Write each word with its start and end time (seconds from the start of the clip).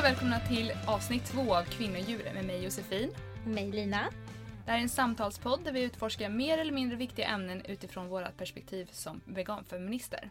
Och 0.00 0.06
välkomna 0.06 0.40
till 0.40 0.72
avsnitt 0.86 1.24
två 1.24 1.54
av 1.54 1.64
Kvinnodjur 1.64 2.30
med 2.34 2.44
mig 2.44 2.64
Josefin. 2.64 3.10
Mig 3.46 3.70
Lina. 3.70 4.10
Det 4.64 4.70
här 4.70 4.78
är 4.78 4.82
en 4.82 4.88
samtalspodd 4.88 5.64
där 5.64 5.72
vi 5.72 5.82
utforskar 5.82 6.28
mer 6.28 6.58
eller 6.58 6.72
mindre 6.72 6.96
viktiga 6.96 7.26
ämnen 7.26 7.62
utifrån 7.64 8.08
vårt 8.08 8.36
perspektiv 8.36 8.88
som 8.92 9.20
veganfeminister. 9.24 10.30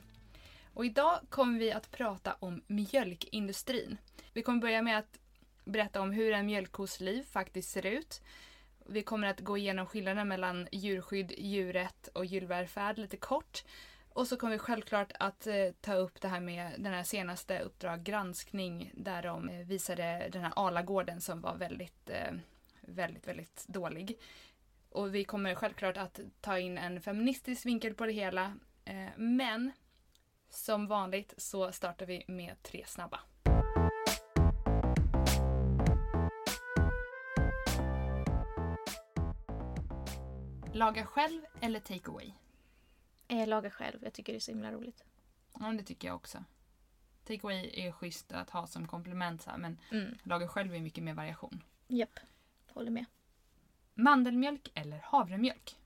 Och 0.74 0.86
idag 0.86 1.20
kommer 1.30 1.60
vi 1.60 1.72
att 1.72 1.92
prata 1.92 2.36
om 2.40 2.62
mjölkindustrin. 2.68 3.98
Vi 4.34 4.42
kommer 4.42 4.62
börja 4.62 4.82
med 4.82 4.98
att 4.98 5.20
berätta 5.66 6.02
om 6.02 6.12
hur 6.12 6.34
en 6.34 6.46
mjölkkos 6.46 7.00
liv 7.00 7.24
faktiskt 7.32 7.70
ser 7.70 7.86
ut. 7.86 8.22
Vi 8.86 9.02
kommer 9.02 9.28
att 9.28 9.40
gå 9.40 9.58
igenom 9.58 9.86
skillnaden 9.86 10.28
mellan 10.28 10.68
djurskydd, 10.72 11.34
djurrätt 11.38 12.10
och 12.14 12.26
djurvälfärd 12.26 12.98
lite 12.98 13.18
kort. 13.18 13.64
Och 14.14 14.28
så 14.28 14.38
kommer 14.38 14.54
vi 14.54 14.60
självklart 14.60 15.12
att 15.20 15.48
eh, 15.48 15.72
ta 15.82 15.94
upp 15.94 16.22
det 16.22 16.28
här 16.28 16.40
med 16.40 16.72
den 16.78 16.94
här 16.94 17.04
senaste 17.04 17.60
Uppdrag 17.60 18.04
granskning 18.04 18.92
där 18.94 19.24
de 19.24 19.50
eh, 19.50 19.66
visade 19.66 20.30
den 20.32 20.42
här 20.42 20.54
Alagården 20.56 21.22
som 21.22 21.42
var 21.42 21.56
väldigt, 21.56 22.10
eh, 22.10 22.34
väldigt, 22.82 23.28
väldigt 23.28 23.66
dålig. 23.68 24.20
Och 24.90 25.16
vi 25.16 25.24
kommer 25.24 25.56
självklart 25.56 25.98
att 25.98 26.20
ta 26.42 26.60
in 26.60 26.78
en 26.78 27.02
feministisk 27.02 27.66
vinkel 27.66 27.94
på 27.94 28.06
det 28.06 28.12
hela. 28.12 28.54
Eh, 28.86 29.08
men 29.18 29.72
som 30.50 30.88
vanligt 30.88 31.34
så 31.38 31.72
startar 31.72 32.06
vi 32.06 32.26
med 32.28 32.64
tre 32.64 32.84
snabba. 32.88 33.20
Laga 40.74 41.06
själv 41.06 41.42
eller 41.62 41.80
take 41.80 42.12
away? 42.12 42.32
Eh, 43.30 43.48
laga 43.48 43.70
själv. 43.70 44.00
Jag 44.04 44.14
tycker 44.14 44.34
det 44.34 44.38
är 44.38 44.42
så 44.42 44.52
himla 44.52 44.72
roligt. 44.72 45.04
Ja, 45.60 45.66
det 45.72 45.84
tycker 45.84 46.08
jag 46.08 46.16
också. 46.16 46.44
Take 47.26 47.40
away 47.48 47.70
är 47.74 47.92
schysst 47.92 48.32
att 48.32 48.50
ha 48.50 48.68
som 48.68 48.88
komplement 48.88 49.42
så 49.42 49.50
här, 49.50 49.58
men 49.58 49.78
Mm. 49.92 50.18
laga 50.24 50.48
själv 50.48 50.76
är 50.76 50.80
mycket 50.80 51.04
mer 51.04 51.14
variation. 51.14 51.64
Japp. 51.88 52.20
Håller 52.68 52.92
med. 52.92 53.06
Mandelmjölk 53.94 54.72
eller 54.74 55.00
havremjölk? 55.04 55.78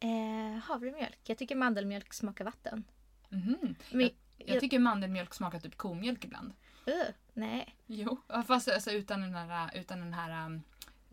Eh, 0.00 0.58
havremjölk. 0.64 1.18
Jag 1.24 1.38
tycker 1.38 1.56
mandelmjölk 1.56 2.12
smakar 2.14 2.44
vatten. 2.44 2.84
Mhm. 3.28 3.74
Men, 3.92 4.10
Jag 4.36 4.60
tycker 4.60 4.78
mandelmjölk 4.78 5.34
smakar 5.34 5.60
typ 5.60 5.76
komjölk 5.76 6.24
ibland. 6.24 6.52
uh, 6.88 6.94
nej. 7.32 7.74
Jo, 7.86 8.20
fast 8.46 8.68
alltså, 8.68 8.90
utan 8.90 9.20
den 9.20 9.34
här, 9.34 9.70
utan 9.76 9.98
den 10.00 10.12
här 10.14 10.46
um, 10.46 10.62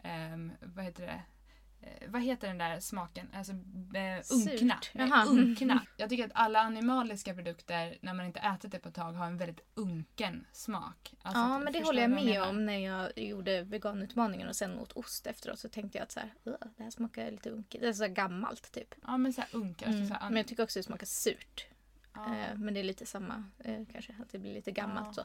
ehm, 0.03 0.51
vad 0.61 0.85
heter 0.85 1.05
det? 1.05 1.21
Eh, 1.81 2.09
vad 2.11 2.21
heter 2.21 2.47
den 2.47 2.57
där 2.57 2.79
smaken? 2.79 3.27
Alltså 3.33 3.51
eh, 3.51 4.21
unkna. 4.51 4.79
Nej, 4.93 5.11
unkna. 5.27 5.85
Jag 5.97 6.09
tycker 6.09 6.25
att 6.25 6.31
alla 6.33 6.59
animaliska 6.59 7.33
produkter, 7.33 7.97
när 8.01 8.13
man 8.13 8.25
inte 8.25 8.39
ätit 8.39 8.71
det 8.71 8.79
på 8.79 8.89
ett 8.89 8.95
tag, 8.95 9.13
har 9.13 9.25
en 9.25 9.37
väldigt 9.37 9.61
unken 9.73 10.45
smak. 10.51 11.13
Alltså, 11.21 11.39
ja, 11.41 11.55
att- 11.55 11.63
men 11.63 11.73
det 11.73 11.83
håller 11.85 12.01
jag 12.01 12.11
med 12.11 12.25
menar? 12.25 12.49
om 12.49 12.65
när 12.65 12.77
jag 12.77 13.17
gjorde 13.17 13.63
veganutmaningen 13.63 14.47
och 14.47 14.55
sen 14.55 14.79
åt 14.79 14.91
ost 14.91 15.27
efteråt. 15.27 15.59
Så 15.59 15.69
tänkte 15.69 15.97
jag 15.97 16.03
att 16.03 16.11
så 16.11 16.19
här, 16.19 16.33
det 16.77 16.83
här 16.83 16.89
smakar 16.91 17.31
lite 17.31 17.49
unket. 17.49 17.81
Det 17.81 17.87
är 17.87 17.93
så 17.93 18.07
gammalt 18.07 18.71
typ. 18.71 18.95
Ja, 19.07 19.17
men 19.17 19.33
så 19.33 19.41
här 19.41 19.49
unk. 19.53 19.81
Alltså, 19.83 19.97
Mm. 19.97 20.07
så 20.07 20.13
här, 20.13 20.29
Men 20.29 20.37
jag 20.37 20.47
tycker 20.47 20.63
också 20.63 20.79
det 20.79 20.83
smakar 20.83 21.05
surt. 21.05 21.65
Eh, 22.27 22.57
men 22.57 22.73
det 22.73 22.79
är 22.79 22.83
lite 22.83 23.05
samma 23.05 23.43
eh, 23.59 23.81
kanske, 23.91 24.15
att 24.21 24.29
det 24.31 24.39
blir 24.39 24.53
lite 24.53 24.71
gammalt 24.71 25.15
så. 25.15 25.21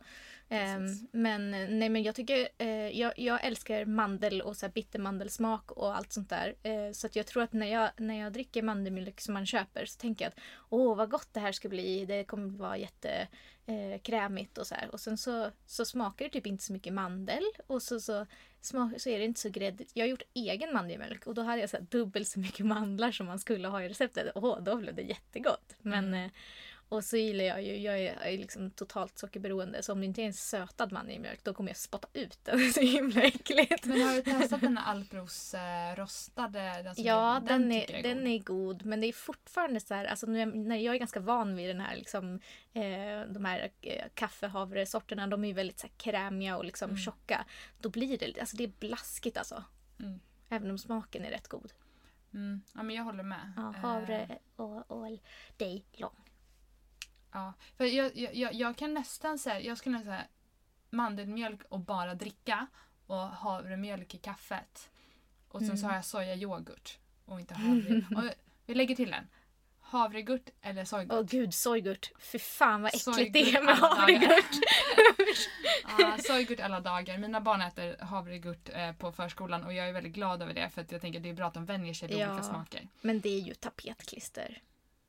Ehm, 0.49 0.87
men 1.13 1.51
nej 1.51 1.89
men 1.89 2.03
jag 2.03 2.15
tycker, 2.15 2.49
eh, 2.59 2.69
jag, 2.99 3.13
jag 3.19 3.45
älskar 3.45 3.85
mandel 3.85 4.43
och 4.43 4.57
så 4.57 4.67
här 4.67 4.73
bittermandelsmak 4.73 5.71
och 5.71 5.97
allt 5.97 6.13
sånt 6.13 6.31
där. 6.31 6.55
Eh, 6.63 6.93
så 6.93 7.07
att 7.07 7.17
jag 7.17 7.27
tror 7.27 7.43
att 7.43 7.53
när 7.53 7.67
jag, 7.67 7.91
när 7.97 8.21
jag 8.21 8.33
dricker 8.33 8.63
mandelmjölk 8.63 9.21
som 9.21 9.35
man 9.35 9.47
köper 9.47 9.87
så 9.87 9.99
tänker 10.01 10.25
jag 10.25 10.29
att 10.31 10.39
åh 10.71 10.97
vad 10.97 11.11
gott 11.11 11.29
det 11.33 11.41
här 11.41 11.53
ska 11.53 11.69
bli, 11.69 12.05
det 12.07 12.25
kommer 12.25 12.59
vara 12.59 12.77
jätte 12.77 13.29
eh, 13.67 14.01
krämigt 14.03 14.59
och 14.59 14.67
så 14.67 14.75
här. 14.75 14.89
Och 14.91 15.01
sen 15.01 15.19
så, 15.19 15.51
så 15.67 15.85
smakar 15.85 16.25
det 16.25 16.31
typ 16.31 16.47
inte 16.47 16.65
så 16.65 16.73
mycket 16.73 16.93
mandel 16.93 17.45
och 17.67 17.83
så, 17.83 18.01
så, 18.01 18.27
smak, 18.61 18.93
så 19.01 19.09
är 19.09 19.19
det 19.19 19.25
inte 19.25 19.41
så 19.41 19.49
gräddigt. 19.49 19.91
Jag 19.95 20.05
har 20.05 20.09
gjort 20.11 20.23
egen 20.35 20.73
mandelmjölk 20.73 21.27
och 21.27 21.35
då 21.35 21.43
hade 21.43 21.61
jag 21.61 21.71
så 21.71 21.79
dubbelt 21.91 22.29
så 22.29 22.39
mycket 22.39 22.67
mandlar 22.67 23.13
som 23.13 23.27
man 23.27 23.39
skulle 23.39 23.69
ha 23.69 23.83
i 23.83 23.89
receptet. 23.89 24.33
Åh, 24.35 24.63
då 24.63 24.77
blev 24.77 24.95
det 24.95 25.03
jättegott. 25.03 25.77
Men 25.83 26.15
Mm. 26.15 26.31
Och 26.89 27.05
så 27.05 27.17
gillar 27.17 27.45
jag 27.45 27.63
ju, 27.63 27.77
jag 27.77 27.99
är, 27.99 28.03
jag 28.05 28.33
är 28.33 28.39
liksom 28.39 28.71
totalt 28.71 29.19
sockerberoende 29.19 29.83
så 29.83 29.93
om 29.93 30.01
det 30.01 30.07
inte 30.07 30.23
är 30.23 30.27
en 30.27 30.33
sötad 30.35 30.93
mandelmjölk 30.93 31.45
då 31.45 31.55
kommer 31.55 31.71
jag 31.71 31.77
spotta 31.77 32.09
ut 32.13 32.39
den. 32.45 32.59
Det 32.59 32.65
är 32.65 32.73
så 32.73 32.81
himla 32.81 33.23
äckligt. 33.23 33.85
Men 33.85 34.03
har 34.03 34.15
du 34.15 34.23
testat 34.23 34.61
den 34.61 34.77
här 34.79 34.91
Alpros 34.93 35.55
eh, 35.55 35.95
rostade? 35.97 36.89
Alltså, 36.89 37.03
Ja, 37.03 37.43
den, 37.47 37.71
tycker 37.71 37.91
är, 37.95 37.97
jag 38.09 38.17
den 38.17 38.27
är 38.27 38.39
god 38.39 38.85
men 38.85 39.01
det 39.01 39.07
är 39.07 39.13
fortfarande 39.13 39.81
så 39.81 39.95
här, 39.95 40.05
alltså 40.05 40.27
nu 40.27 40.41
är, 40.41 40.47
när 40.47 40.77
jag 40.77 40.95
är 40.95 40.99
ganska 40.99 41.21
van 41.21 41.57
vid 41.57 41.69
den 41.69 41.81
här 41.81 41.97
liksom, 41.97 42.41
eh, 42.73 43.23
de 43.29 43.45
här 43.45 43.71
eh, 43.81 44.05
kaffehavresorterna, 44.15 45.27
de 45.27 45.45
är 45.45 45.49
ju 45.49 45.55
väldigt 45.55 45.79
så 45.81 45.87
här, 45.87 45.95
krämiga 45.97 46.57
och 46.57 46.65
liksom 46.65 46.91
Mm. 46.91 46.99
tjocka. 47.03 47.45
Då 47.81 47.89
blir 47.89 48.19
det, 48.19 48.41
alltså 48.41 48.57
det 48.57 48.65
är 48.65 48.73
blaskigt 48.81 49.37
alltså. 49.37 49.65
Mm. 50.01 50.21
Även 50.49 50.71
om 50.71 50.79
smaken 50.79 51.25
är 51.25 51.31
rätt 51.31 51.49
god. 51.49 51.73
Mm. 52.35 52.63
Ja, 52.75 52.83
men 52.83 52.97
jag 52.97 53.05
håller 53.05 53.23
med. 53.23 53.53
Ja, 53.57 53.69
Eh, 53.69 53.81
havre 53.81 54.39
och 54.57 55.05
all 55.05 55.21
day 55.57 55.85
long. 55.93 56.24
Ja, 57.35 57.53
för 57.77 57.85
jag, 57.85 58.17
jag, 58.35 58.55
jag, 58.55 58.77
kan 58.77 58.95
nästan 58.95 59.39
säga, 59.39 59.61
jag 59.61 59.79
skulle 59.79 59.99
nästan 59.99 60.15
säga 60.15 60.27
mandelmjölk 60.91 61.61
och 61.69 61.81
bara 61.81 62.15
dricka 62.15 62.67
och 63.07 63.17
havremjölk 63.17 64.15
i 64.15 64.19
kaffet. 64.19 64.91
Och 65.49 65.61
sen 65.61 65.69
så 65.79 65.85
Mm. 65.85 65.89
har 65.91 65.95
jag 65.97 66.05
sojayoghurt 66.05 66.99
och 67.25 67.41
inte 67.41 67.55
havre. 67.55 68.05
och 68.17 68.35
vi 68.67 68.75
lägger 68.75 68.97
till 68.97 69.13
en. 69.13 69.29
Havregurt 69.81 70.51
eller 70.63 70.85
sojgurt? 70.85 71.13
Åh 71.13 71.23
gud, 71.23 71.55
sojgurt. 71.55 72.11
Fy 72.19 72.39
fan 72.39 72.83
vad 72.83 72.95
äckligt 72.95 73.33
det 73.33 73.41
är 73.57 73.63
med 73.63 73.75
havregurt. 73.79 74.51
Ja, 75.99 76.17
sojgurt 76.19 76.61
alla 76.61 76.81
dagar. 76.81 77.19
Mina 77.19 77.41
barn 77.41 77.61
äter 77.63 78.05
havregurt 78.05 78.69
eh, 78.73 78.93
på 78.93 79.13
förskolan 79.13 79.65
och 79.65 79.73
jag 79.73 79.89
är 79.89 79.93
väldigt 79.93 80.13
glad 80.13 80.43
över 80.43 80.55
det 80.55 80.71
för 80.71 80.81
att 80.83 80.93
jag 80.93 81.01
tänker 81.01 81.19
att 81.19 81.23
det 81.23 81.29
är 81.29 81.35
bra 81.35 81.47
att 81.47 81.55
de 81.55 81.65
vänjer 81.65 81.95
sig 81.95 82.09
vid 82.09 82.19
Ja. 82.19 82.29
olika 82.31 82.43
smaker. 82.43 82.89
Men 83.01 83.21
det 83.21 83.29
är 83.29 83.41
ju 83.41 83.55
tapetklister. 83.55 84.63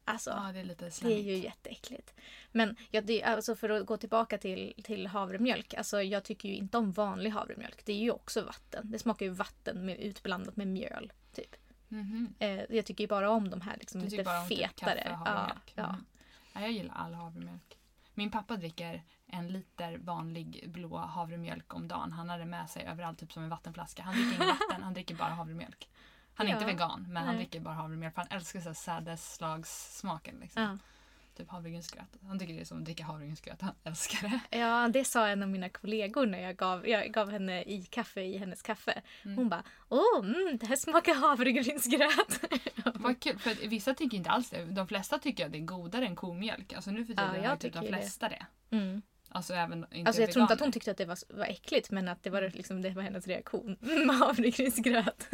Alltså, 0.05 0.29
Ja, 0.29 0.51
det 0.53 0.59
är 0.59 1.03
det 1.03 1.13
är 1.13 1.21
ju 1.21 1.37
jätteäckligt. 1.37 2.13
Men 2.51 2.75
ja, 2.91 3.01
det, 3.01 3.23
alltså 3.23 3.55
för 3.55 3.69
att 3.69 3.85
gå 3.85 3.97
tillbaka 3.97 4.37
till, 4.37 4.73
till 4.83 5.07
havremjölk. 5.07 5.73
Alltså 5.73 6.01
jag 6.01 6.23
tycker 6.23 6.49
ju 6.49 6.55
inte 6.55 6.77
om 6.77 6.91
vanlig 6.91 7.29
havremjölk. 7.29 7.85
Det 7.85 7.93
är 7.93 7.97
ju 7.97 8.11
också 8.11 8.41
vatten. 8.43 8.91
Det 8.91 8.99
smakar 8.99 9.25
ju 9.25 9.31
vatten 9.31 9.85
med, 9.85 9.99
utblandat 9.99 10.55
med 10.55 10.67
mjöl. 10.67 11.13
Typ. 11.33 11.55
Mhm. 11.87 12.33
Eh, 12.39 12.63
jag 12.69 12.85
tycker 12.85 13.03
ju 13.03 13.07
bara 13.07 13.29
om 13.29 13.49
de 13.49 13.61
här 13.61 13.77
liksom, 13.79 14.01
lite 14.01 14.23
bara 14.23 14.41
om 14.41 14.49
typ 14.49 14.57
fetare. 14.59 15.03
kaffe 15.03 15.17
ja, 15.25 15.51
ja. 15.75 15.91
Mhm. 15.91 16.05
ja, 16.53 16.61
jag 16.61 16.71
gillar 16.71 16.95
all 16.95 17.13
havremjölk. 17.13 17.77
Min 18.13 18.31
pappa 18.31 18.57
dricker 18.57 19.03
en 19.27 19.47
liter 19.47 19.97
vanlig 19.97 20.69
blå 20.69 20.97
havremjölk 20.97 21.73
om 21.73 21.87
dagen. 21.87 22.11
Han 22.11 22.29
har 22.29 22.39
det 22.39 22.45
med 22.45 22.69
sig 22.69 22.83
överallt, 22.85 23.19
typ 23.19 23.33
som 23.33 23.43
en 23.43 23.49
vattenflaska. 23.49 24.03
Han 24.03 24.13
dricker 24.13 24.43
inget 24.43 24.59
vatten, 24.69 24.83
han 24.83 24.93
dricker 24.93 25.15
bara 25.15 25.29
havremjölk. 25.29 25.89
Han 26.35 26.47
är 26.47 26.51
Ja. 26.51 26.55
inte 26.55 26.65
vegan, 26.65 27.05
men 27.09 27.17
han 27.23 27.35
Nej. 27.35 27.35
dricker 27.35 27.59
bara 27.59 27.73
havremjölk 27.73 28.13
för 28.15 28.21
han 28.21 28.37
älskar 28.37 28.59
så 28.59 28.69
här 28.69 28.73
sädesslagssmaken. 28.73 30.35
Liksom. 30.41 30.61
Ja. 30.63 30.77
Typ 31.37 31.49
havregrynsgröt. 31.49 32.17
Han 32.27 32.39
tycker 32.39 32.53
det 32.53 32.59
är 32.61 32.65
som 32.65 32.77
att 32.77 32.85
dricka 32.85 33.03
havregrynsgröt. 33.03 33.61
Han 33.61 33.73
älskar 33.83 34.29
det. 34.49 34.57
ja, 34.57 34.87
det 34.93 35.05
sa 35.05 35.27
en 35.27 35.43
av 35.43 35.49
mina 35.49 35.69
kollegor 35.69 36.25
när 36.25 36.39
jag 36.39 36.55
gav, 36.55 36.87
jag 36.87 37.11
gav 37.13 37.31
henne 37.31 37.63
i 37.63 37.83
kaffe 37.89 38.21
i 38.21 38.37
hennes 38.37 38.61
kaffe. 38.61 39.01
Mm. 39.23 39.37
Hon 39.37 39.49
bara 39.49 39.63
åh, 39.89 40.19
mm, 40.25 40.57
det 40.57 40.65
här 40.67 40.75
smakar 40.75 41.15
havregrynsgröt. 41.15 42.39
Vad 42.95 43.19
kul, 43.19 43.39
för 43.39 43.67
vissa 43.67 43.93
tycker 43.93 44.17
inte 44.17 44.29
alls 44.29 44.49
det. 44.49 44.65
De 44.65 44.87
flesta 44.87 45.19
tycker 45.19 45.45
att 45.45 45.51
det 45.51 45.57
är 45.57 45.65
godare 45.65 46.05
än 46.07 46.15
komjölk. 46.15 46.73
Alltså 46.73 46.91
nu 46.91 47.05
för 47.05 47.13
Ja, 47.13 47.27
tiden 47.29 47.43
jag 47.43 47.49
har 47.49 47.57
typ 47.57 47.73
de 47.73 47.79
tycker 47.79 47.91
det. 47.95 47.97
flesta 48.01 48.29
det. 48.29 48.45
Mm. 48.71 49.01
Alltså 49.35 49.53
även 49.53 49.85
inte 49.91 50.07
Alltså 50.09 50.21
jag 50.21 50.31
tror 50.31 50.41
inte 50.41 50.53
att 50.53 50.59
hon 50.59 50.71
tyckte 50.71 50.91
att 50.91 50.97
det 50.97 51.05
var, 51.05 51.17
var 51.29 51.45
äckligt 51.45 51.91
men 51.91 52.07
att 52.07 52.23
det 52.23 52.29
var, 52.29 52.51
liksom, 52.53 52.81
det 52.81 52.89
var 52.89 53.03
hennes 53.03 53.27
reaktion. 53.27 53.77
Mm, 53.95 54.09
havregrynsgröt. 54.09 55.27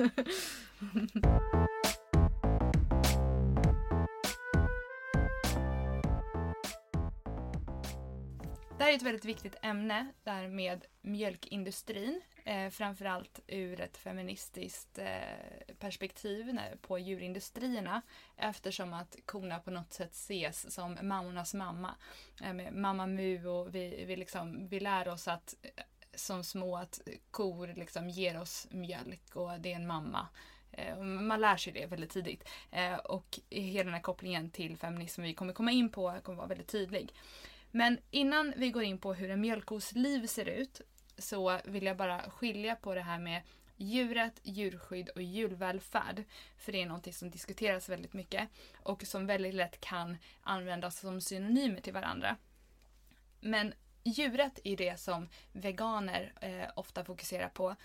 Det 8.77 8.83
här 8.83 8.91
är 8.91 8.95
ett 8.95 9.01
väldigt 9.01 9.25
viktigt 9.25 9.55
ämne 9.61 10.07
där 10.23 10.47
med 10.47 10.85
mjölkindustrin. 11.01 12.21
Eh, 12.45 12.69
framförallt 12.69 13.39
ur 13.47 13.81
ett 13.81 13.97
feministiskt 13.97 14.97
eh, 14.97 15.75
perspektiv 15.79 16.53
när, 16.53 16.75
på 16.75 16.99
djurindustrierna. 16.99 18.01
Eftersom 18.37 18.93
att 18.93 19.15
korna 19.25 19.59
på 19.59 19.71
något 19.71 19.93
sätt 19.93 20.11
ses 20.11 20.73
som 20.73 20.97
mammornas 21.01 21.53
mamma. 21.53 21.95
Eh, 22.43 22.53
med 22.53 22.73
mamma 22.73 23.07
Mu 23.07 23.47
och 23.47 23.75
vi, 23.75 24.05
vi, 24.05 24.15
liksom, 24.15 24.67
vi 24.67 24.79
lär 24.79 25.07
oss 25.07 25.27
att 25.27 25.55
eh, 25.61 25.83
som 26.15 26.43
små 26.43 26.77
att 26.77 27.01
kor 27.31 27.73
liksom 27.75 28.09
ger 28.09 28.41
oss 28.41 28.67
mjölk 28.71 29.35
och 29.35 29.59
det 29.59 29.71
är 29.71 29.75
en 29.75 29.87
mamma. 29.87 30.27
Eh, 30.71 30.97
man 30.99 31.41
lär 31.41 31.57
sig 31.57 31.73
det 31.73 31.85
väldigt 31.85 32.09
tidigt. 32.09 32.49
Eh, 32.71 32.95
och 32.95 33.39
hela 33.49 33.83
den 33.83 33.93
här 33.93 34.01
kopplingen 34.01 34.51
till 34.51 34.77
feminism 34.77 35.21
vi 35.21 35.33
kommer 35.33 35.53
komma 35.53 35.71
in 35.71 35.89
på 35.89 36.19
kommer 36.23 36.37
vara 36.37 36.47
väldigt 36.47 36.67
tydlig. 36.67 37.13
Men 37.71 37.97
innan 38.11 38.53
vi 38.57 38.71
går 38.71 38.83
in 38.83 38.97
på 38.97 39.13
hur 39.13 39.29
en 39.29 39.41
mjölkkos 39.41 39.91
liv 39.91 40.27
ser 40.27 40.45
ut 40.45 40.81
så 41.21 41.59
vill 41.65 41.85
jag 41.85 41.97
bara 41.97 42.21
skilja 42.29 42.75
på 42.75 42.95
det 42.95 43.01
här 43.01 43.19
med 43.19 43.41
djuret, 43.77 44.39
djurskydd 44.43 45.09
och 45.09 45.21
djurvälfärd. 45.21 46.23
För 46.57 46.71
det 46.71 46.81
är 46.81 46.85
någonting 46.85 47.13
som 47.13 47.29
diskuteras 47.29 47.89
väldigt 47.89 48.13
mycket 48.13 48.49
och 48.83 49.03
som 49.03 49.25
väldigt 49.27 49.53
lätt 49.53 49.81
kan 49.81 50.17
användas 50.41 50.99
som 50.99 51.21
synonymer 51.21 51.81
till 51.81 51.93
varandra. 51.93 52.37
Men 53.39 53.73
djuret 54.03 54.59
är 54.63 54.77
det 54.77 54.99
som 54.99 55.29
veganer 55.53 56.33
eh, 56.41 56.69
ofta 56.75 57.03
fokuserar 57.03 57.49
på. 57.49 57.75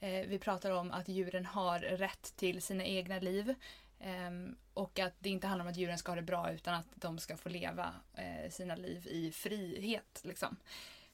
Eh, 0.00 0.26
vi 0.26 0.38
pratar 0.38 0.70
om 0.70 0.92
att 0.92 1.08
djuren 1.08 1.46
har 1.46 1.78
rätt 1.78 2.36
till 2.36 2.62
sina 2.62 2.84
egna 2.84 3.18
liv. 3.18 3.54
eh, 4.00 4.30
och 4.74 4.98
att 4.98 5.14
det 5.18 5.30
inte 5.30 5.46
handlar 5.46 5.64
om 5.64 5.70
att 5.70 5.76
djuren 5.76 5.98
ska 5.98 6.10
ha 6.10 6.16
det 6.16 6.22
bra 6.22 6.52
utan 6.52 6.74
att 6.74 6.86
de 6.94 7.18
ska 7.18 7.36
få 7.36 7.48
leva 7.48 7.94
eh, 8.14 8.50
sina 8.50 8.76
liv 8.76 9.06
i 9.06 9.32
frihet. 9.32 10.20
Liksom. 10.24 10.56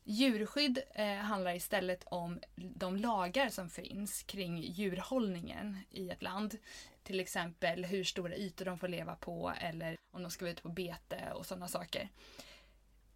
Djurskydd 0.07 0.79
eh, 0.95 1.15
handlar 1.15 1.55
istället 1.55 2.05
om 2.05 2.41
de 2.57 2.97
lagar 2.97 3.49
som 3.49 3.71
finns 3.71 4.23
kring 4.23 4.59
djurhållningen 4.59 5.79
i 5.91 6.11
ett 6.11 6.23
land. 6.23 6.59
Till 7.03 7.21
exempel 7.21 7.85
hur 7.85 8.05
stora 8.05 8.37
ytor 8.37 8.65
de 8.65 8.79
får 8.79 8.89
leva 8.89 9.15
på 9.15 9.53
eller 9.61 9.97
om 10.11 10.23
de 10.23 10.31
ska 10.31 10.45
vara 10.45 10.53
ute 10.53 10.63
på 10.63 10.69
bete 10.69 11.33
och 11.35 11.47
sådana 11.47 11.69
saker. 11.69 12.09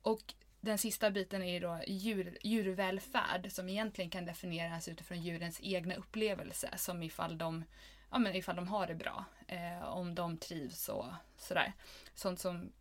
Och 0.02 0.34
den 0.60 0.78
sista 0.78 1.10
biten 1.10 1.42
är 1.42 1.60
då 1.60 1.80
djur, 1.86 2.38
djurvälfärd 2.42 3.52
som 3.52 3.68
egentligen 3.68 4.10
kan 4.10 4.24
definieras 4.24 4.88
utifrån 4.88 5.22
djurens 5.22 5.60
egna 5.62 5.94
upplevelse 5.94 6.70
som 6.76 7.02
ifall 7.02 7.38
de, 7.38 7.64
ja, 8.10 8.18
men 8.18 8.34
ifall 8.34 8.56
de 8.56 8.68
har 8.68 8.86
det 8.86 8.94
bra, 8.94 9.24
eh, 9.46 9.82
om 9.82 10.14
de 10.14 10.38
trivs 10.38 10.88
och 10.88 11.06
sådär. 11.36 11.72
Sånt 12.14 12.40
som 12.40 12.72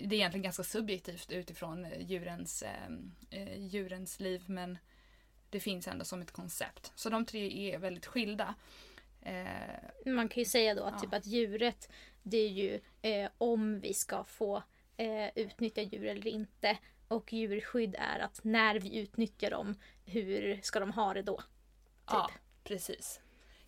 det 0.00 0.14
är 0.14 0.18
egentligen 0.18 0.42
ganska 0.42 0.64
subjektivt 0.64 1.32
utifrån 1.32 1.86
djurens, 1.98 2.62
eh, 2.62 2.88
eh, 3.30 3.58
djurens 3.66 4.20
liv 4.20 4.44
men 4.46 4.78
det 5.50 5.60
finns 5.60 5.88
ändå 5.88 6.04
som 6.04 6.22
ett 6.22 6.32
koncept. 6.32 6.92
Så 6.94 7.10
de 7.10 7.24
tre 7.26 7.74
är 7.74 7.78
väldigt 7.78 8.06
skilda. 8.06 8.54
Eh, 9.22 10.12
Man 10.12 10.28
kan 10.28 10.40
ju 10.40 10.44
säga 10.44 10.74
då 10.74 10.82
att, 10.82 10.94
ja. 10.94 11.00
typ 11.00 11.14
att 11.14 11.26
djuret 11.26 11.88
det 12.22 12.36
är 12.36 12.48
ju 12.48 12.80
eh, 13.02 13.30
om 13.38 13.80
vi 13.80 13.94
ska 13.94 14.24
få 14.24 14.62
eh, 14.96 15.28
utnyttja 15.34 15.82
djur 15.82 16.04
eller 16.04 16.26
inte. 16.26 16.78
Och 17.08 17.32
djurskydd 17.32 17.96
är 17.98 18.18
att 18.18 18.44
när 18.44 18.80
vi 18.80 18.98
utnyttjar 18.98 19.50
dem, 19.50 19.74
hur 20.04 20.60
ska 20.62 20.80
de 20.80 20.92
ha 20.92 21.14
det 21.14 21.22
då? 21.22 21.36
Typ. 21.36 21.46
Ja, 22.06 22.30
precis. 22.64 23.20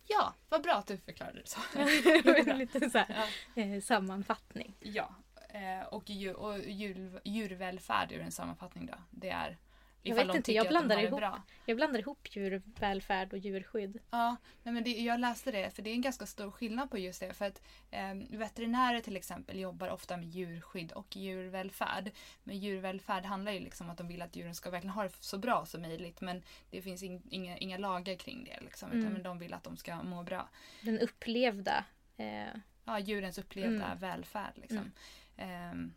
Ja, 0.07 0.33
vad 0.49 0.63
bra 0.63 0.73
att 0.73 0.87
du 0.87 0.97
förklarade 0.97 1.41
det 1.41 1.47
så. 1.47 2.53
Lite 2.53 2.89
så 2.89 2.97
här, 2.97 3.27
ja. 3.55 3.61
eh, 3.63 3.81
sammanfattning. 3.81 4.75
Ja, 4.79 5.15
eh, 5.49 5.87
och, 5.87 6.09
djur, 6.09 6.35
och 6.35 6.59
djur, 6.59 7.21
djurvälfärd 7.23 8.11
är 8.11 8.19
en 8.19 8.31
sammanfattning 8.31 8.85
då. 8.85 8.95
Det 9.11 9.29
är 9.29 9.57
jag 10.01 10.15
vet 10.15 10.35
inte, 10.35 10.53
jag 10.53 10.67
blandar, 10.67 10.99
ihop, 10.99 11.21
jag 11.65 11.77
blandar 11.77 11.99
ihop 11.99 12.27
djurvälfärd 12.35 13.33
och 13.33 13.39
djurskydd. 13.39 13.99
Ja, 14.11 14.35
men 14.63 14.83
det, 14.83 14.89
jag 14.89 15.19
läste 15.19 15.51
det 15.51 15.75
för 15.75 15.81
det 15.81 15.89
är 15.89 15.93
en 15.93 16.01
ganska 16.01 16.25
stor 16.25 16.51
skillnad 16.51 16.91
på 16.91 16.97
just 16.97 17.19
det. 17.19 17.33
För 17.33 17.45
att 17.45 17.61
eh, 17.91 18.15
veterinärer 18.29 18.99
till 18.99 19.17
exempel 19.17 19.59
jobbar 19.59 19.89
ofta 19.89 20.17
med 20.17 20.27
djurskydd 20.27 20.91
och 20.91 21.15
djurvälfärd. 21.15 22.11
Men 22.43 22.59
djurvälfärd 22.59 23.25
handlar 23.25 23.51
ju 23.51 23.59
liksom 23.59 23.87
om 23.87 23.91
att 23.91 23.97
de 23.97 24.07
vill 24.07 24.21
att 24.21 24.35
djuren 24.35 24.55
ska 24.55 24.69
verkligen 24.69 24.93
ha 24.93 25.03
det 25.03 25.13
så 25.19 25.37
bra 25.37 25.65
som 25.65 25.81
möjligt. 25.81 26.21
Men 26.21 26.43
det 26.69 26.81
finns 26.81 27.03
in, 27.03 27.21
inga, 27.29 27.57
inga 27.57 27.77
lagar 27.77 28.15
kring 28.15 28.43
det. 28.43 28.59
Liksom, 28.61 28.91
mm. 28.91 29.07
utan 29.07 29.23
de 29.23 29.39
vill 29.39 29.53
att 29.53 29.63
de 29.63 29.77
ska 29.77 30.03
må 30.03 30.23
bra. 30.23 30.49
Den 30.81 30.99
upplevda. 30.99 31.85
Eh... 32.17 32.59
Ja, 32.85 32.99
djurens 32.99 33.37
upplevda 33.37 33.85
mm. 33.85 33.97
välfärd. 33.97 34.53
Liksom. 34.55 34.77
Mm. 34.77 34.91
Ehm, 35.39 35.93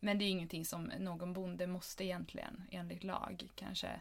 men 0.00 0.18
det 0.18 0.24
är 0.24 0.30
ingenting 0.30 0.64
som 0.64 0.84
någon 0.84 1.32
bonde 1.32 1.66
måste 1.66 2.04
egentligen 2.04 2.62
enligt 2.70 3.04
lag 3.04 3.48
kanske 3.54 4.00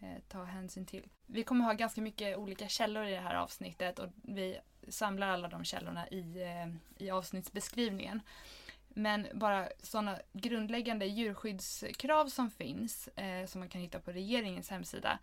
eh, 0.00 0.22
ta 0.28 0.44
hänsyn 0.44 0.86
till. 0.86 1.08
Vi 1.26 1.44
kommer 1.44 1.64
ha 1.64 1.72
ganska 1.72 2.00
mycket 2.00 2.36
olika 2.36 2.68
källor 2.68 3.04
i 3.04 3.10
det 3.10 3.20
här 3.20 3.34
avsnittet 3.34 3.98
och 3.98 4.08
vi 4.22 4.58
samlar 4.88 5.28
alla 5.28 5.48
de 5.48 5.64
källorna 5.64 6.08
i, 6.08 6.42
eh, 6.42 7.04
i 7.04 7.10
avsnittsbeskrivningen. 7.10 8.20
Men 8.88 9.26
bara 9.34 9.68
sådana 9.82 10.18
grundläggande 10.32 11.06
djurskyddskrav 11.06 12.26
som 12.26 12.50
finns, 12.50 13.08
eh, 13.08 13.46
som 13.46 13.58
man 13.58 13.68
kan 13.68 13.80
hitta 13.80 13.98
på 13.98 14.12
regeringens 14.12 14.70
hemsida, 14.70 15.18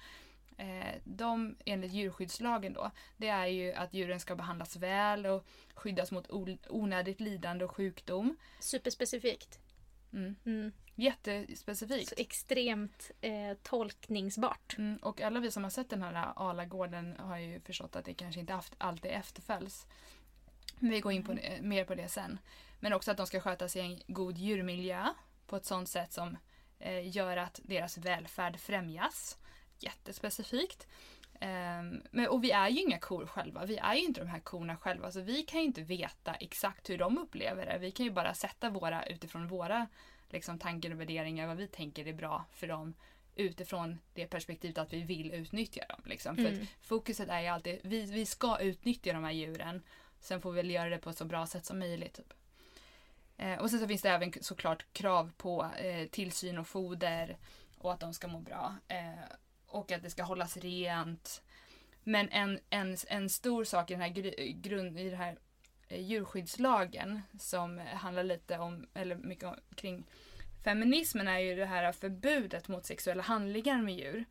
eh, 0.60 0.96
de 1.04 1.56
enligt 1.66 1.92
djurskyddslagen 1.92 2.74
då, 2.74 2.92
det 3.18 3.28
är 3.28 3.46
ju 3.46 3.74
att 3.74 3.94
djuren 3.94 4.20
ska 4.20 4.36
behandlas 4.36 4.76
väl 4.76 5.26
och 5.26 5.46
skyddas 5.74 6.12
mot 6.12 6.32
onödigt 6.70 7.20
lidande 7.20 7.66
och 7.66 7.72
sjukdom. 7.72 8.38
Superspecifikt. 8.60 9.60
Mm. 10.14 10.36
Mm. 10.46 10.72
Jättespecifikt. 10.96 12.10
Så 12.10 12.16
extremt 12.18 13.12
eh, 13.22 13.54
tolkningsbart. 13.64 14.76
Mm. 14.78 14.98
Och 14.98 15.22
alla 15.22 15.40
vi 15.40 15.52
som 15.52 15.64
har 15.64 15.70
sett 15.70 15.90
den 15.90 16.02
här 16.02 16.34
Alagården 16.36 17.16
har 17.20 17.38
ju 17.38 17.60
förstått 17.60 17.96
att 17.96 18.06
det 18.06 18.14
kanske 18.14 18.40
inte 18.40 18.60
alltid 18.78 19.12
efterföljs. 19.12 19.88
Vi 20.80 21.00
går 21.00 21.12
in 21.12 21.24
på, 21.24 21.34
det, 21.34 21.62
mer 21.62 21.86
på 21.86 21.96
det 21.96 22.10
sen. 22.10 22.40
Men 22.80 22.94
också 22.94 23.12
att 23.12 23.18
de 23.18 23.28
ska 23.28 23.40
sköta 23.40 23.68
sig 23.68 23.82
i 23.82 23.86
en 23.86 24.02
god 24.08 24.38
djurmiljö 24.38 25.08
på 25.48 25.56
ett 25.56 25.66
sånt 25.66 25.90
sätt 25.90 26.14
som 26.14 26.38
eh, 26.80 27.16
gör 27.16 27.38
att 27.38 27.60
deras 27.64 27.98
välfärd 27.98 28.60
främjas. 28.60 29.38
Jättespecifikt. 29.80 30.88
Um, 31.42 32.04
men, 32.12 32.28
och 32.30 32.44
vi 32.44 32.52
är 32.52 32.70
ju 32.70 32.82
inga 32.82 33.00
kor 33.00 33.26
själva. 33.26 33.66
Vi 33.66 33.78
är 33.78 33.96
ju 33.96 34.06
inte 34.06 34.22
de 34.22 34.28
här 34.28 34.40
korna 34.40 34.78
själva. 34.78 35.12
Så 35.12 35.22
vi 35.22 35.44
kan 35.44 35.60
ju 35.60 35.66
inte 35.66 35.82
veta 35.82 36.34
exakt 36.34 36.90
hur 36.90 36.98
de 36.98 37.18
upplever 37.18 37.66
det. 37.66 37.78
Vi 37.78 37.92
kan 37.92 38.06
ju 38.06 38.12
bara 38.12 38.34
sätta 38.34 38.70
våra 38.70 39.06
utifrån 39.06 39.48
våra 39.48 39.88
liksom, 40.30 40.60
tankar 40.60 40.92
och 40.92 41.00
värderingar. 41.00 41.48
Vad 41.48 41.58
vi 41.58 41.68
tänker 41.68 42.08
är 42.08 42.14
bra 42.14 42.46
för 42.54 42.68
dem. 42.68 42.94
Utifrån 43.36 44.00
det 44.14 44.28
perspektivet 44.28 44.78
att 44.78 44.94
vi 44.94 45.02
vill 45.02 45.34
utnyttja 45.34 45.86
dem. 45.90 46.02
Liksom. 46.06 46.38
Mm. 46.38 46.56
För 46.56 46.66
fokuset 46.82 47.30
är 47.30 47.42
ju 47.42 47.48
alltid 47.48 47.80
vi, 47.84 48.06
vi 48.06 48.26
ska 48.26 48.60
utnyttja 48.60 49.14
de 49.14 49.24
här 49.24 49.32
djuren. 49.32 49.84
Sen 50.20 50.42
får 50.42 50.52
vi 50.52 50.56
väl 50.56 50.72
göra 50.72 50.90
det 50.90 50.98
på 50.98 51.10
ett 51.10 51.18
så 51.18 51.26
bra 51.26 51.48
sätt 51.48 51.66
som 51.66 51.80
möjligt. 51.80 52.14
Typ. 52.14 52.34
Eh, 53.38 53.60
och 53.60 53.70
sen 53.70 53.80
så 53.80 53.88
finns 53.88 54.02
det 54.02 54.10
även 54.10 54.34
såklart 54.42 54.86
krav 54.94 55.32
på 55.38 55.68
eh, 55.78 56.08
tillsyn 56.08 56.58
och 56.58 56.68
foder. 56.68 57.38
Och 57.78 57.94
att 57.94 58.00
de 58.00 58.14
ska 58.14 58.28
må 58.28 58.40
bra. 58.40 58.76
Eh, 58.88 59.24
och 59.70 59.92
att 59.92 60.04
det 60.04 60.10
ska 60.10 60.24
hållas 60.24 60.58
rent. 60.58 61.42
Men 62.04 62.30
en, 62.30 62.60
en, 62.70 62.98
en 63.08 63.30
stor 63.30 63.64
sak 63.64 63.92
i 63.92 63.94
den 63.94 64.02
här, 64.02 64.10
grund, 64.54 65.00
i 65.00 65.10
den 65.10 65.20
här 65.20 65.38
eh, 65.88 66.02
djurskyddslagen 66.02 67.22
som 67.40 67.78
handlar 67.78 68.24
lite 68.24 68.58
om, 68.58 68.88
eller 68.94 69.16
mycket 69.16 69.44
om, 69.44 69.56
kring 69.76 70.06
feminismen 70.64 71.28
är 71.28 71.40
ju 71.40 71.56
det 71.56 71.66
här 71.66 71.92
förbudet 71.92 72.68
mot 72.68 72.86
sexuella 72.86 73.24
handlingar 73.24 73.82
med 73.82 73.96
djur. 73.96 74.26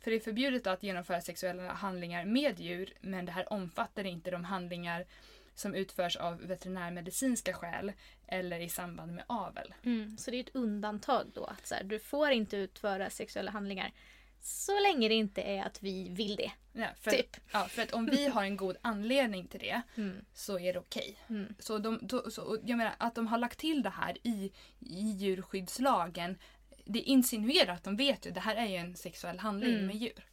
För 0.00 0.10
det 0.10 0.16
är 0.16 0.20
förbjudet 0.20 0.66
att 0.66 0.82
genomföra 0.82 1.20
sexuella 1.20 1.72
handlingar 1.72 2.24
med 2.24 2.60
djur 2.60 2.92
men 3.00 3.24
det 3.24 3.32
här 3.32 3.52
omfattar 3.52 4.04
inte 4.04 4.30
de 4.30 4.44
handlingar 4.44 5.06
som 5.54 5.74
utförs 5.74 6.16
av 6.16 6.38
veterinärmedicinska 6.40 7.52
skäl 7.52 7.92
eller 8.26 8.60
i 8.60 8.68
samband 8.68 9.14
med 9.14 9.24
avel. 9.26 9.74
Mm, 9.82 10.18
så 10.18 10.30
det 10.30 10.36
är 10.36 10.40
ett 10.40 10.54
undantag 10.54 11.26
då 11.34 11.44
att 11.44 11.66
så 11.66 11.74
här, 11.74 11.84
du 11.84 11.98
får 11.98 12.30
inte 12.30 12.56
utföra 12.56 13.10
sexuella 13.10 13.50
handlingar 13.50 13.92
så 14.40 14.80
länge 14.80 15.08
det 15.08 15.14
inte 15.14 15.42
är 15.42 15.62
att 15.64 15.82
vi 15.82 16.08
vill 16.08 16.36
det. 16.36 16.50
Ja, 16.72 16.86
för, 17.00 17.10
typ. 17.10 17.36
ja, 17.52 17.64
för 17.64 17.82
att 17.82 17.92
om 17.92 18.06
vi 18.06 18.26
har 18.26 18.44
en 18.44 18.56
god 18.56 18.76
anledning 18.82 19.46
till 19.46 19.60
det 19.60 19.82
mm. 19.96 20.24
så 20.34 20.58
är 20.58 20.72
det 20.72 20.78
okej. 20.78 21.16
Okay. 21.24 21.36
Mm. 21.36 21.54
Så, 21.58 21.78
de, 21.78 21.98
då, 22.02 22.30
så 22.30 22.58
jag 22.64 22.78
menar 22.78 22.94
att 22.98 23.14
de 23.14 23.26
har 23.26 23.38
lagt 23.38 23.58
till 23.58 23.82
det 23.82 23.90
här 23.90 24.18
i, 24.22 24.52
i 24.78 25.00
djurskyddslagen. 25.00 26.38
Det 26.84 26.98
insinuerar 26.98 27.72
att 27.72 27.84
de 27.84 27.96
vet 27.96 28.26
ju 28.26 28.30
att 28.30 28.34
det 28.34 28.40
här 28.40 28.56
är 28.56 28.66
ju 28.66 28.76
en 28.76 28.96
sexuell 28.96 29.38
handling 29.38 29.74
mm. 29.74 29.86
med 29.86 29.96
djur. 29.96 30.24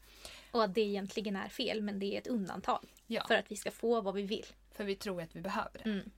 Och 0.51 0.63
att 0.63 0.73
det 0.73 0.81
egentligen 0.81 1.35
är 1.35 1.49
fel 1.49 1.81
men 1.81 1.99
det 1.99 2.05
är 2.05 2.17
ett 2.17 2.27
undantag. 2.27 2.85
Ja. 3.07 3.25
För 3.27 3.35
att 3.35 3.51
vi 3.51 3.55
ska 3.55 3.71
få 3.71 4.01
vad 4.01 4.13
vi 4.13 4.21
vill. 4.21 4.45
För 4.71 4.83
vi 4.83 4.95
tror 4.95 5.21
att 5.21 5.35
vi 5.35 5.41
behöver 5.41 5.79
det. 5.83 5.89
Mm. 5.89 6.11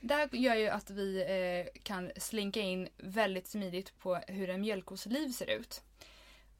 Det 0.00 0.14
här 0.14 0.28
gör 0.32 0.54
ju 0.54 0.68
att 0.68 0.90
vi 0.90 1.22
eh, 1.22 1.80
kan 1.82 2.10
slinka 2.16 2.60
in 2.60 2.88
väldigt 2.96 3.46
smidigt 3.46 3.98
på 3.98 4.14
hur 4.28 4.50
en 4.50 4.60
mjölkkos 4.60 5.06
liv 5.06 5.28
ser 5.28 5.50
ut. 5.50 5.82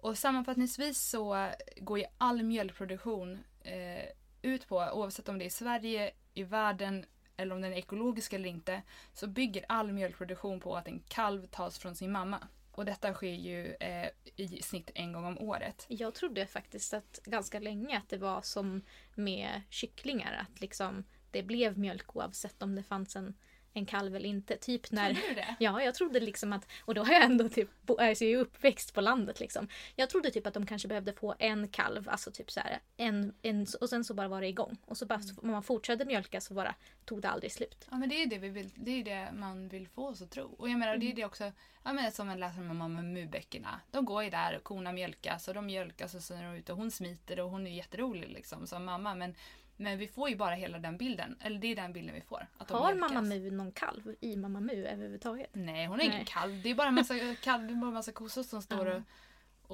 Och 0.07 0.19
sammanfattningsvis 0.19 1.01
så 1.01 1.51
går 1.77 1.99
ju 1.99 2.05
all 2.19 2.43
mjölkproduktion 2.43 3.39
eh, 3.63 4.05
ut 4.43 4.69
på, 4.69 4.77
oavsett 4.77 5.29
om 5.29 5.39
det 5.39 5.45
är 5.45 5.47
i 5.47 5.51
Sverige, 5.51 6.11
i 6.35 6.43
världen 6.43 7.05
eller 7.37 7.55
om 7.55 7.61
den 7.61 7.73
är 7.73 7.77
ekologisk 7.77 8.33
eller 8.33 8.49
inte, 8.49 8.83
så 9.15 9.27
bygger 9.27 9.65
all 9.69 9.93
mjölkproduktion 9.93 10.61
på 10.61 10.77
att 10.77 10.89
en 10.89 11.03
kalv 11.09 11.47
tas 11.47 11.79
från 11.79 11.95
sin 11.95 12.13
mamma. 12.13 12.49
Och 12.73 12.85
detta 12.85 13.15
sker 13.15 13.33
ju 13.33 13.75
eh, 13.75 14.09
i 14.37 14.63
snitt 14.63 14.91
en 14.95 15.13
gång 15.13 15.25
om 15.25 15.39
året. 15.39 15.87
Jag 15.89 16.15
trodde 16.15 16.47
faktiskt 16.47 16.95
att 16.95 17.21
ganska 17.25 17.59
länge 17.59 17.99
att 17.99 18.09
det 18.09 18.19
var 18.19 18.43
som 18.43 18.83
med 19.15 19.63
kycklingar, 19.71 20.47
att 20.47 20.61
liksom 20.61 21.05
det 21.31 21.43
blev 21.43 21.79
mjölk 21.79 22.17
oavsett 22.17 22.63
om 22.63 22.75
det 22.75 22.83
fanns 22.83 23.17
en 23.17 23.35
en 23.77 23.87
kalv 23.87 24.17
eller 24.17 24.29
inte. 24.29 24.57
Typ 24.57 24.91
när... 24.91 25.15
Trodde 25.15 25.29
du 25.29 25.35
det? 25.35 25.57
Ja, 25.65 25.83
jag 25.83 25.95
trodde 25.95 26.21
liksom 26.21 26.53
att... 26.53 26.69
Och 26.81 26.95
då 26.95 27.05
har 27.05 27.13
jag 27.13 27.25
ändå 27.25 27.49
typ... 27.49 27.71
Alltså 27.99 28.25
jag 28.25 28.33
är 28.33 28.37
uppväxt 28.37 28.95
på 28.95 29.01
landet 29.01 29.41
liksom. 29.41 29.69
Jag 29.97 30.11
trodde 30.11 30.31
typ 30.31 30.47
att 30.47 30.55
de 30.55 30.67
kanske 30.67 30.89
behövde 30.89 31.13
få 31.13 31.35
en 31.39 31.69
kalv, 31.69 32.09
alltså 32.09 32.31
typ 32.31 32.51
så 32.51 32.61
här, 32.61 32.79
en, 32.97 33.35
en, 33.43 33.67
och 33.81 33.89
sen 33.89 34.05
så 34.05 34.15
bara 34.15 34.29
var 34.29 34.41
det 34.41 34.49
igång. 34.49 34.77
Och 34.85 34.97
så 34.97 35.07
bara, 35.07 35.21
mm. 35.21 35.37
om 35.43 35.51
man 35.51 35.63
fortsatte 35.63 36.05
mjölka 36.05 36.41
så 36.41 36.55
bara 36.55 36.75
tog 37.05 37.23
det 37.23 37.29
aldrig 37.29 37.53
slut. 37.53 37.87
Ja 37.91 37.97
men 37.97 38.09
det 38.09 38.23
är 38.23 38.27
det 38.27 38.39
vi 38.39 38.49
vill, 38.49 38.71
det 38.75 38.91
är 38.91 39.05
det 39.05 39.33
man 39.33 39.69
vill 39.69 39.89
få 39.89 40.09
oss 40.09 40.23
att 40.23 40.31
tro. 40.31 40.55
Och 40.59 40.69
jag 40.69 40.79
menar 40.79 40.95
mm. 40.95 41.07
det 41.07 41.13
är 41.13 41.17
det 41.17 41.25
också, 41.25 41.53
ja 41.85 41.93
men 41.93 42.13
som 42.13 42.27
man 42.27 42.41
läser 42.41 42.71
om 42.71 42.95
med 42.95 43.05
mubäckorna. 43.05 43.81
De 43.91 44.05
går 44.05 44.25
ju 44.25 44.31
där 44.31 44.57
och 44.57 44.65
korna 44.65 44.93
mjölkas 44.93 45.49
och 45.49 45.55
de 45.55 45.67
mjölkas 45.67 46.15
och 46.15 46.23
så 46.23 46.35
är 46.35 46.43
de 46.43 46.55
ute 46.55 46.73
och 46.73 46.79
hon 46.79 46.91
smiter 46.91 47.41
och 47.41 47.51
hon 47.51 47.67
är 47.67 47.71
jätterolig 47.71 48.29
liksom 48.29 48.67
som 48.67 48.85
mamma 48.85 49.15
men 49.15 49.35
Men 49.77 49.99
vi 49.99 50.09
får 50.09 50.29
ju 50.29 50.37
bara 50.37 50.55
hela 50.55 50.79
den 50.79 50.97
bilden. 50.97 51.37
Eller 51.41 51.59
det 51.59 51.67
är 51.67 51.77
den 51.77 51.93
bilden 51.93 52.15
vi 52.15 52.21
får. 52.21 52.47
Att 52.59 52.71
Har. 52.71 52.95
Mamma 52.95 53.21
Mu 53.23 53.51
någon 53.51 53.73
kalv 53.73 54.15
i 54.21 54.37
Mamma 54.37 54.61
Mu 54.61 54.87
överhuvudtaget? 54.87 55.51
Nej, 55.53 55.87
hon 55.87 56.01
är 56.01 56.05
ingen 56.05 56.17
Nej. 56.17 56.27
kalv. 56.29 56.63
Det 56.63 56.71
är 56.71 56.75
bara 56.75 56.89
en 56.89 56.95
massa, 56.95 57.15
kalv, 57.43 57.67
det 57.67 57.73
är 57.73 57.77
bara 57.77 57.91
massa 57.91 58.13
kossor 58.13 58.43
som 58.43 58.63
står 58.63 58.87
och, 58.87 59.03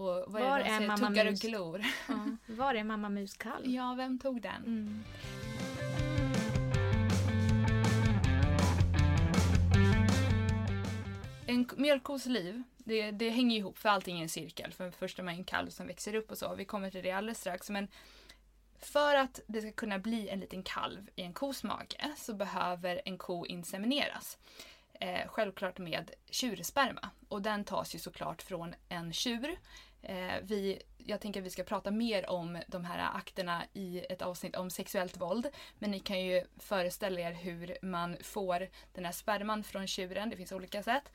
och 0.03 0.33
vad 0.33 0.43
Var 0.43 0.61
är 0.61 0.65
det 0.65 0.71
är 0.71 0.77
säger? 0.77 0.89
Mamma 0.89 1.09
tuggar 1.09 1.25
och 1.27 1.31
Mus? 1.33 1.43
glor. 1.43 1.85
Ja. 2.09 2.27
Var 2.55 2.75
är 2.75 2.85
Mamma 2.85 3.09
Mus 3.09 3.37
kalv? 3.37 3.67
Ja, 3.67 3.95
vem 3.95 4.19
tog 4.19 4.43
den? 4.43 4.65
Mm. 4.65 5.05
En 11.47 11.69
mjölkkos 11.77 12.27
liv, 12.27 12.63
det, 12.77 13.11
det 13.11 13.31
hänger 13.31 13.59
ihop 13.59 13.79
för 13.79 13.89
allting 13.89 14.19
är 14.19 14.23
en 14.23 14.29
cirkel. 14.29 14.73
För 14.73 14.91
först 14.91 15.19
är 15.19 15.23
man 15.23 15.35
en 15.35 15.45
kalv 15.45 15.71
som 15.71 15.87
växer 15.87 16.15
upp 16.15 16.31
och 16.31 16.39
så. 16.39 16.55
Vi 16.55 16.65
kommer 16.65 16.91
till 16.91 17.03
det 17.03 17.11
alldeles 17.11 17.41
strax. 17.41 17.71
Men 17.71 17.89
för 18.85 19.15
att 19.15 19.41
det 19.47 19.61
ska 19.61 19.73
kunna 19.73 19.99
bli 19.99 20.29
en 20.29 20.41
liten 20.41 20.62
kalv 20.62 21.11
i 21.17 21.23
en 21.23 21.33
kos 21.33 21.62
mage 21.62 22.15
så 22.17 22.35
behöver 22.35 23.03
en 23.05 23.19
ko 23.19 23.47
insemineras. 23.47 24.39
Eh, 24.93 25.29
självklart 25.29 25.79
med 25.79 26.11
tjursperma. 26.31 27.11
Och 27.29 27.43
den 27.43 27.65
tas 27.65 27.95
ju 27.95 27.99
såklart 27.99 28.43
från 28.43 28.75
en 28.89 29.12
tjur. 29.12 29.57
Eh, 30.03 30.35
vi, 30.43 30.83
jag 30.99 31.21
tänker 31.21 31.41
att 31.41 31.47
vi 31.47 31.51
ska 31.51 31.62
prata 31.65 31.91
mer 31.91 32.31
om 32.31 32.59
de 32.67 32.85
här 32.85 33.17
akterna 33.17 33.62
i 33.73 34.01
ett 34.11 34.23
avsnitt 34.23 34.57
om 34.57 34.71
sexuellt 34.71 35.17
våld. 35.17 35.49
Men 35.79 35.91
ni 35.91 36.01
kan 36.01 36.21
ju 36.21 36.45
föreställa 36.59 37.21
er 37.21 37.33
hur 37.33 37.77
man 37.83 38.17
får 38.23 38.69
den 38.93 39.05
här 39.05 39.12
sperman 39.12 39.65
från 39.65 39.87
tjuren. 39.87 40.31
Det 40.31 40.37
finns 40.37 40.53
olika 40.53 40.83
sätt. 40.83 41.12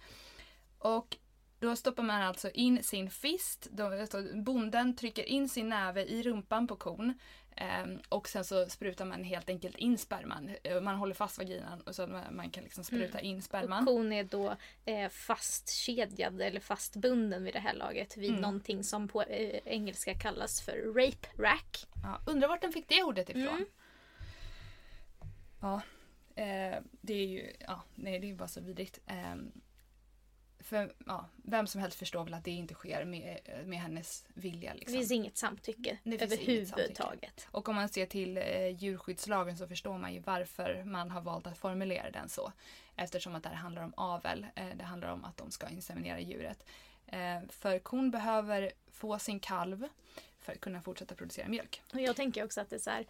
Och 0.80 1.18
då 1.60 1.76
stoppar 1.76 2.04
man 2.04 2.22
alltså 2.22 2.50
in 2.50 2.84
sin 2.84 3.10
fist. 3.10 3.68
Då, 3.72 3.86
alltså 3.86 4.24
bonden 4.34 4.96
trycker 4.96 5.24
in 5.24 5.50
sin 5.50 5.70
näve 5.70 6.04
i 6.04 6.24
rumpan 6.24 6.68
på 6.68 6.76
kon 6.76 7.14
ehm, 7.58 8.00
och 8.10 8.30
sen 8.30 8.44
så 8.46 8.70
sprutar 8.70 9.06
man 9.06 9.24
helt 9.24 9.50
enkelt 9.50 9.78
in 9.78 9.98
sperman. 9.98 10.52
Eh, 10.64 10.82
Man 10.82 10.96
håller 10.96 11.14
fast 11.14 11.38
vaginan 11.38 11.82
och 11.82 11.96
så 11.96 12.08
man, 12.32 12.50
kan 12.50 12.64
liksom 12.64 12.84
spruta 12.84 13.20
in 13.20 13.38
Och 13.38 13.44
sperman. 13.44 13.86
kon 13.86 14.12
är 14.14 14.24
då 14.24 14.56
eh, 14.86 15.10
fastkedjad 15.10 16.42
eller 16.42 16.60
fastbunden 16.60 17.44
vid 17.44 17.54
det 17.54 17.60
här 17.60 17.74
laget 17.74 18.18
vid 18.18 18.30
Mm. 18.30 18.42
någonting 18.42 18.84
som 18.84 19.08
på 19.08 19.22
eh, 19.22 19.60
engelska 19.66 20.14
kallas 20.14 20.62
för 20.62 20.78
rape 20.94 21.28
rack. 21.44 21.88
Ja, 22.04 22.22
undrar 22.32 22.48
vart 22.48 22.62
den 22.62 22.72
fick 22.74 22.88
det 22.90 23.04
ordet 23.04 23.30
ifrån. 23.30 23.48
Mm. 23.48 23.66
Ja, 25.62 25.82
eh, 26.36 26.82
det 27.02 27.14
är 27.14 27.28
ju 27.28 27.54
ja, 27.60 27.82
nej, 27.96 28.20
det 28.20 28.30
är 28.32 28.36
bara 28.36 28.48
så 28.48 28.62
vidrigt. 28.62 29.00
För 30.68 30.94
ja, 31.06 31.26
vem 31.44 31.68
som 31.68 31.82
helst 31.82 31.98
förstår 32.00 32.24
väl 32.24 32.34
att 32.34 32.44
det 32.44 32.52
inte 32.52 32.74
sker 32.74 33.06
med, 33.06 33.40
med 33.66 33.80
hennes 33.80 34.26
vilja. 34.34 34.74
Det 34.74 34.80
Liksom. 34.80 34.98
finns 34.98 35.12
inget 35.12 35.38
samtycke 35.38 35.98
Det 36.04 36.10
finns 36.20 36.32
inget 36.34 36.72
överhuvudtaget. 36.72 37.48
Och 37.52 37.70
om 37.70 37.76
man 37.76 37.90
ser 37.90 38.06
till 38.06 38.38
eh, 38.38 38.68
djurskyddslagen 38.68 39.58
så 39.58 39.68
förstår 39.68 39.98
man 39.98 40.14
ju 40.14 40.20
varför 40.20 40.84
man 40.86 41.12
har 41.12 41.22
valt 41.22 41.48
att 41.48 41.58
formulera 41.58 42.12
den 42.12 42.30
så. 42.30 42.52
Eftersom 42.96 43.36
att 43.36 43.44
det 43.44 43.50
här 43.50 43.56
handlar 43.56 43.84
om 43.84 43.94
avel. 43.98 44.48
Eh, 44.56 44.68
det 44.76 44.84
handlar 44.84 45.10
om 45.10 45.26
att 45.26 45.38
de 45.38 45.52
ska 45.52 45.70
inseminera 45.70 46.20
djuret. 46.20 46.66
Eh, 47.08 47.40
för 47.50 47.80
kon 47.80 48.12
behöver 48.12 48.72
få 48.92 49.20
sin 49.20 49.40
kalv 49.40 49.88
för 50.40 50.54
att 50.54 50.60
kunna 50.60 50.82
fortsätta 50.82 51.16
producera 51.16 51.48
mjölk. 51.48 51.82
Och 51.94 52.02
jag 52.02 52.16
tänker 52.16 52.44
också 52.44 52.62
att 52.62 52.70
det 52.70 52.76
är 52.76 52.80
så 52.80 52.90
här, 52.90 53.06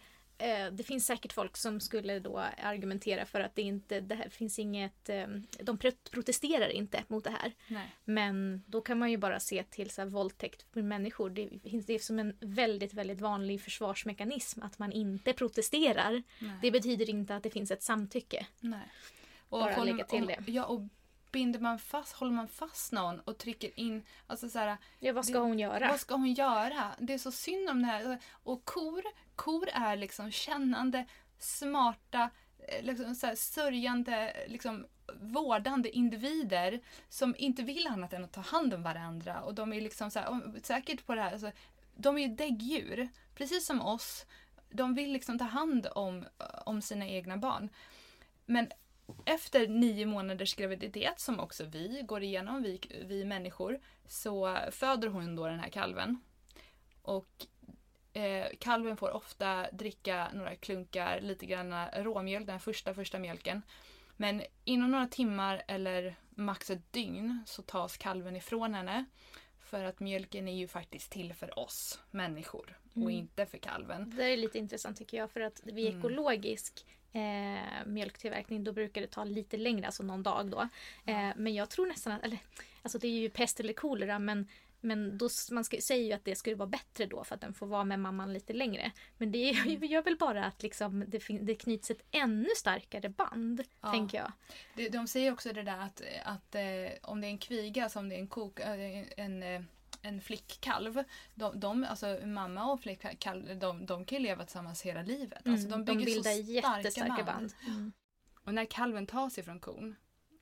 det 0.72 0.82
finns 0.86 1.06
säkert 1.06 1.32
folk 1.32 1.56
som 1.56 1.80
skulle 1.80 2.18
då 2.18 2.38
argumentera 2.62 3.24
för 3.26 3.40
att 3.40 3.54
det 3.54 3.62
inte 3.62 4.00
det 4.00 4.14
här 4.14 4.28
finns 4.28 4.58
inget, 4.58 5.08
eh, 5.08 5.26
de 5.60 5.78
pro- 5.78 5.92
protesterar 6.10 6.68
inte 6.68 7.02
mot 7.08 7.24
det 7.24 7.30
här. 7.30 7.52
Nej. 7.68 7.86
Men 8.04 8.62
då 8.66 8.80
kan 8.80 8.98
man 8.98 9.10
ju 9.10 9.16
bara 9.16 9.40
se 9.40 9.62
till 9.62 9.90
så 9.90 10.00
här, 10.00 10.08
våldtäkt 10.08 10.62
för 10.72 10.82
människor. 10.82 11.30
Det 11.30 11.70
finns 11.70 11.86
det 11.86 11.92
är 11.94 11.98
som 11.98 12.18
en 12.18 12.36
väldigt, 12.40 12.94
väldigt 12.94 13.20
vanlig 13.20 13.60
försvarsmekanism 13.62 14.62
att 14.62 14.78
man 14.78 14.92
inte 14.92 15.32
protesterar. 15.32 16.22
Nej. 16.38 16.58
Det 16.62 16.70
betyder 16.70 17.10
inte 17.10 17.36
att 17.36 17.42
det 17.42 17.50
finns 17.50 17.70
ett 17.70 17.82
samtycke. 17.82 18.46
Nej. 18.60 18.88
Och 19.48 19.60
Bara 19.60 19.84
lägga 19.84 20.04
till 20.04 20.22
och, 20.22 20.28
det. 20.28 20.52
Ja, 20.52 20.64
och 20.64 20.80
binder 21.32 21.60
man 21.60 21.78
fast, 21.78 22.12
håller 22.12 22.32
man 22.32 22.48
fast 22.48 22.92
någon 22.92 23.20
och 23.20 23.38
trycker 23.38 23.80
in, 23.80 24.04
alltså 24.26 24.48
så 24.50 24.58
här, 24.58 24.76
Ja, 24.98 25.12
vad 25.12 25.24
ska 25.24 25.34
Det- 25.34 25.40
hon 25.40 25.58
göra? 25.58 25.88
vad 25.88 26.00
ska 26.00 26.14
hon 26.14 26.32
göra? 26.32 26.90
Det 26.98 27.14
är 27.14 27.18
så 27.18 27.32
synd 27.32 27.68
om 27.70 27.80
det 27.82 27.86
här. 27.88 28.18
Och 28.32 28.64
kor, 28.64 29.02
kor 29.36 29.68
är 29.72 29.96
liksom 29.96 30.30
kännande, 30.30 31.06
smarta, 31.38 32.30
eh, 32.68 32.82
liksom 32.84 33.14
så 33.14 33.26
här 33.26 33.34
sörjande, 33.34 34.34
liksom 34.48 34.86
vårdande 35.20 35.90
individer 35.96 36.80
som 37.08 37.34
inte 37.38 37.62
vill 37.62 37.86
annat 37.86 38.12
än 38.12 38.24
att 38.24 38.32
ta 38.32 38.40
hand 38.40 38.74
om 38.74 38.82
varandra. 38.82 39.40
Och 39.42 39.54
de 39.54 39.72
är 39.72 39.80
liksom 39.80 40.10
så 40.10 40.18
här, 40.18 40.40
säkert 40.62 41.06
på 41.06 41.14
det 41.14 41.22
här, 41.22 41.32
alltså, 41.32 41.50
de 41.96 42.18
är 42.18 42.22
ju 42.28 42.34
däggdjur, 42.34 43.08
precis 43.34 43.66
som 43.66 43.80
oss. 43.82 44.26
De 44.70 44.94
vill 44.94 45.12
liksom 45.12 45.38
ta 45.38 45.44
hand 45.44 45.86
om, 45.94 46.24
om 46.66 46.82
sina 46.82 47.06
egna 47.06 47.36
barn. 47.36 47.68
Men 48.46 48.68
efter 49.26 49.68
nio 49.68 50.06
månaders 50.06 50.54
graviditet, 50.54 51.20
som 51.20 51.40
också 51.40 51.64
vi 51.64 52.02
går 52.06 52.22
igenom, 52.22 52.62
vi, 52.62 52.80
vi 53.08 53.24
människor, 53.24 53.80
så 54.06 54.58
föder 54.70 55.08
hon 55.08 55.36
då 55.36 55.46
den 55.46 55.60
här 55.60 55.68
kalven. 55.68 56.20
Och 57.02 57.46
eh, 58.12 58.46
kalven 58.60 58.96
får 58.96 59.10
ofta 59.10 59.70
dricka 59.72 60.28
några 60.34 60.54
klunkar, 60.56 61.20
lite 61.20 61.46
grann 61.46 61.86
råmjölk, 61.96 62.46
den 62.46 62.60
första, 62.60 62.94
första 62.94 63.18
mjölken. 63.18 63.62
Men 64.16 64.42
inom 64.64 64.90
några 64.90 65.06
timmar 65.06 65.62
eller 65.68 66.16
max 66.30 66.70
ett 66.70 66.92
dygn 66.92 67.42
så 67.46 67.62
tas 67.62 67.96
kalven 67.96 68.36
ifrån 68.36 68.74
henne. 68.74 69.04
För 69.60 69.84
att 69.84 70.00
mjölken 70.00 70.48
är 70.48 70.56
ju 70.56 70.68
faktiskt 70.68 71.10
till 71.12 71.34
för 71.34 71.58
oss 71.58 72.00
människor 72.10 72.78
och 72.90 72.96
Mm. 72.96 73.10
inte 73.10 73.46
för 73.46 73.58
kalven. 73.58 74.12
Det 74.16 74.24
är 74.24 74.36
lite 74.36 74.58
intressant 74.58 74.96
tycker 74.98 75.16
jag 75.16 75.30
för 75.30 75.40
att 75.40 75.60
vid 75.64 75.86
Mm. 75.86 75.98
ekologisk 75.98 76.86
eh, 77.12 77.86
mjölktillverkning 77.86 78.64
då 78.64 78.72
brukar 78.72 79.00
det 79.00 79.06
ta 79.06 79.24
lite 79.24 79.56
längre, 79.56 79.86
alltså 79.86 80.02
någon 80.02 80.22
dag 80.22 80.50
då. 80.50 80.60
Eh, 81.12 81.30
men 81.36 81.54
jag 81.54 81.70
tror 81.70 81.86
nästan 81.86 82.12
att, 82.12 82.24
eller 82.24 82.38
alltså 82.82 82.98
det 82.98 83.06
är 83.08 83.20
ju 83.20 83.30
pest 83.30 83.60
eller 83.60 83.72
kolera 83.72 84.18
men 84.18 84.48
men 84.80 85.18
då, 85.18 85.28
man 85.50 85.64
ska, 85.64 85.76
säger 85.80 86.04
ju 86.04 86.12
att 86.12 86.24
det 86.24 86.34
skulle 86.34 86.56
vara 86.56 86.68
bättre 86.68 87.06
då 87.06 87.24
för 87.24 87.34
att 87.34 87.40
den 87.40 87.54
får 87.54 87.66
vara 87.66 87.84
med 87.84 88.00
mamman 88.00 88.32
lite 88.32 88.52
längre. 88.52 88.92
Men 89.16 89.32
det 89.32 89.38
är- 89.50 89.66
Mm. 89.66 89.84
gör 89.84 90.02
väl 90.02 90.16
bara 90.16 90.44
att 90.44 90.62
liksom, 90.62 91.04
det, 91.08 91.22
det 91.40 91.54
knyts 91.54 91.90
ett 91.90 92.02
ännu 92.10 92.48
starkare 92.56 93.08
band, 93.08 93.62
Ja. 93.80 93.90
tänker 93.92 94.18
jag. 94.18 94.32
De, 94.74 94.88
de 94.88 95.06
säger 95.06 95.32
också 95.32 95.52
det 95.52 95.62
där 95.62 95.78
att, 95.78 96.02
att 96.24 96.54
eh, 96.54 96.62
om 97.02 97.20
det 97.20 97.26
är 97.26 97.30
en 97.30 97.38
kviga, 97.38 97.88
som 97.88 98.08
det 98.08 98.14
är 98.14 98.18
en, 98.20 98.28
kok, 98.28 98.60
eh, 98.60 99.04
en, 99.16 99.42
eh, 99.42 99.60
en 100.08 100.20
flickkalv, 100.20 101.04
de, 101.34 101.60
de, 101.60 101.84
alltså 101.84 102.18
mamma 102.26 102.72
och 102.72 102.80
flickkalv, 102.80 103.58
de, 103.58 103.86
de 103.86 104.04
kan 104.04 104.18
ju 104.18 104.24
leva 104.24 104.44
tillsammans 104.44 104.82
hela 104.82 105.02
livet. 105.02 105.46
Alltså, 105.46 105.66
Mm, 105.66 105.70
de 105.70 105.84
bygger 105.84 106.06
bildar 106.06 106.30
så 106.30 106.42
starka 106.42 106.78
jättestarka 106.78 107.24
band. 107.24 107.52
Mm. 107.66 107.92
Och 108.44 108.54
när 108.54 108.64
kalven 108.64 109.06
tas 109.06 109.38
ifrån 109.38 109.60
kon 109.60 109.96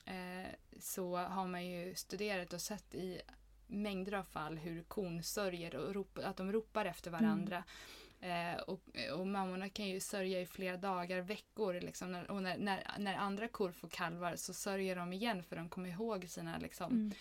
eh, 0.05 0.51
så 0.79 1.17
har 1.17 1.47
man 1.47 1.65
ju 1.65 1.95
studerat 1.95 2.53
och 2.53 2.61
sett 2.61 2.95
i 2.95 3.21
mängder 3.67 4.13
av 4.13 4.23
fall 4.23 4.57
hur 4.57 4.83
kon 4.83 5.23
sörjer 5.23 5.75
och 5.75 5.93
rop, 5.93 6.19
att 6.23 6.37
de 6.37 6.51
ropar 6.51 6.85
efter 6.85 7.11
varandra. 7.11 7.63
Eh, 8.19 8.59
och, 8.61 8.81
och 9.13 9.27
mammorna 9.27 9.69
kan 9.69 9.87
ju 9.87 9.99
sörja 9.99 10.41
i 10.41 10.45
flera 10.45 10.77
dagar, 10.77 11.21
veckor. 11.21 11.73
Liksom, 11.81 12.25
och 12.29 12.43
när, 12.43 12.57
när, 12.57 12.87
när 12.97 13.15
andra 13.15 13.47
kor 13.47 13.71
får 13.71 13.87
kalvar 13.89 14.35
så 14.35 14.53
sörjer 14.53 14.95
de 14.95 15.13
igen 15.13 15.43
för 15.43 15.55
de 15.55 15.69
kommer 15.69 15.89
ihåg 15.89 16.29
sina 16.29 16.57
liksom, 16.57 16.91
Mm. 16.91 17.13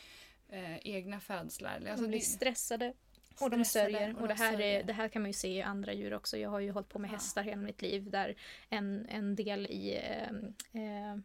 Eh, 0.49 0.77
egna 0.87 1.21
födslar. 1.21 1.81
De 1.81 1.91
Alltså, 1.91 2.07
blir 2.09 2.19
det- 2.19 2.25
stressade 2.25 2.93
Och 3.41 3.51
de 3.51 3.65
sörjer. 3.65 4.15
Och, 4.15 4.21
de 4.21 4.29
det, 4.29 4.35
här 4.35 4.61
är, 4.61 4.83
det 4.83 4.93
här 4.93 5.09
kan 5.09 5.23
man 5.23 5.29
ju 5.29 5.33
se 5.33 5.49
i 5.49 5.63
andra 5.63 5.93
djur 5.93 6.15
också. 6.15 6.37
Jag 6.37 6.51
har 6.51 6.61
ju 6.61 6.71
hållit 6.71 6.89
på 6.89 6.99
med 6.99 7.09
Ja. 7.09 7.13
hästar 7.13 7.43
hela 7.43 7.63
mitt 7.63 7.83
liv. 7.83 8.11
Där 8.11 8.37
en, 8.71 9.07
en 9.09 9.37
del 9.37 9.67
i 9.67 9.97
eh, 9.97 10.83
eh, 10.83 11.17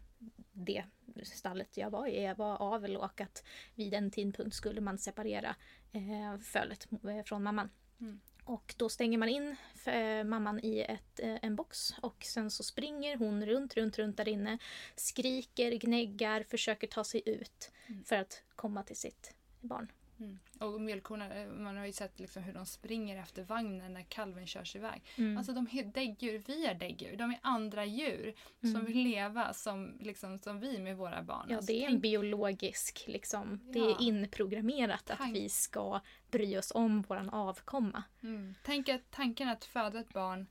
det 0.51 0.83
stallet 1.23 1.77
jag 1.77 1.89
var 1.89 2.07
i 2.07 2.33
var 2.37 2.61
avel 2.61 2.97
och 2.97 3.21
att 3.21 3.43
vid 3.75 3.93
en 3.93 4.11
tidpunkt 4.11 4.55
skulle 4.55 4.81
man 4.81 4.97
separera 4.97 5.55
eh, 5.91 6.39
fölet 6.41 6.87
eh, 6.91 7.23
från 7.25 7.43
mamman. 7.43 7.69
Mm. 8.01 8.21
Och 8.43 8.73
då 8.77 8.89
stänger 8.89 9.17
man 9.17 9.29
in 9.29 9.55
eh, 9.85 10.23
mamman 10.23 10.59
i 10.63 10.79
ett, 10.79 11.19
eh, 11.19 11.37
en 11.41 11.55
box 11.55 11.93
och 12.01 12.23
sen 12.23 12.51
så 12.51 12.63
springer 12.63 13.17
hon 13.17 13.45
runt, 13.45 13.73
runt, 13.73 13.97
runt 13.97 14.17
där 14.17 14.27
inne. 14.27 14.57
Skriker, 14.95 15.71
gnäggar, 15.71 16.43
försöker 16.49 16.87
ta 16.87 17.03
sig 17.03 17.21
ut 17.25 17.71
Mm. 17.87 18.03
för 18.03 18.15
att 18.15 18.43
komma 18.55 18.83
till 18.83 18.95
sitt 18.95 19.33
barn. 19.59 19.91
Mm. 20.21 20.39
Och 20.59 20.81
mjölkkorna, 20.81 21.33
eh, 21.35 21.47
man 21.47 21.77
har 21.77 21.85
ju 21.85 21.91
sett 21.93 22.19
liksom 22.19 22.43
hur 22.43 22.53
de 22.53 22.65
springer 22.65 23.17
efter 23.17 23.43
vagnen 23.43 23.93
när 23.93 24.01
kalven 24.03 24.47
körs 24.47 24.75
iväg. 24.75 25.03
Mm. 25.17 25.37
Alltså 25.37 25.53
de 25.53 25.67
är 25.71 25.83
däggdjur, 25.83 26.43
vi 26.47 26.65
är 26.65 26.73
däggdjur. 26.75 27.15
De 27.17 27.31
är 27.31 27.39
andra 27.41 27.85
djur 27.85 28.33
som 28.61 28.69
Mm. 28.69 28.85
vill 28.85 28.97
leva 29.03 29.53
som, 29.53 29.97
liksom, 29.99 30.39
som 30.39 30.59
vi 30.59 30.79
med 30.79 30.97
våra 30.97 31.23
barn. 31.23 31.45
Ja, 31.49 31.55
Alltså, 31.55 31.71
det 31.73 31.79
är 31.79 31.85
en 31.85 31.91
tänk- 31.91 32.01
biologisk, 32.01 33.03
liksom. 33.07 33.59
Det 33.71 33.79
Ja. 33.79 33.89
är 33.89 34.01
inprogrammerat 34.01 35.09
att 35.11 35.19
Tank- 35.19 35.33
vi 35.33 35.49
ska 35.49 35.99
bry 36.31 36.57
oss 36.57 36.71
om 36.75 37.01
våran 37.01 37.29
avkomma. 37.29 38.03
mm. 38.23 38.53
Tänk 38.63 38.89
att 38.89 39.11
tanken 39.11 39.49
att 39.49 39.65
föda 39.65 39.99
ett 39.99 40.13
barn 40.13 40.47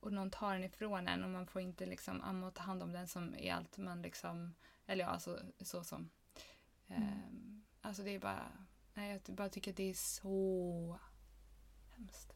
och 0.00 0.12
någon 0.12 0.30
tar 0.30 0.52
den 0.54 0.64
ifrån 0.64 1.08
en 1.08 1.24
och 1.24 1.30
man 1.30 1.46
får 1.46 1.62
inte 1.62 1.86
liksom 1.86 2.22
amma 2.22 2.46
och 2.46 2.54
ta 2.54 2.62
hand 2.62 2.82
om 2.82 2.92
den 2.92 3.08
som 3.08 3.34
är 3.38 3.52
allt 3.54 3.78
man 3.78 4.02
liksom, 4.02 4.54
eller 4.86 5.04
ja, 5.04 5.10
alltså 5.10 5.40
så 5.60 5.84
som. 5.84 6.10
Ehm, 6.88 7.62
alltså 7.80 8.02
det 8.02 8.10
är 8.14 8.18
bara, 8.18 8.63
Nej, 8.94 9.20
jag 9.26 9.36
bara 9.36 9.48
tycker 9.48 9.70
att 9.70 9.76
det 9.76 9.90
är 9.90 9.94
så 9.94 10.98
hemskt. 11.96 12.34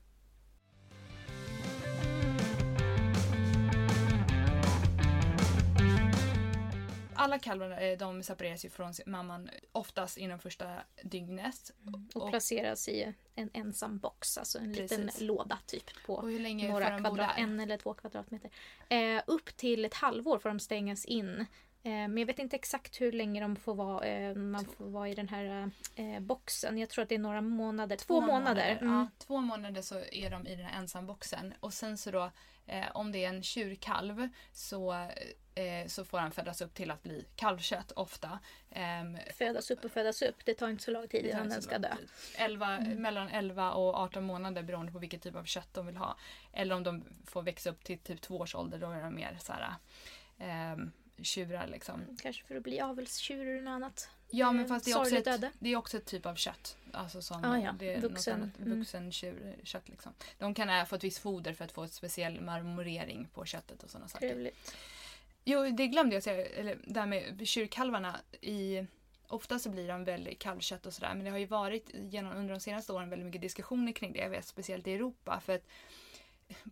alla 7.18 7.38
kalvar 7.38 7.82
eh, 7.82 7.98
de 7.98 8.22
separeras 8.22 8.64
ju 8.64 8.68
från 8.68 8.92
mamman 9.06 9.50
oftast 9.72 10.18
inom 10.18 10.38
första 10.38 10.82
dygnet. 11.02 11.72
Mm. 11.86 12.08
Och, 12.14 12.30
placeras 12.30 12.88
i 12.88 13.14
en 13.34 13.50
ensam 13.52 13.98
box, 13.98 14.38
alltså 14.38 14.58
en 14.58 14.74
precis. 14.74 14.98
liten 14.98 15.26
låda 15.26 15.58
typ 15.66 15.84
på 16.06 16.22
några 16.22 16.98
kvadrat, 16.98 17.30
en 17.36 17.60
eller 17.60 17.76
två 17.76 17.94
kvadratmeter. 17.94 18.50
Eh, 18.88 19.22
upp 19.26 19.56
till 19.56 19.84
ett 19.84 19.94
halvår 19.94 20.38
får 20.38 20.48
de 20.48 20.60
stängas 20.60 21.04
in 21.04 21.46
Eh, 21.88 22.08
men 22.08 22.18
jag 22.18 22.26
vet 22.26 22.38
inte 22.38 22.56
exakt 22.56 23.00
hur 23.00 23.12
länge 23.12 23.40
de 23.40 23.56
får 23.56 23.74
vara, 23.74 24.06
eh, 24.06 24.34
man 24.34 24.64
får 24.64 24.84
vara 24.84 25.08
i 25.08 25.14
den 25.14 25.28
här 25.28 25.70
eh, 25.94 26.20
boxen. 26.20 26.78
Jag 26.78 26.88
tror 26.88 27.02
att 27.02 27.08
det 27.08 27.14
är 27.14 27.18
några 27.18 27.40
månader. 27.40 27.96
Två, 27.96 28.20
månader. 28.20 28.78
Mm. 28.80 28.94
Ja, 28.94 29.08
två 29.18 29.40
månader 29.40 29.82
så 29.82 29.94
är 30.12 30.30
de 30.30 30.46
i 30.46 30.56
den 30.56 30.64
här 30.64 30.78
ensamboxen. 30.78 31.54
Och 31.60 31.72
sen 31.74 31.98
så 31.98 32.10
då, 32.10 32.30
om 32.92 33.12
det 33.12 33.24
är 33.24 33.28
en 33.28 33.42
tjurkalv 33.42 34.28
så, 34.52 35.08
så 35.86 36.04
får 36.04 36.18
han 36.18 36.30
födas 36.30 36.60
upp 36.60 36.74
till 36.74 36.90
att 36.90 37.02
bli 37.02 37.24
kalvkött 37.36 37.92
ofta. 37.92 38.38
Ehm, 38.70 39.18
Födas 39.34 39.70
upp 39.70 39.84
och 39.84 39.90
födas 39.90 40.22
upp. 40.22 40.44
Det 40.44 40.54
tar 40.54 40.68
inte 40.68 40.84
så 40.84 40.90
lång 40.90 41.08
tid 41.08 41.26
innan 41.26 41.48
den 41.48 41.62
ska 41.62 41.78
dö. 41.78 41.96
tid. 41.96 42.08
11, 42.36 42.80
Mellan 42.80 43.28
11 43.28 43.72
och 43.72 43.94
18 43.94 44.24
månader 44.24 44.62
beroende 44.62 44.92
på 44.92 44.98
vilket 44.98 45.22
typ 45.22 45.36
av 45.36 45.44
kött 45.44 45.74
de 45.74 45.86
vill 45.86 45.96
ha. 45.96 46.16
Eller 46.52 46.74
om 46.74 46.82
de 46.82 47.04
får 47.26 47.42
växa 47.42 47.70
upp 47.70 47.84
till 47.84 47.98
typ 47.98 48.20
två 48.20 48.38
års 48.38 48.54
ålder, 48.54 48.78
då 48.78 48.90
är 48.90 49.02
de 49.02 49.14
mer 49.14 49.36
så 49.40 49.52
här, 49.52 49.74
ehm, 50.38 50.92
tjurar 51.22 51.66
liksom. 51.66 52.16
Kanske 52.22 52.44
för 52.44 52.56
att 52.56 52.62
bli 52.62 52.80
avelstjur 52.80 53.46
eller 53.48 53.62
något 53.62 53.70
annat. 53.70 54.10
Ja 54.30 54.52
men 54.52 54.62
Eh, 54.64 54.68
fast 54.68 54.84
det 54.84 54.90
är, 54.90 54.98
också 54.98 55.16
ett, 55.16 55.26
öde. 55.26 55.50
det 55.58 55.72
är 55.72 55.76
också 55.76 55.96
ett 55.96 56.04
typ 56.06 56.26
av 56.26 56.34
kött. 56.34 56.76
Alltså 56.92 57.22
som 57.22 57.44
Ah, 57.44 57.58
ja. 57.58 57.72
det 57.78 57.94
är 57.94 58.00
Vuxen. 58.00 58.40
Något 58.40 58.44
annat, 58.44 58.58
Mm. 58.66 58.78
vuxen 58.78 59.12
tjurkött 59.12 59.88
liksom. 59.88 60.12
De 60.38 60.54
kan 60.54 60.86
få 60.86 60.96
ett 60.96 61.04
visst 61.04 61.18
foder 61.18 61.52
för 61.54 61.64
att 61.64 61.72
få 61.72 61.84
ett 61.84 61.92
speciell 61.92 62.40
marmorering 62.40 63.28
på 63.34 63.44
köttet 63.44 63.82
och 63.82 63.90
sådana 63.90 64.08
saker. 64.08 64.28
Trevligt. 64.28 64.74
Jo, 65.44 65.70
det 65.70 65.86
glömde 65.86 66.16
jag 66.16 66.22
säga. 66.22 66.46
Eller 66.46 66.78
det 66.86 67.00
här 67.00 67.06
med 67.06 67.48
tjurkalvarna. 67.48 68.20
I, 68.40 68.86
ofta 69.28 69.58
så 69.58 69.70
blir 69.70 69.88
de 69.88 70.04
väl 70.04 70.34
kalvkött 70.38 70.86
och 70.86 70.94
sådär. 70.94 71.14
Men 71.14 71.24
det 71.24 71.30
har 71.30 71.38
ju 71.38 71.46
varit 71.46 71.90
genom, 71.94 72.32
under 72.36 72.54
de 72.54 72.60
senaste 72.60 72.92
åren 72.92 73.10
väldigt 73.10 73.26
mycket 73.26 73.40
diskussioner 73.42 73.92
kring 73.92 74.12
det. 74.12 74.18
Jag 74.18 74.30
vet 74.30 74.46
speciellt 74.46 74.86
i 74.86 74.92
Europa. 74.94 75.40
För 75.44 75.54
att 75.54 75.64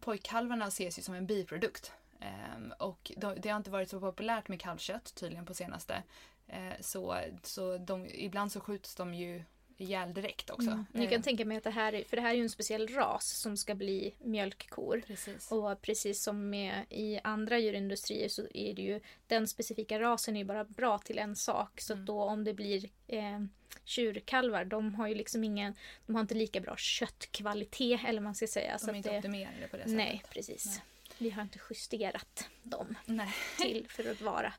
pojkkalvarna 0.01 0.67
ses 0.67 0.99
ju 0.99 1.03
som 1.03 1.15
en 1.15 1.27
biprodukt. 1.27 1.93
Ehm, 2.21 2.73
och 2.79 3.13
de, 3.17 3.35
det 3.41 3.49
har 3.49 3.57
inte 3.57 3.71
varit 3.71 3.91
så 3.91 4.01
populärt 4.01 4.49
med 4.49 4.61
kalvkött 4.61 5.15
tydligen 5.15 5.47
på 5.47 5.55
senaste. 5.55 6.03
Eh, 6.49 6.73
så 6.81 7.17
så 7.43 7.79
de, 7.79 8.07
ibland 8.15 8.53
så 8.53 8.61
skjuts 8.61 8.95
de 8.95 9.15
ju 9.15 9.43
ihjäl 9.79 10.15
direkt 10.15 10.51
också. 10.51 10.71
Mm. 10.71 10.87
Jag 10.93 11.09
kan 11.11 11.19
Eh, 11.19 11.23
tänka 11.23 11.45
mig 11.45 11.57
att 11.57 11.65
det 11.65 11.71
här, 11.71 11.93
är, 11.93 12.05
för 12.05 12.17
det 12.17 12.23
här 12.23 12.31
är 12.31 12.35
ju 12.35 12.43
en 12.43 12.51
speciell 12.51 12.89
ras 12.89 13.29
som 13.41 13.57
ska 13.57 13.75
bli 13.75 14.15
mjölkkor. 14.19 15.03
Precis. 15.07 15.53
Och 15.53 15.83
precis 15.83 16.23
som 16.23 16.51
med 16.51 16.85
i 16.91 17.21
andra 17.25 17.59
djurindustrier 17.59 18.29
så 18.29 18.43
är 18.55 18.75
det 18.75 18.83
ju 18.83 19.01
den 19.27 19.49
specifika 19.49 20.01
rasen 20.01 20.37
är 20.37 20.41
ju 20.41 20.45
bara 20.45 20.65
bra 20.65 20.99
till 20.99 21.19
en 21.19 21.37
sak. 21.37 21.81
Så 21.81 21.93
Mm. 21.93 22.05
då 22.07 22.23
om 22.23 22.45
det 22.45 22.55
blir 22.55 22.89
eh, 23.07 23.41
tjurkalvar, 23.85 24.65
de 24.65 24.95
har 24.95 25.07
ju 25.09 25.15
liksom 25.15 25.45
ingen, 25.45 25.75
de 26.07 26.15
har 26.15 26.21
inte 26.23 26.35
lika 26.35 26.61
bra 26.61 26.77
köttkvalitet 26.77 28.01
eller 28.07 28.21
man 28.21 28.35
ska 28.35 28.47
säga. 28.47 28.79
så 28.79 28.87
de 28.87 28.91
är 28.91 28.93
att 28.93 28.97
inte 28.97 29.11
det, 29.11 29.19
optimerade 29.19 29.69
på 29.71 29.77
det 29.77 29.83
sättet. 29.83 29.97
nej, 29.97 30.23
precis. 30.31 30.67
Nej. 30.67 30.85
Vi 31.19 31.31
har 31.31 31.43
inte 31.43 31.59
justerat 31.71 32.49
dem 32.63 32.95
Nej. 33.05 33.35
till 33.59 33.87
för 33.89 34.11
att 34.11 34.21
vara 34.21 34.51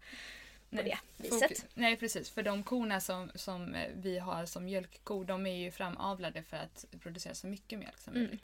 på 0.70 0.76
Nej. 0.76 0.84
det 1.18 1.24
viset. 1.30 1.66
Nej 1.74 1.98
precis, 1.98 2.30
för 2.30 2.44
de 2.44 2.64
korna 2.64 3.00
som, 3.00 3.32
som 3.36 3.76
vi 3.96 4.20
har 4.20 4.46
som 4.46 4.66
mjölkkor 4.66 5.26
de 5.26 5.46
är 5.48 5.56
ju 5.56 5.72
framavlade 5.72 6.44
för 6.44 6.58
att 6.58 6.86
producera 7.00 7.34
så 7.34 7.48
mycket 7.48 7.80
mjölk 7.80 7.98
som 8.00 8.14
Mm. 8.14 8.24
möjligt. 8.26 8.44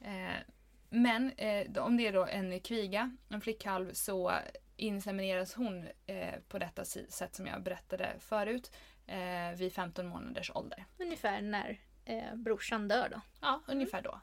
Eh, 0.00 0.42
men 0.90 1.32
eh, 1.32 1.84
om 1.84 1.96
det 1.96 2.06
är 2.06 2.12
då 2.12 2.26
en 2.26 2.60
kviga, 2.60 3.16
en 3.28 3.40
flickkalv, 3.40 3.92
så 3.92 4.32
insemineras 4.76 5.54
hon 5.54 5.88
eh, 6.06 6.34
på 6.48 6.58
detta 6.58 6.84
sätt 6.84 7.34
som 7.34 7.46
jag 7.46 7.62
berättade 7.62 8.12
förut 8.20 8.72
eh, 9.06 9.52
vid 9.56 9.72
15 9.72 10.06
månaders 10.06 10.50
ålder. 10.54 10.84
Ungefär 10.98 11.40
när 11.40 11.80
eh, 12.04 12.34
brorsan 12.34 12.88
dör 12.88 13.08
då. 13.08 13.20
Ja, 13.40 13.62
ungefär 13.66 14.02
då. 14.02 14.20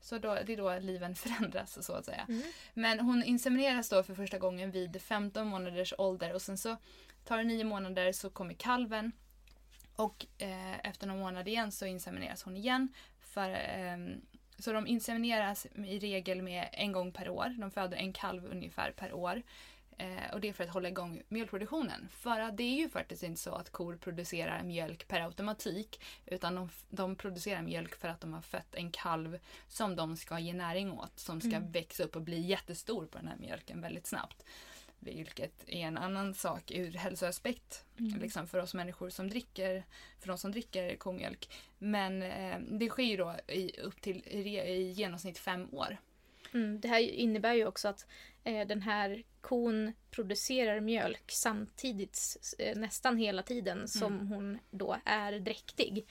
Så 0.00 0.18
då, 0.18 0.38
det 0.46 0.52
är 0.52 0.56
då 0.56 0.78
liven 0.78 1.14
förändras 1.14 1.86
så 1.86 1.92
att 1.92 2.04
säga. 2.04 2.26
Mm. 2.28 2.42
Men 2.74 3.00
hon 3.00 3.22
insemineras 3.22 3.88
då 3.88 4.02
för 4.02 4.14
första 4.14 4.38
gången 4.38 4.70
vid 4.70 5.02
15 5.02 5.46
månaders 5.46 5.94
ålder 5.98 6.34
och 6.34 6.42
sen 6.42 6.58
så 6.58 6.76
tar 7.24 7.38
det 7.38 7.44
nio 7.44 7.64
månader 7.64 8.12
så 8.12 8.30
kommer 8.30 8.54
kalven 8.54 9.12
och 9.96 10.26
eh, 10.38 10.86
efter 10.86 11.06
någon 11.06 11.18
månad 11.18 11.48
igen 11.48 11.72
så 11.72 11.86
insemineras 11.86 12.42
hon 12.42 12.56
igen. 12.56 12.88
För, 13.20 13.50
ehm, 13.50 14.20
så 14.58 14.72
de 14.72 14.86
insemineras 14.86 15.66
i 15.66 15.98
regel 15.98 16.42
med 16.42 16.68
en 16.72 16.92
gång 16.92 17.12
per 17.12 17.28
år. 17.28 17.56
De 17.60 17.70
föder 17.70 17.96
en 17.96 18.12
kalv 18.12 18.44
ungefär 18.44 18.92
per 18.92 19.12
år. 19.12 19.42
Eh, 20.00 20.32
och 20.32 20.40
det 20.40 20.48
är 20.48 20.52
för 20.52 20.64
att 20.64 20.70
hålla 20.70 20.88
igång 20.88 21.22
mjölkproduktionen. 21.28 22.08
För 22.10 22.40
att 22.40 22.56
det 22.56 22.62
är 22.62 22.76
ju 22.76 22.88
faktiskt 22.88 23.22
inte 23.22 23.40
så 23.40 23.54
att 23.54 23.70
kor 23.70 23.96
producerar 23.96 24.62
mjölk 24.62 25.08
per 25.08 25.20
automatik. 25.20 26.00
Utan 26.26 26.54
de, 26.54 26.68
de 26.90 27.16
producerar 27.16 27.62
mjölk 27.62 27.94
för 27.94 28.08
att 28.08 28.20
de 28.20 28.32
har 28.32 28.42
fött 28.42 28.74
en 28.74 28.90
kalv 28.90 29.38
som 29.68 29.96
de 29.96 30.16
ska 30.16 30.38
ge 30.38 30.52
näring 30.52 30.92
åt. 30.92 31.18
Som 31.18 31.40
ska 31.40 31.48
Mm. 31.56 31.72
växa 31.72 32.02
upp 32.04 32.16
och 32.16 32.22
bli 32.22 32.40
jättestor 32.40 33.06
på 33.06 33.18
den 33.18 33.28
här 33.28 33.36
mjölken 33.36 33.80
väldigt 33.80 34.06
snabbt. 34.06 34.44
Vilket 35.00 35.68
är 35.68 35.80
en 35.80 35.98
annan 35.98 36.34
sak 36.34 36.70
ur 36.70 36.92
hälsoaspekt. 36.92 37.84
Mm. 37.98 38.20
Liksom 38.20 38.46
för 38.48 38.58
oss 38.58 38.74
människor 38.74 39.10
som 39.10 39.28
dricker, 39.30 39.84
för 40.20 40.28
de 40.28 40.38
som 40.38 40.52
dricker 40.52 40.96
komjölk. 40.96 41.48
Men 41.78 42.22
eh, 42.22 42.58
det 42.60 42.88
sker 42.88 43.02
ju 43.02 43.16
då 43.16 43.34
i, 43.48 43.80
upp 43.80 44.00
till 44.00 44.22
i, 44.26 44.58
i 44.58 44.90
genomsnitt 44.92 45.38
fem 45.38 45.68
år. 45.72 45.96
Mm, 46.54 46.80
det 46.80 46.88
här 46.88 47.00
innebär 47.00 47.54
ju 47.54 47.66
också 47.66 47.88
att 47.88 48.06
eh, 48.44 48.66
den 48.66 48.82
här 48.82 49.22
kon 49.40 49.92
producerar 50.10 50.80
mjölk 50.80 51.30
samtidigt 51.30 52.36
eh, 52.58 52.76
nästan 52.78 53.16
hela 53.16 53.42
tiden 53.42 53.88
som 53.88 54.28
hon 54.28 54.58
då 54.70 54.96
är 55.04 55.32
dräktig. 55.32 56.06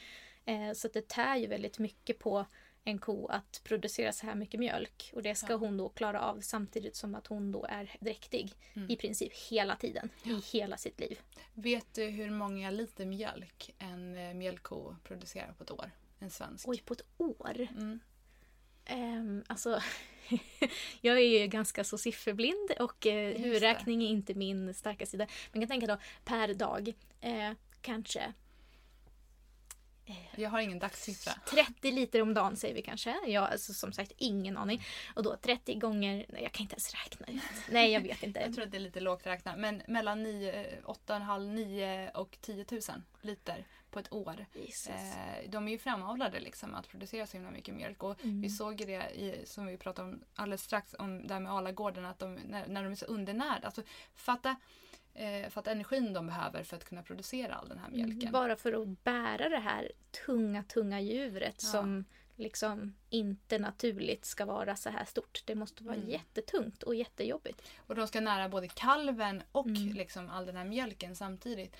Eh, 0.46 0.72
så 0.74 0.88
det 0.88 1.08
tär 1.08 1.36
ju 1.38 1.48
väldigt 1.48 1.80
mycket 1.80 2.20
på 2.20 2.46
en 2.84 3.00
ko 3.00 3.28
att 3.28 3.62
producera 3.64 4.12
så 4.12 4.26
här 4.26 4.36
mycket 4.36 4.60
mjölk. 4.60 5.12
Och 5.14 5.22
det 5.24 5.36
ska 5.36 5.54
Ja. 5.54 5.58
hon 5.58 5.78
då 5.78 5.90
klara 5.90 6.22
av 6.22 6.42
samtidigt 6.42 6.96
som 6.96 7.16
att 7.16 7.28
hon 7.28 7.52
då 7.52 7.66
är 7.70 7.96
dräktig 8.00 8.52
Mm. 8.74 8.92
i 8.92 8.96
princip 8.96 9.34
hela 9.50 9.76
tiden. 9.76 10.10
I 10.24 10.58
hela 10.58 10.78
sitt 10.78 11.00
liv. 11.00 11.20
Vet 11.54 11.94
du 11.94 12.06
hur 12.06 12.30
många 12.30 12.72
liter 12.72 13.06
mjölk 13.06 13.76
en 13.78 14.16
eh, 14.18 14.34
mjölkko 14.34 14.96
producerar 15.04 15.54
på 15.58 15.64
ett 15.64 15.72
år? 15.72 15.92
En 16.20 16.30
svensk. 16.30 16.68
Oj, 16.68 16.82
på 16.86 16.94
ett 16.94 17.06
år? 17.18 17.68
Mm. 17.78 18.00
Um, 18.92 19.44
alltså, 19.48 19.82
jag 21.02 21.18
är 21.18 21.40
ju 21.40 21.48
ganska 21.48 21.84
så 21.84 21.98
sifferblind 21.98 22.72
och 22.80 23.06
eh, 23.06 23.30
Just 23.30 23.46
huvudräkning 23.46 24.04
är 24.04 24.08
inte 24.08 24.34
min 24.34 24.74
starka 24.74 25.06
sida. 25.06 25.28
Man 25.54 25.62
kan 25.62 25.68
tänka 25.68 25.88
då 25.88 25.98
per 26.26 26.54
dag, 26.54 26.94
eh, 27.22 27.52
kanske 27.82 28.34
Jag 30.36 30.50
har 30.50 30.60
ingen 30.60 30.80
dagssiffra. 30.80 31.34
30 31.50 31.92
liter 31.92 32.22
om 32.22 32.34
dagen 32.34 32.56
säger 32.56 32.76
vi 32.76 32.82
kanske. 32.82 33.16
Jag 33.28 33.42
har 33.42 33.48
alltså, 33.48 33.74
som 33.74 33.94
sagt 33.94 34.12
ingen 34.18 34.58
aning. 34.58 34.84
Och 35.16 35.24
då 35.24 35.38
30 35.42 35.76
gånger, 35.76 36.26
nej 36.30 36.44
jag 36.44 36.52
kan 36.52 36.64
inte 36.64 36.74
ens 36.74 36.94
räkna 36.94 37.28
ut. 37.28 37.42
Nej 37.72 37.92
jag 37.92 38.02
vet 38.02 38.24
inte. 38.24 38.40
Jag 38.40 38.54
tror 38.54 38.66
att 38.66 38.72
det 38.72 38.78
är 38.78 38.82
lite 38.82 39.00
lågt 39.00 39.26
räknat. 39.26 39.60
Men 39.60 39.82
mellan 39.88 40.26
8,5, 40.26 41.54
9 41.54 42.12
och 42.14 42.38
10 42.42 42.66
000 42.72 42.82
liter 43.22 43.66
på 43.98 44.02
ett 44.02 44.14
år. 44.14 44.46
Eh, 44.96 45.50
de 45.50 45.68
är 45.68 45.72
ju 45.72 45.78
framavlade 45.78 46.40
liksom 46.40 46.76
att 46.76 46.88
producera 46.88 47.28
så 47.28 47.38
himla 47.38 47.52
mycket 47.52 47.76
mjölk. 47.76 48.04
Och 48.04 48.24
Mm. 48.24 48.42
Vi 48.42 48.50
såg 48.50 48.78
det 48.78 49.12
i, 49.16 49.42
som 49.46 49.66
vi 49.66 49.78
pratade 49.78 50.08
om 50.10 50.22
alldeles 50.36 50.64
strax 50.64 50.96
om 51.00 51.28
det 51.28 51.34
här 51.34 51.42
med 51.42 51.52
Alagården 51.52 52.06
att 52.06 52.20
de, 52.20 52.34
när, 52.36 52.68
när 52.68 52.84
de 52.84 52.92
är 52.92 52.96
så 52.96 53.06
undernärda. 53.06 53.66
Alltså, 53.66 53.82
fatta, 54.16 54.56
eh, 55.14 55.50
fatta 55.50 55.72
energin 55.72 56.14
de 56.14 56.28
behöver 56.28 56.64
för 56.64 56.76
att 56.78 56.84
kunna 56.86 57.04
producera 57.04 57.56
all 57.56 57.70
den 57.70 57.78
här 57.80 57.90
mjölken. 57.90 58.20
Mm, 58.22 58.32
Bara 58.32 58.56
för 58.56 58.82
att 58.82 59.04
bära 59.04 59.50
det 59.50 59.60
här 59.60 59.92
tunga, 60.26 60.64
tunga 60.64 61.00
djuret 61.02 61.56
Ja. 61.64 61.70
som 61.70 62.06
liksom 62.40 62.96
inte 63.10 63.60
naturligt 63.60 64.26
ska 64.26 64.46
vara 64.46 64.76
så 64.76 64.90
här 64.90 65.06
stort. 65.06 65.42
Det 65.46 65.56
måste 65.56 65.84
vara 65.84 65.96
Mm. 65.96 66.10
jättetungt 66.10 66.84
och 66.84 66.96
jättejobbigt. 66.96 67.62
Och 67.78 67.96
de 67.96 68.08
ska 68.08 68.22
nära 68.22 68.50
både 68.50 68.68
kalven 68.68 69.44
och 69.52 69.68
Mm. 69.68 69.94
liksom 69.94 70.30
all 70.30 70.46
den 70.46 70.56
här 70.58 70.66
mjölken 70.66 71.16
samtidigt. 71.16 71.76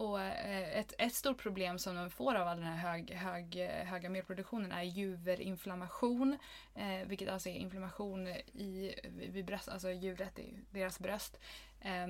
Och 0.00 0.20
eh, 0.20 0.78
ett, 0.78 0.94
ett 0.98 1.14
stort 1.14 1.42
problem 1.42 1.78
som 1.78 1.96
de 1.96 2.10
får 2.10 2.34
av 2.34 2.48
all 2.48 2.56
den 2.56 2.66
här 2.66 2.92
hög, 2.92 3.10
hög, 3.10 3.56
eh, 3.56 3.84
höga 3.84 4.10
mjölkproduktionen 4.10 4.72
är 4.72 4.82
juverinflammation. 4.82 6.38
Eh, 6.74 7.06
vilket 7.06 7.28
alltså 7.28 7.48
är 7.48 7.54
inflammation 7.54 8.28
i, 8.28 8.94
vid 9.32 9.44
bröst, 9.44 9.68
alltså 9.68 9.90
djuret 9.90 10.38
i 10.38 10.54
deras 10.70 10.98
bröst. 10.98 11.40
Eh, 11.80 12.06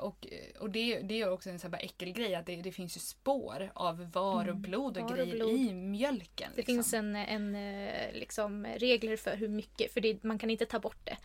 och 0.00 0.26
och 0.58 0.70
det, 0.70 1.00
det 1.00 1.20
är 1.20 1.30
också 1.30 1.50
en 1.50 1.58
sån 1.58 1.72
här 1.72 1.84
äckelgrej 1.84 2.34
att 2.34 2.46
det, 2.46 2.56
det 2.56 2.72
finns 2.72 2.96
ju 2.96 3.00
spår 3.00 3.70
av 3.74 4.10
var 4.12 4.34
och 4.34 4.42
Mm. 4.42 4.62
blod 4.62 4.96
och 4.96 5.02
och 5.10 5.16
grejer 5.16 5.34
blod. 5.34 5.50
i 5.52 5.72
mjölken. 5.74 6.50
Det 6.50 6.56
liksom. 6.56 6.74
finns 6.74 6.94
en, 6.94 7.16
en 7.16 7.54
eh, 7.54 8.12
liksom, 8.12 8.66
regler 8.66 9.16
för 9.16 9.36
hur 9.36 9.48
mycket, 9.48 9.92
för 9.92 10.00
det, 10.00 10.22
man 10.22 10.38
kan 10.38 10.50
inte 10.50 10.66
ta 10.66 10.78
bort 10.78 11.04
det. 11.04 11.16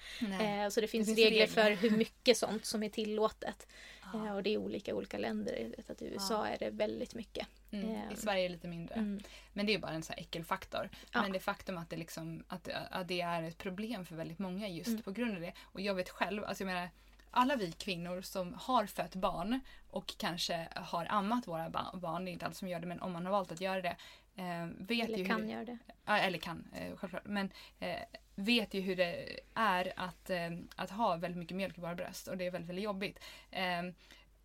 Eh, 0.43 0.69
så 0.69 0.81
det 0.81 0.87
finns, 0.87 1.07
finns 1.07 1.17
regler, 1.19 1.31
regler. 1.31 1.47
för 1.47 1.71
hur 1.71 1.97
mycket 1.97 2.37
sånt 2.37 2.65
som 2.65 2.83
är 2.83 2.89
tillåtet. 2.89 3.67
Ja. 3.67 3.75
Eh, 4.27 4.35
och 4.35 4.43
det 4.43 4.49
är 4.49 4.57
olika 4.57 4.91
i 4.91 4.93
olika 4.93 5.17
länder. 5.17 5.57
Jag 5.59 5.69
vet 5.69 5.89
att 5.89 6.01
i 6.01 6.05
USA 6.05 6.47
är 6.47 6.57
det 6.57 6.69
väldigt 6.69 7.15
mycket. 7.15 7.47
Mm. 7.71 7.89
ehm. 7.89 8.11
I 8.11 8.15
Sverige 8.15 8.45
är 8.45 8.49
det 8.49 8.53
lite 8.55 8.67
mindre. 8.67 8.95
Mm. 8.95 9.19
Men 9.53 9.65
det 9.65 9.73
är 9.73 9.79
bara 9.79 9.91
en 9.91 10.03
sån 10.03 10.13
här 10.13 10.21
äckelfaktor. 10.23 10.89
Ja. 11.13 11.21
Men 11.21 11.31
det 11.31 11.39
faktum 11.39 11.77
att 11.77 11.89
det, 11.89 11.95
liksom, 11.97 12.43
att, 12.47 12.69
att 12.91 13.07
det 13.07 13.21
är 13.21 13.43
ett 13.43 13.57
problem 13.57 14.05
för 14.05 14.15
väldigt 14.15 14.39
många 14.39 14.67
just 14.67 14.87
Mm. 14.87 15.01
på 15.01 15.11
grund 15.11 15.35
av 15.35 15.41
det. 15.41 15.53
Och 15.61 15.81
jag 15.81 15.93
vet 15.95 16.09
själv, 16.09 16.43
alltså 16.43 16.63
jag 16.63 16.73
menar, 16.73 16.89
alla 17.31 17.55
vi 17.55 17.71
kvinnor 17.71 18.21
som 18.21 18.53
har 18.53 18.85
fött 18.85 19.15
barn 19.15 19.59
och 19.89 20.13
kanske 20.17 20.67
har 20.75 21.07
ammat 21.09 21.47
våra 21.47 21.69
barn, 21.93 22.25
det 22.25 22.31
är 22.31 22.33
inte 22.33 22.45
alla 22.45 22.55
som 22.55 22.67
gör 22.67 22.79
det 22.79 22.87
men 22.87 23.01
om 23.01 23.11
man 23.11 23.25
har 23.25 23.31
valt 23.31 23.51
att 23.51 23.61
göra 23.61 23.81
det. 23.81 23.95
Eh, 24.35 24.67
vet 24.77 25.07
eller 25.07 25.17
ju 25.17 25.25
kan 25.25 25.41
hur, 25.41 25.49
göra 25.49 25.65
det. 25.65 25.77
Eller 26.05 26.37
kan, 26.37 26.67
eh, 26.75 26.95
självklart. 26.95 27.25
Men 27.25 27.51
eh, 27.79 27.99
vet 28.35 28.73
ju 28.73 28.81
hur 28.81 28.95
det 28.95 29.39
är 29.53 29.93
att, 29.95 30.31
att 30.75 30.89
ha 30.89 31.15
väldigt 31.15 31.39
mycket 31.39 31.57
mjölk 31.57 31.77
i 31.77 31.81
våra 31.81 31.95
bröst 31.95 32.27
och 32.27 32.37
det 32.37 32.45
är 32.45 32.51
väldigt, 32.51 32.69
väldigt 32.69 32.85
jobbigt. 32.85 33.19
Eh, 33.51 33.83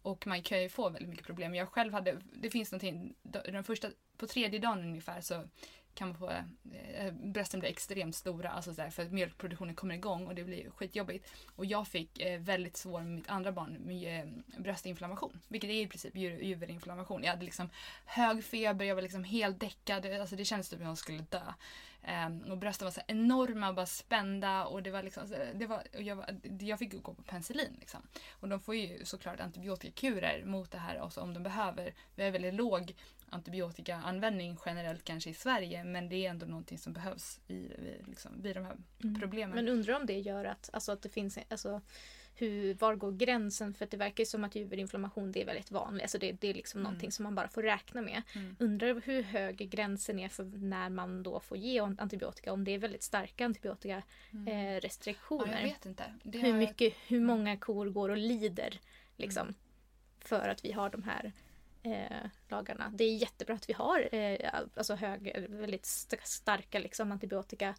och 0.02 0.26
man 0.26 0.42
kan 0.42 0.62
ju 0.62 0.68
få 0.68 0.88
väldigt 0.88 1.08
mycket 1.08 1.26
problem. 1.26 1.54
Jag 1.54 1.68
själv 1.68 1.92
hade, 1.92 2.18
det 2.32 2.50
finns 2.50 2.72
någonting, 2.72 3.14
den 3.22 3.64
första, 3.64 3.88
på 4.16 4.26
tredje 4.26 4.58
dagen 4.58 4.78
ungefär 4.78 5.20
så 5.20 5.44
kan 5.94 6.08
man 6.08 6.18
få, 6.18 6.30
eh, 6.30 7.12
brösten 7.12 7.60
blir 7.60 7.70
extremt 7.70 8.16
stora 8.16 8.50
alltså 8.50 8.74
så 8.74 8.82
där, 8.82 8.90
för 8.90 9.02
att 9.02 9.12
mjölkproduktionen 9.12 9.74
kommer 9.74 9.94
igång 9.94 10.26
och 10.26 10.34
det 10.34 10.44
blir 10.44 10.70
skitjobbigt. 10.70 11.28
Och 11.56 11.66
jag 11.66 11.88
fick 11.88 12.20
eh, 12.20 12.40
väldigt 12.40 12.76
svår 12.76 13.00
med 13.00 13.12
mitt 13.12 13.30
andra 13.30 13.52
barn 13.52 13.76
med 13.80 14.20
eh, 14.20 14.60
bröstinflammation. 14.62 15.40
Vilket 15.48 15.70
är 15.70 15.74
i 15.74 15.86
princip 15.86 16.16
juverinflammation. 16.16 17.22
Jag 17.22 17.30
hade 17.30 17.44
liksom 17.44 17.70
hög 18.04 18.44
feber, 18.44 18.84
jag 18.84 18.94
var 18.94 19.02
liksom 19.02 19.24
helt 19.24 19.60
däckad. 19.60 20.06
Alltså 20.06 20.36
det 20.36 20.44
kändes 20.44 20.68
typ 20.68 20.78
som 20.78 20.86
att 20.86 20.90
jag 20.90 20.98
skulle 20.98 21.24
dö. 21.30 21.52
Ehm, 22.06 22.40
och 22.50 22.58
brösten 22.58 22.86
var 22.86 22.92
så 22.92 23.00
enorma 23.06 23.68
och 23.68 23.74
bara 23.74 23.86
spända 23.86 24.64
och 24.64 24.82
det 24.82 24.90
var 24.90 25.02
liksom, 25.02 25.34
det 25.54 25.66
var, 25.66 25.82
jag, 25.98 26.16
var, 26.16 26.40
jag 26.60 26.78
fick 26.78 27.02
gå 27.02 27.14
på 27.14 27.22
penicillin. 27.22 27.76
Liksom. 27.80 28.00
Och 28.30 28.48
de 28.48 28.60
får 28.60 28.74
ju 28.74 29.04
såklart 29.04 29.40
antibiotikakurer 29.40 30.44
mot 30.44 30.70
det 30.70 30.78
här 30.78 31.00
också 31.00 31.20
om 31.20 31.34
de 31.34 31.42
behöver. 31.42 31.94
Vi 32.14 32.24
har 32.24 32.30
väldigt 32.30 32.54
låg 32.54 32.94
antibiotikaanvändning 33.34 34.58
generellt 34.66 35.04
kanske 35.04 35.30
i 35.30 35.34
Sverige 35.34 35.84
men 35.84 36.08
det 36.08 36.26
är 36.26 36.30
ändå 36.30 36.46
någonting 36.46 36.78
som 36.78 36.92
behövs 36.92 37.40
i, 37.48 37.68
liksom, 38.06 38.42
vid 38.42 38.56
de 38.56 38.64
här 38.64 38.76
mm. 39.02 39.20
problemen. 39.20 39.54
Men 39.54 39.68
undrar 39.68 39.94
om 39.94 40.06
det 40.06 40.18
gör 40.18 40.44
att, 40.44 40.70
alltså 40.72 40.92
att 40.92 41.02
det 41.02 41.08
finns, 41.08 41.38
alltså, 41.48 41.80
hur, 42.36 42.74
var 42.74 42.94
går 42.94 43.12
gränsen? 43.12 43.74
För 43.74 43.86
det 43.90 43.96
verkar 43.96 44.24
som 44.24 44.44
att 44.44 44.54
juverinflammation 44.54 45.32
det 45.32 45.42
är 45.42 45.46
väldigt 45.46 45.70
vanligt. 45.70 46.02
Alltså 46.02 46.18
det, 46.18 46.32
det 46.32 46.48
är 46.48 46.54
liksom 46.54 46.80
mm. 46.80 46.90
någonting 46.90 47.12
som 47.12 47.22
man 47.22 47.34
bara 47.34 47.48
får 47.48 47.62
räkna 47.62 48.02
med. 48.02 48.22
Mm. 48.34 48.56
Undrar 48.58 49.02
hur 49.04 49.22
hög 49.22 49.56
gränsen 49.56 50.18
är 50.18 50.28
för 50.28 50.44
när 50.44 50.88
man 50.88 51.22
då 51.22 51.40
får 51.40 51.56
ge 51.56 51.80
antibiotika. 51.80 52.52
Om 52.52 52.64
det 52.64 52.70
är 52.70 52.78
väldigt 52.78 53.02
starka 53.02 53.44
antibiotikarestriktioner. 53.44 55.44
Mm. 55.44 55.54
Eh, 55.54 55.54
ja, 55.54 55.60
jag 55.60 55.68
vet 55.68 55.86
inte. 55.86 56.04
Det 56.22 56.38
hur, 56.38 56.54
mycket, 56.54 56.94
hur 57.06 57.16
mm. 57.16 57.26
många 57.26 57.56
kor 57.56 57.86
går 57.86 58.08
och 58.08 58.16
lider 58.16 58.80
liksom, 59.16 59.42
mm. 59.42 59.54
för 60.20 60.48
att 60.48 60.64
vi 60.64 60.72
har 60.72 60.90
de 60.90 61.02
här 61.02 61.32
eh, 61.84 62.30
lagarna. 62.48 62.90
Det 62.94 63.04
är 63.04 63.16
jättebra 63.16 63.54
att 63.54 63.68
vi 63.68 63.72
har 63.72 64.14
eh, 64.14 64.50
alltså 64.76 64.94
hög, 64.94 65.46
väldigt 65.48 65.86
starka 66.22 66.78
liksom, 66.78 67.12
antibiotika 67.12 67.74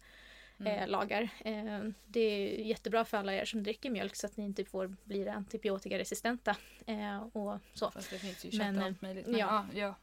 mm. 0.60 0.82
eh, 0.82 0.88
lagar. 0.88 1.28
Eh, 1.38 1.80
det 2.06 2.20
är 2.20 2.64
jättebra 2.64 3.04
för 3.04 3.16
alla 3.16 3.34
er 3.34 3.44
som 3.44 3.62
dricker 3.62 3.90
mjölk 3.90 4.16
så 4.16 4.26
att 4.26 4.36
ni 4.36 4.44
inte 4.44 4.64
får 4.64 4.96
bli 5.04 5.28
antibiotikaresistenta. 5.28 6.56
Eh, 6.86 7.18
och 7.32 7.58
så. 7.74 7.90
Fast 7.90 8.10
det 8.10 8.18
finns 8.18 8.44
ju 8.44 8.50
kött 8.50 8.76
och 8.76 8.82
allt 8.82 9.02
möjligt. 9.02 9.26
Men, 9.26 9.40
ja. 9.40 9.66
ja. 9.74 9.94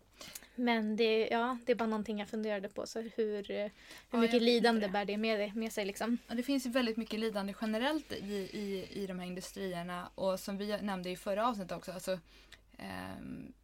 Men 0.56 0.96
det, 0.96 1.28
ja, 1.28 1.58
det 1.66 1.72
är 1.72 1.76
bara 1.76 1.90
någonting 1.90 2.20
jag 2.20 2.30
funderade 2.30 2.70
på. 2.70 2.88
Så 2.88 3.02
hur 3.02 3.12
hur 3.16 3.72
ja, 4.12 4.18
mycket 4.18 4.42
lidande 4.42 4.88
bär 4.88 5.06
det 5.06 5.18
med, 5.18 5.56
med 5.56 5.74
sig? 5.74 5.86
Liksom? 5.86 6.18
Ja, 6.28 6.36
det 6.36 6.44
finns 6.44 6.66
ju 6.66 6.70
väldigt 6.70 6.98
mycket 6.98 7.20
lidande 7.20 7.54
generellt 7.62 8.12
i, 8.12 8.34
i, 8.34 8.88
i 8.92 9.08
de 9.08 9.20
här 9.20 9.28
industrierna. 9.28 10.10
Och 10.16 10.40
som 10.40 10.58
vi 10.58 10.78
nämnde 10.82 11.10
i 11.10 11.16
förra 11.16 11.48
avsnittet 11.48 11.78
också. 11.78 11.92
Alltså, 11.92 12.20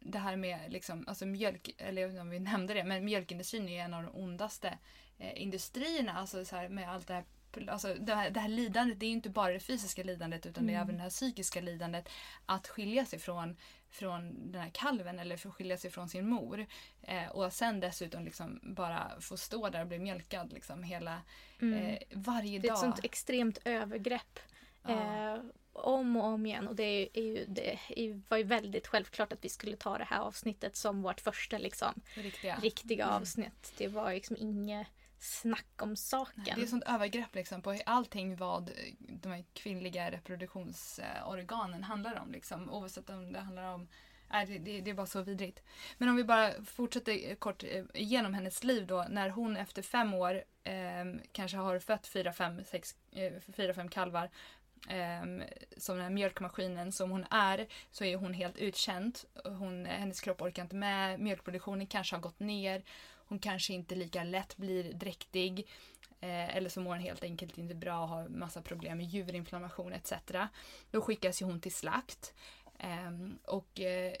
det 0.00 0.18
här 0.18 0.36
med 0.36 0.58
liksom, 0.68 1.04
alltså 1.08 1.26
mjölk, 1.26 1.74
eller 1.78 2.20
om 2.20 2.30
vi 2.30 2.40
nämnde 2.40 2.74
det, 2.74 2.84
men 2.84 3.04
mjölkindustrin 3.04 3.68
är 3.68 3.84
en 3.84 3.94
av 3.94 4.02
de 4.02 4.14
ondaste 4.14 4.78
eh, 5.18 5.42
industrierna. 5.42 6.12
Alltså 6.12 6.44
så 6.44 6.56
här, 6.56 6.68
med 6.68 6.90
allt 6.90 7.06
det 7.06 7.14
här 7.14 7.24
Alltså 7.68 7.94
det, 7.94 8.14
här, 8.14 8.30
det 8.30 8.40
här 8.40 8.48
lidandet, 8.48 9.00
det 9.00 9.06
är 9.06 9.10
inte 9.10 9.30
bara 9.30 9.52
det 9.52 9.60
fysiska 9.60 10.02
lidandet 10.02 10.46
utan 10.46 10.64
mm. 10.64 10.66
det 10.66 10.72
är 10.72 10.82
mm. 10.82 10.88
även 10.88 10.96
det 10.96 11.02
här 11.02 11.10
psykiska 11.10 11.60
lidandet. 11.60 12.08
Att 12.46 12.68
skilja 12.68 13.06
sig 13.06 13.18
från, 13.18 13.56
från 13.88 14.52
den 14.52 14.62
här 14.62 14.70
kalven 14.70 15.18
eller 15.18 15.36
få 15.36 15.50
skilja 15.50 15.76
sig 15.76 15.90
från 15.90 16.08
sin 16.08 16.28
mor. 16.28 16.66
Eh, 17.02 17.28
och 17.28 17.52
sen 17.52 17.80
dessutom 17.80 18.24
liksom 18.24 18.60
bara 18.62 19.20
få 19.20 19.36
stå 19.36 19.68
där 19.68 19.80
och 19.80 19.86
bli 19.86 19.98
mjölkad 19.98 20.52
liksom 20.52 20.82
hela, 20.82 21.22
mm. 21.60 21.84
eh, 21.84 21.98
varje 22.12 22.58
dag. 22.58 22.62
Det 22.62 22.68
är 22.68 22.72
ett 22.72 22.78
sånt 22.78 23.04
extremt 23.04 23.58
övergrepp. 23.64 24.38
Ja. 24.82 25.34
Eh, 25.34 25.40
om 25.80 26.16
och 26.16 26.24
om 26.24 26.46
igen. 26.46 26.68
Och 26.68 26.76
det, 26.76 26.82
är, 26.82 27.08
är 27.14 27.22
ju, 27.22 27.46
det 27.48 27.78
är, 27.88 28.20
var 28.28 28.38
ju 28.38 28.44
väldigt 28.44 28.86
självklart 28.86 29.32
att 29.32 29.44
vi 29.44 29.48
skulle 29.48 29.76
ta 29.76 29.98
det 29.98 30.04
här 30.04 30.20
avsnittet 30.20 30.76
som 30.76 31.02
vårt 31.02 31.20
första 31.20 31.58
liksom, 31.58 32.00
riktiga, 32.14 32.56
riktiga 32.56 33.04
mm. 33.04 33.16
avsnitt. 33.16 33.72
Det 33.78 33.88
var 33.88 34.12
liksom 34.12 34.36
inget 34.36 34.86
snack 35.18 35.82
om 35.82 35.96
saken. 35.96 36.44
Nej, 36.46 36.54
det 36.56 36.62
är 36.62 36.66
sånt 36.66 36.84
övergrepp 36.86 37.34
liksom 37.34 37.62
på 37.62 37.78
allting 37.86 38.36
vad 38.36 38.70
de 38.98 39.32
här 39.32 39.44
kvinnliga 39.52 40.10
reproduktionsorganen 40.10 41.84
handlar 41.84 42.20
om. 42.20 42.32
Liksom. 42.32 42.70
Oavsett 42.70 43.10
om 43.10 43.32
det 43.32 43.40
handlar 43.40 43.74
om 43.74 43.88
Nej, 44.32 44.46
det, 44.46 44.58
det, 44.58 44.80
det 44.80 44.92
var 44.92 45.06
så 45.06 45.22
vidrigt. 45.22 45.62
Men 45.98 46.08
om 46.08 46.16
vi 46.16 46.24
bara 46.24 46.64
fortsätter 46.64 47.34
kort 47.34 47.62
eh, 47.62 47.84
igenom 47.94 48.34
hennes 48.34 48.64
liv 48.64 48.86
då. 48.86 49.06
När 49.10 49.28
hon 49.28 49.56
efter 49.56 49.82
fem 49.82 50.14
år 50.14 50.44
eh, 50.64 51.04
kanske 51.32 51.56
har 51.56 51.78
fött 51.78 52.06
fyra, 52.06 52.32
fem, 52.32 52.64
sex, 52.64 52.96
eh, 53.12 53.32
fyra, 53.56 53.74
fem 53.74 53.88
kalvar 53.88 54.30
Um, 54.88 55.42
som 55.76 55.96
den 55.96 56.04
här 56.04 56.10
mjölkmaskinen 56.10 56.92
som 56.92 57.10
hon 57.10 57.26
är 57.30 57.66
så 57.90 58.04
är 58.04 58.16
hon 58.16 58.34
helt 58.34 58.58
utkänd. 58.58 59.18
Hon, 59.44 59.86
hennes 59.86 60.20
kropp 60.20 60.42
orkar 60.42 60.62
inte 60.62 60.76
med, 60.76 61.20
mjölkproduktionen 61.20 61.86
kanske 61.86 62.16
har 62.16 62.20
gått 62.20 62.40
ner. 62.40 62.82
Hon 63.26 63.38
kanske 63.38 63.72
inte 63.72 63.94
lika 63.94 64.24
lätt 64.24 64.56
blir 64.56 64.92
dräktig. 64.92 65.68
Eh, 66.20 66.56
eller 66.56 66.68
så 66.68 66.80
mår 66.80 66.90
hon 66.90 67.02
helt 67.02 67.24
enkelt 67.24 67.58
inte 67.58 67.74
bra 67.74 68.02
och 68.02 68.08
har 68.08 68.28
massa 68.28 68.62
problem 68.62 68.98
med 68.98 69.06
juverinflammation 69.06 69.92
etc. 69.92 70.12
Då 70.90 71.00
skickas 71.00 71.42
ju 71.42 71.46
hon 71.46 71.60
till 71.60 71.74
slakt. 71.74 72.34
Eh, 72.78 73.10
och 73.44 73.80
eh, 73.80 74.14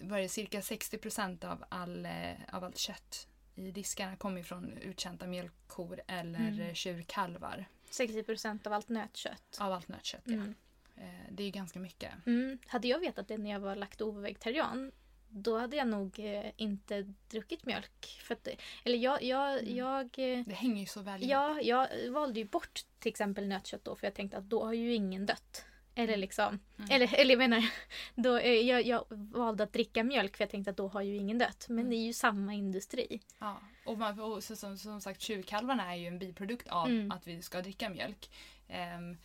var 0.00 0.28
cirka 0.28 0.62
60 0.62 0.98
av, 1.46 1.64
all, 1.68 2.06
eh, 2.06 2.32
av 2.52 2.64
allt 2.64 2.78
kött 2.78 3.28
i 3.54 3.70
diskarna 3.70 4.16
kommer 4.16 4.42
från 4.42 4.78
utkända 4.78 5.26
mjölkkor 5.26 6.00
eller 6.06 6.48
mm. 6.48 6.74
tjurkalvar. 6.74 7.66
60 7.90 8.22
procent 8.22 8.66
av 8.66 8.72
allt 8.72 8.88
nötkött. 8.88 9.58
Av 9.60 9.72
allt 9.72 9.88
nötkött, 9.88 10.26
mm. 10.26 10.54
ja. 10.94 11.02
Eh, 11.02 11.32
det 11.32 11.42
är 11.42 11.50
ganska 11.50 11.78
mycket. 11.78 12.12
Mm. 12.26 12.58
Hade 12.66 12.88
jag 12.88 12.98
vetat 12.98 13.28
det 13.28 13.38
när 13.38 13.50
jag 13.50 13.60
var 13.60 13.76
laktovegetarian 13.76 14.92
då 15.30 15.58
hade 15.58 15.76
jag 15.76 15.88
nog 15.88 16.18
eh, 16.18 16.50
inte 16.56 17.02
druckit 17.30 17.66
mjölk. 17.66 18.20
För 18.22 18.34
att, 18.34 18.48
eller 18.84 18.98
jag, 18.98 19.22
jag, 19.22 19.58
mm. 19.58 19.76
jag... 19.76 20.04
Eh, 20.04 20.44
det 20.46 20.54
hänger 20.54 20.80
ju 20.80 20.86
så 20.86 21.00
väl 21.00 21.28
Ja, 21.28 21.60
jag 21.60 21.88
valde 22.10 22.40
ju 22.40 22.46
bort 22.46 22.80
till 22.98 23.10
exempel 23.10 23.48
nötkött 23.48 23.84
då 23.84 23.96
för 23.96 24.06
jag 24.06 24.14
tänkte 24.14 24.38
att 24.38 24.50
då 24.50 24.64
har 24.64 24.72
ju 24.72 24.94
ingen 24.94 25.26
dött. 25.26 25.64
Eller 25.94 26.08
mm. 26.08 26.20
liksom, 26.20 26.58
mm. 26.78 26.90
eller, 26.90 27.14
eller 27.14 27.30
jag 27.30 27.38
menar, 27.38 27.70
då, 28.14 28.40
jag, 28.40 28.86
jag 28.86 29.04
valde 29.10 29.64
att 29.64 29.72
dricka 29.72 30.04
mjölk 30.04 30.36
för 30.36 30.44
jag 30.44 30.50
tänkte 30.50 30.70
att 30.70 30.76
då 30.76 30.88
har 30.88 31.02
ju 31.02 31.16
ingen 31.16 31.38
dött. 31.38 31.66
Men 31.68 31.78
mm. 31.78 31.90
det 31.90 31.96
är 31.96 32.06
ju 32.06 32.12
samma 32.12 32.54
industri. 32.54 33.20
Ja, 33.38 33.60
och, 33.90 33.98
man, 33.98 34.20
och 34.20 34.44
så, 34.44 34.56
som, 34.56 34.78
som 34.78 35.00
sagt 35.00 35.20
tjurkalvarna 35.20 35.92
är 35.92 35.96
ju 35.96 36.06
en 36.06 36.18
biprodukt 36.18 36.68
av 36.68 36.86
mm. 36.86 37.10
att 37.10 37.26
vi 37.26 37.42
ska 37.42 37.62
dricka 37.62 37.88
mjölk. 37.88 38.30
Um, 38.68 39.16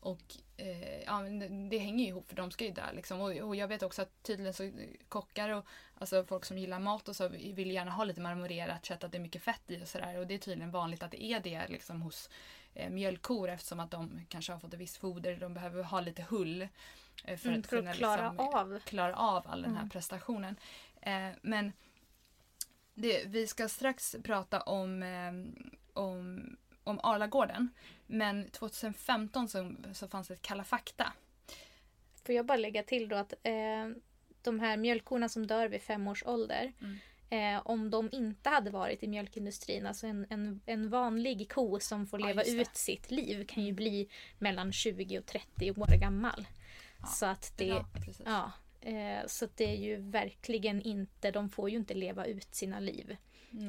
och 0.00 0.36
eh, 0.56 1.02
ja, 1.02 1.22
det 1.70 1.78
hänger 1.78 2.04
ju 2.04 2.10
ihop 2.10 2.28
för 2.28 2.36
de 2.36 2.50
ska 2.50 2.64
ju 2.64 2.70
dö. 2.70 2.92
Liksom. 2.92 3.20
Och, 3.20 3.30
och, 3.30 3.56
jag 3.56 3.68
vet 3.68 3.82
också 3.82 4.02
att 4.02 4.22
tydligen 4.22 4.54
så 4.54 4.70
kockar 5.08 5.50
och 5.50 5.66
alltså 5.98 6.24
folk 6.24 6.44
som 6.44 6.58
gillar 6.58 6.78
mat 6.78 7.08
och 7.08 7.16
så 7.16 7.28
vill 7.28 7.70
gärna 7.70 7.90
ha 7.90 8.04
lite 8.04 8.20
marmorerat 8.20 8.84
kött, 8.84 9.04
att 9.04 9.12
det 9.12 9.18
är 9.18 9.22
mycket 9.22 9.42
fett 9.42 9.70
i 9.70 9.82
och 9.82 9.88
sådär. 9.88 10.18
Och 10.18 10.26
det 10.26 10.34
är 10.34 10.38
tydligen 10.38 10.70
vanligt 10.70 11.02
att 11.02 11.10
det 11.10 11.24
är 11.24 11.40
det 11.40 11.68
liksom, 11.68 12.02
hos 12.02 12.30
eh, 12.74 12.90
mjölkkor 12.90 13.48
eftersom 13.48 13.80
att 13.80 13.90
de 13.90 14.20
kanske 14.28 14.52
har 14.52 14.60
fått 14.60 14.74
ett 14.74 14.80
visst 14.80 14.96
foder. 14.96 15.36
De 15.36 15.54
behöver 15.54 15.82
ha 15.82 16.00
lite 16.00 16.22
hull. 16.22 16.68
Eh, 17.24 17.36
för, 17.36 17.48
mm, 17.48 17.60
att, 17.60 17.66
för 17.66 17.76
att 17.76 17.96
klara, 17.96 18.30
liksom, 18.30 18.48
av. 18.54 18.78
klara 18.78 19.16
av 19.16 19.46
all 19.46 19.62
den 19.62 19.70
här 19.70 19.80
mm. 19.80 19.90
prestationen. 19.90 20.56
Eh, 21.00 21.28
men 21.42 21.72
det, 23.00 23.24
vi 23.26 23.46
ska 23.46 23.68
strax 23.68 24.16
prata 24.22 24.60
om, 24.60 25.02
eh, 25.02 25.32
om 25.92 26.46
om 26.84 27.00
Arlagården. 27.02 27.68
Men 28.06 28.50
2015 28.50 29.48
så, 29.48 29.74
så 29.92 30.08
fanns 30.08 30.28
det 30.28 30.34
ett 30.34 30.42
Kalla 30.42 30.64
fakta. 30.64 31.12
Får 32.24 32.34
jag 32.34 32.46
bara 32.46 32.58
lägga 32.58 32.82
till 32.82 33.08
då 33.08 33.16
att 33.16 33.32
eh, 33.42 33.88
de 34.42 34.60
här 34.60 34.76
mjölkkorna 34.76 35.28
som 35.28 35.46
dör 35.46 35.68
vid 35.68 35.82
fem 35.82 36.08
års 36.08 36.22
ålder. 36.26 36.72
Mm. 36.80 36.98
Eh, 37.32 37.62
om 37.66 37.90
de 37.90 38.08
inte 38.12 38.50
hade 38.50 38.70
varit 38.70 39.02
i 39.02 39.08
mjölkindustrin, 39.08 39.86
alltså 39.86 40.06
en, 40.06 40.26
en, 40.30 40.60
en 40.66 40.90
vanlig 40.90 41.52
ko 41.52 41.80
som 41.80 42.06
får 42.06 42.18
leva 42.18 42.44
ja, 42.44 42.52
ut 42.52 42.76
sitt 42.76 43.10
liv 43.10 43.46
kan 43.46 43.64
ju 43.64 43.72
bli 43.72 44.08
mellan 44.38 44.72
20 44.72 45.18
och 45.18 45.26
30 45.26 45.70
år 45.70 46.00
gammal. 46.00 46.46
Ja, 47.00 47.06
så 47.06 47.26
att 47.26 47.52
det, 47.56 47.84
ja 48.24 48.52
eh, 48.80 49.26
så 49.26 49.48
det 49.54 49.64
är 49.64 49.76
ju 49.76 49.96
verkligen 49.96 50.82
inte, 50.82 51.30
de 51.30 51.50
får 51.50 51.70
ju 51.70 51.76
inte 51.76 51.94
leva 51.94 52.26
ut 52.26 52.54
sina 52.54 52.80
liv. 52.80 53.16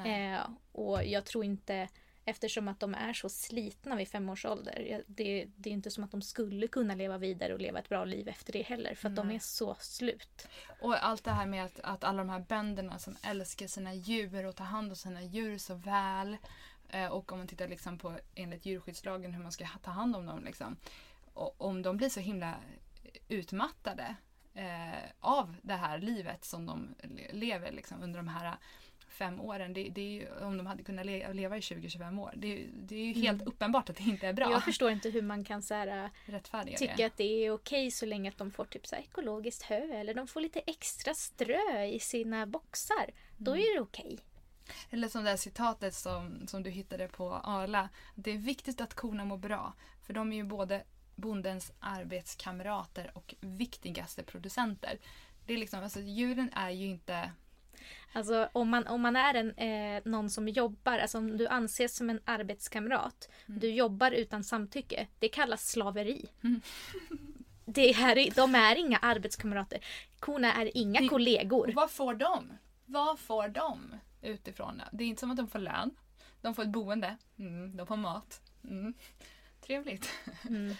Eh, 0.06 0.42
och 0.72 1.06
jag 1.06 1.26
tror 1.26 1.46
inte 1.46 1.88
Eftersom 2.26 2.68
att 2.68 2.80
de 2.80 2.96
är 2.96 3.14
så 3.14 3.30
slitna 3.30 3.96
vid 3.96 4.08
fem 4.08 4.30
års 4.30 4.46
ålder. 4.46 5.04
Det, 5.08 5.46
det, 5.56 5.70
är 5.70 5.74
inte 5.74 5.92
som 5.92 6.04
att 6.04 6.12
de 6.12 6.22
skulle 6.22 6.68
kunna 6.68 6.96
leva 6.96 7.18
vidare 7.18 7.54
och 7.54 7.60
leva 7.60 7.80
ett 7.80 7.90
bra 7.90 8.06
liv 8.06 8.28
efter 8.28 8.54
det 8.54 8.62
heller. 8.62 8.96
För 8.96 9.10
att 9.10 9.18
mm. 9.18 9.28
de 9.28 9.36
är 9.36 9.40
så 9.40 9.76
slut. 9.80 10.48
Och 10.82 11.06
allt 11.06 11.24
det 11.24 11.32
här 11.32 11.46
med 11.46 11.66
att, 11.66 11.80
att 11.80 12.04
alla 12.04 12.18
de 12.18 12.30
här 12.30 12.40
bönderna 12.40 13.00
som 13.00 13.16
älskar 13.24 13.68
sina 13.68 13.94
djur 13.94 14.46
och 14.46 14.56
tar 14.56 14.66
hand 14.66 14.90
om 14.90 14.96
sina 14.96 15.22
djur 15.22 15.58
så 15.58 15.74
väl. 15.76 16.38
Eh, 16.90 17.08
och 17.08 17.32
om 17.32 17.38
man 17.38 17.48
tittar 17.48 17.68
liksom 17.68 17.98
på 17.98 18.18
enligt 18.36 18.66
djurskyddslagen 18.66 19.34
hur 19.34 19.44
man 19.44 19.52
ska 19.52 19.68
ta 19.84 19.92
hand 19.92 20.16
om 20.16 20.26
dem. 20.26 20.44
Liksom. 20.44 20.78
Och 21.34 21.62
om 21.62 21.82
de 21.82 21.98
blir 21.98 22.10
så 22.10 22.20
himla 22.20 22.56
utmattade 23.28 24.16
eh, 24.54 25.00
av 25.20 25.56
det 25.62 25.74
här 25.74 26.00
livet 26.00 26.46
som 26.46 26.66
de 26.66 26.96
le- 27.04 27.32
lever 27.34 27.72
liksom, 27.72 28.04
under 28.04 28.20
de 28.20 28.28
här 28.28 28.56
fem 29.08 29.42
åren. 29.42 29.74
Det, 29.74 29.90
det 29.90 30.02
är 30.02 30.10
ju, 30.12 30.28
om 30.46 30.58
de 30.58 30.66
hade 30.68 30.84
kunnat 30.84 31.06
le- 31.06 31.34
leva 31.34 31.58
i 31.58 31.60
20-25 31.60 32.20
år. 32.22 32.34
Det, 32.36 32.66
det 32.74 32.96
är 32.96 33.06
ju 33.06 33.14
helt 33.14 33.42
Mm. 33.42 33.48
uppenbart 33.48 33.90
att 33.90 33.96
det 33.96 34.04
inte 34.04 34.28
är 34.28 34.34
bra. 34.34 34.52
Jag 34.52 34.64
förstår 34.64 34.92
inte 34.92 35.10
hur 35.10 35.22
man 35.22 35.44
kan 35.44 35.62
så 35.62 35.74
här, 35.74 36.10
Rättfärdiga 36.26 36.78
tycka 36.78 36.94
det. 36.98 37.04
att 37.04 37.18
det 37.18 37.46
är 37.46 37.52
okej 37.52 37.92
så 37.92 38.06
länge 38.06 38.30
att 38.30 38.38
de 38.38 38.52
får 38.52 38.66
typ 38.66 38.88
så 38.88 38.96
här 38.96 39.04
ekologiskt 39.04 39.64
hö 39.64 39.94
eller 39.94 40.14
de 40.14 40.28
får 40.28 40.42
lite 40.42 40.60
extra 40.60 41.14
strö 41.14 41.84
i 41.86 42.00
sina 42.00 42.46
boxar. 42.46 43.12
Då 43.38 43.52
Mm. 43.52 43.64
är 43.64 43.74
det 43.76 43.82
okej. 43.82 44.20
Eller 44.90 45.08
som 45.08 45.24
det 45.24 45.30
här 45.30 45.38
citatet 45.38 45.94
som, 45.94 46.48
som 46.48 46.64
du 46.64 46.70
hittade 46.70 47.08
på 47.08 47.34
Arla. 47.34 47.90
Det 48.16 48.32
är 48.32 48.38
viktigt 48.38 48.82
att 48.82 48.94
korna 48.94 49.26
mår 49.26 49.38
bra. 49.38 49.74
För 50.06 50.14
de 50.14 50.32
är 50.34 50.36
ju 50.38 50.44
både 50.44 50.84
bondens 51.16 51.72
arbetskamrater 51.80 53.12
och 53.14 53.36
viktigaste 53.40 54.24
producenter. 54.24 54.98
Det 55.46 55.54
är 55.54 55.58
liksom, 55.58 55.84
alltså, 55.84 56.00
djuren 56.00 56.50
är 56.56 56.70
ju 56.70 56.86
inte... 56.86 57.32
Alltså 58.14 58.50
om 58.54 58.70
man, 58.70 58.88
om 58.88 59.02
man 59.02 59.16
är 59.16 59.34
en, 59.34 59.52
eh, 59.52 60.02
någon 60.06 60.30
som 60.30 60.48
jobbar, 60.50 60.98
alltså 61.00 61.18
om 61.18 61.38
du 61.38 61.48
anses 61.48 61.96
som 61.96 62.10
en 62.10 62.20
arbetskamrat, 62.26 63.30
Mm. 63.48 63.60
du 63.60 63.72
jobbar 63.72 64.12
utan 64.12 64.44
samtycke, 64.44 65.08
det 65.20 65.28
kallas 65.28 65.70
slaveri. 65.72 66.26
Mm. 66.44 66.62
Det 67.66 67.92
här, 67.92 68.18
är- 68.18 68.32
de 68.36 68.56
är 68.56 68.76
inga 68.76 68.98
arbetskamrater. 68.98 69.80
Korna 70.20 70.54
är 70.54 70.78
inga 70.78 71.02
Det- 71.02 71.08
kollegor. 71.08 71.72
Vad 71.76 71.92
får 71.92 72.14
de? 72.14 72.54
Vad 72.86 73.20
får 73.20 73.48
de 73.48 73.96
utifrån 74.22 74.78
det? 74.78 74.84
Det 74.92 75.04
är 75.04 75.08
inte 75.08 75.20
som 75.20 75.32
att 75.32 75.38
de 75.38 75.48
får 75.48 75.60
lön. 75.60 75.92
De 76.42 76.56
får 76.56 76.64
ett 76.64 76.70
boende. 76.70 77.18
Mm, 77.40 77.78
de 77.78 77.88
får 77.88 77.98
mat. 77.98 78.42
Mm. 79.72 79.84
Trevligt. 79.84 80.10
Mm. 80.50 80.76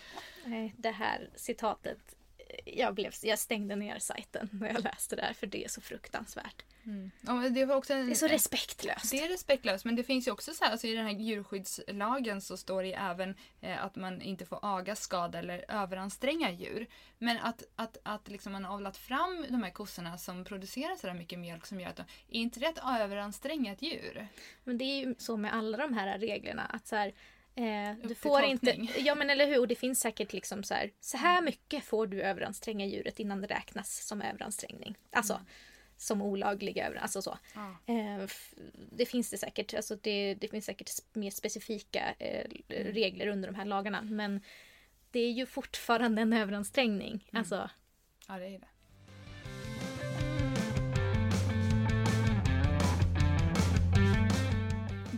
Nej, 0.46 0.74
Det 0.78 0.92
här 0.92 1.30
citatet, 1.36 2.16
jag, 2.66 2.96
blev, 2.96 3.14
jag 3.24 3.40
stängde 3.40 3.76
ner 3.76 4.00
sajten 4.00 4.50
när 4.52 4.74
jag 4.74 4.84
läste 4.84 5.16
det 5.16 5.22
här 5.22 5.34
för 5.34 5.48
det 5.48 5.64
är 5.66 5.70
så 5.70 5.82
fruktansvärt. 5.82 6.64
Men 7.22 7.54
det, 7.54 7.66
var 7.66 7.76
också 7.76 7.94
en, 7.94 8.06
Det 8.06 8.14
är 8.14 8.16
så 8.16 8.28
respektlöst. 8.28 9.12
Det 9.12 9.20
är 9.20 9.30
respektlöst 9.30 9.86
men 9.86 9.96
det 9.96 10.04
finns 10.04 10.28
ju 10.28 10.32
också 10.32 10.54
så 10.54 10.64
här, 10.64 10.72
alltså 10.72 10.88
i 10.88 10.94
den 10.94 11.06
här 11.06 11.14
djurskyddslagen 11.14 12.42
så 12.42 12.58
står 12.58 12.82
det 12.82 12.88
ju 12.88 12.94
även 12.94 13.36
eh, 13.62 13.84
att 13.84 13.96
man 13.96 14.22
inte 14.22 14.46
får 14.46 14.60
aga, 14.62 14.96
skada 14.96 15.40
eller 15.40 15.66
överanstränga 15.68 16.52
djur. 16.52 16.88
Men 17.18 17.38
att, 17.38 17.64
att, 17.76 17.98
att 18.04 18.30
liksom 18.30 18.52
man 18.52 18.66
har 18.66 18.74
avlat 18.74 18.98
fram 18.98 19.46
de 19.50 19.64
här 19.64 19.72
kossorna 19.72 20.18
som 20.18 20.46
producerar 20.46 20.96
så 20.96 21.08
där 21.08 21.14
mycket 21.14 21.40
mjölk 21.40 21.66
som 21.66 21.80
gör 21.80 21.90
att 21.90 21.96
de, 21.96 22.04
är 22.30 22.42
inte 22.42 22.60
det 22.60 22.68
att 22.68 23.02
överanstränga 23.02 23.74
ett 23.74 23.82
djur? 23.82 24.28
Men 24.64 24.78
det 24.78 24.84
är 24.84 25.06
ju 25.06 25.16
så 25.18 25.38
med 25.38 25.54
alla 25.54 25.78
de 25.78 25.94
här 25.94 26.20
reglerna 26.20 26.64
att 26.64 26.88
så 26.88 26.96
här, 26.96 27.14
eh, 27.56 28.08
du 28.08 28.16
får 28.16 28.44
inte... 28.44 28.88
Ja 28.98 29.16
men 29.16 29.30
eller 29.30 29.48
hur, 29.48 29.60
och 29.60 29.68
det 29.68 29.76
finns 29.76 30.00
säkert 30.00 30.34
liksom 30.34 30.64
så 30.64 30.74
här, 30.74 30.92
så 31.00 31.18
här 31.18 31.42
mycket 31.42 31.84
får 31.84 32.08
du 32.08 32.22
överanstränga 32.22 32.86
djuret 32.86 33.20
innan 33.20 33.42
det 33.42 33.48
räknas 33.48 34.08
som 34.08 34.22
överansträngning. 34.22 34.96
Alltså 35.12 35.42
som 35.98 36.22
olaglig 36.22 36.78
över, 36.78 36.96
alltså 36.96 37.22
så. 37.22 37.38
Ja. 37.56 37.94
Eh, 37.94 38.30
det 38.92 39.06
finns 39.06 39.30
det 39.30 39.38
säkert, 39.38 39.74
alltså 39.74 39.96
det, 39.96 40.36
det 40.36 40.48
finns 40.48 40.66
säkert 40.66 40.90
mer 41.14 41.32
specifika 41.32 42.14
eh, 42.20 42.46
Mm. 42.70 42.94
regler 42.94 43.28
under 43.28 43.50
de 43.50 43.56
här 43.56 43.66
lagarna 43.66 44.02
men 44.02 44.42
det 45.12 45.20
är 45.20 45.32
ju 45.32 45.46
fortfarande 45.46 46.22
en 46.22 46.34
överansträngning. 46.34 47.12
Mm. 47.32 47.40
Alltså, 47.40 47.70
ja, 48.28 48.38
det 48.38 48.46
är 48.48 48.60
det. 48.60 48.68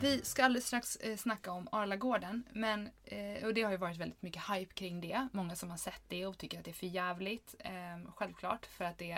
Vi 0.04 0.24
ska 0.24 0.46
alldeles 0.46 0.68
strax 0.68 0.96
eh, 0.96 1.18
snacka 1.18 1.52
om 1.52 1.68
Arlagården. 1.72 2.44
Men, 2.54 2.90
eh, 3.04 3.46
och 3.46 3.54
det 3.54 3.62
har 3.62 3.72
ju 3.72 3.78
varit 3.78 3.98
väldigt 3.98 4.22
mycket 4.22 4.42
hype 4.50 4.74
kring 4.74 5.02
det. 5.02 5.28
Många 5.32 5.56
som 5.56 5.70
har 5.70 5.78
sett 5.78 6.02
det 6.08 6.26
och 6.26 6.38
tycker 6.38 6.60
att 6.60 6.66
det 6.66 6.72
är 6.72 6.76
för 6.76 6.88
jävligt. 6.88 7.56
Ehm, 7.60 8.12
självklart, 8.16 8.66
för 8.66 8.86
att 8.86 8.98
det 8.98 9.18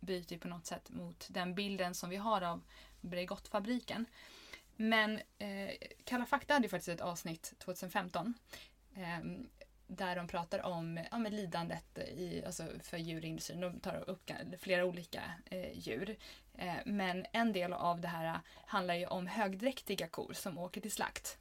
bryter 0.00 0.32
ju 0.34 0.38
på 0.38 0.48
något 0.48 0.66
sätt 0.66 0.90
mot 0.90 1.26
den 1.30 1.54
bilden 1.54 1.94
som 1.94 2.10
vi 2.10 2.16
har 2.16 2.42
av 2.42 2.62
Bregottfabriken. 3.00 4.06
Men 4.76 5.20
eh, 5.38 5.70
Kalla 6.04 6.26
fakta 6.26 6.54
hade 6.54 6.64
ju 6.64 6.70
faktiskt 6.70 6.88
ett 6.88 7.00
avsnitt 7.00 7.54
2015. 7.58 8.34
Där 9.96 10.16
de 10.16 10.28
pratar 10.28 10.62
om 10.62 11.00
ja, 11.10 11.18
med 11.18 11.32
lidandet 11.32 11.98
i, 11.98 12.42
alltså 12.46 12.64
för 12.82 12.96
djurindustrin. 12.96 13.60
De 13.60 13.80
tar 13.80 14.10
upp 14.10 14.30
flera 14.60 14.84
olika 14.84 15.22
eh, 15.44 15.78
djur. 15.78 16.16
Eh, 16.54 16.74
men 16.84 17.26
en 17.32 17.52
del 17.52 17.72
av 17.72 18.00
det 18.00 18.08
här 18.08 18.26
eh, 18.26 18.40
handlar 18.66 18.94
ju 18.94 19.06
om 19.06 19.26
högdräktiga 19.26 20.08
kor 20.08 20.32
som 20.32 20.58
åker 20.58 20.80
till 20.80 20.92
slakt. 20.92 21.38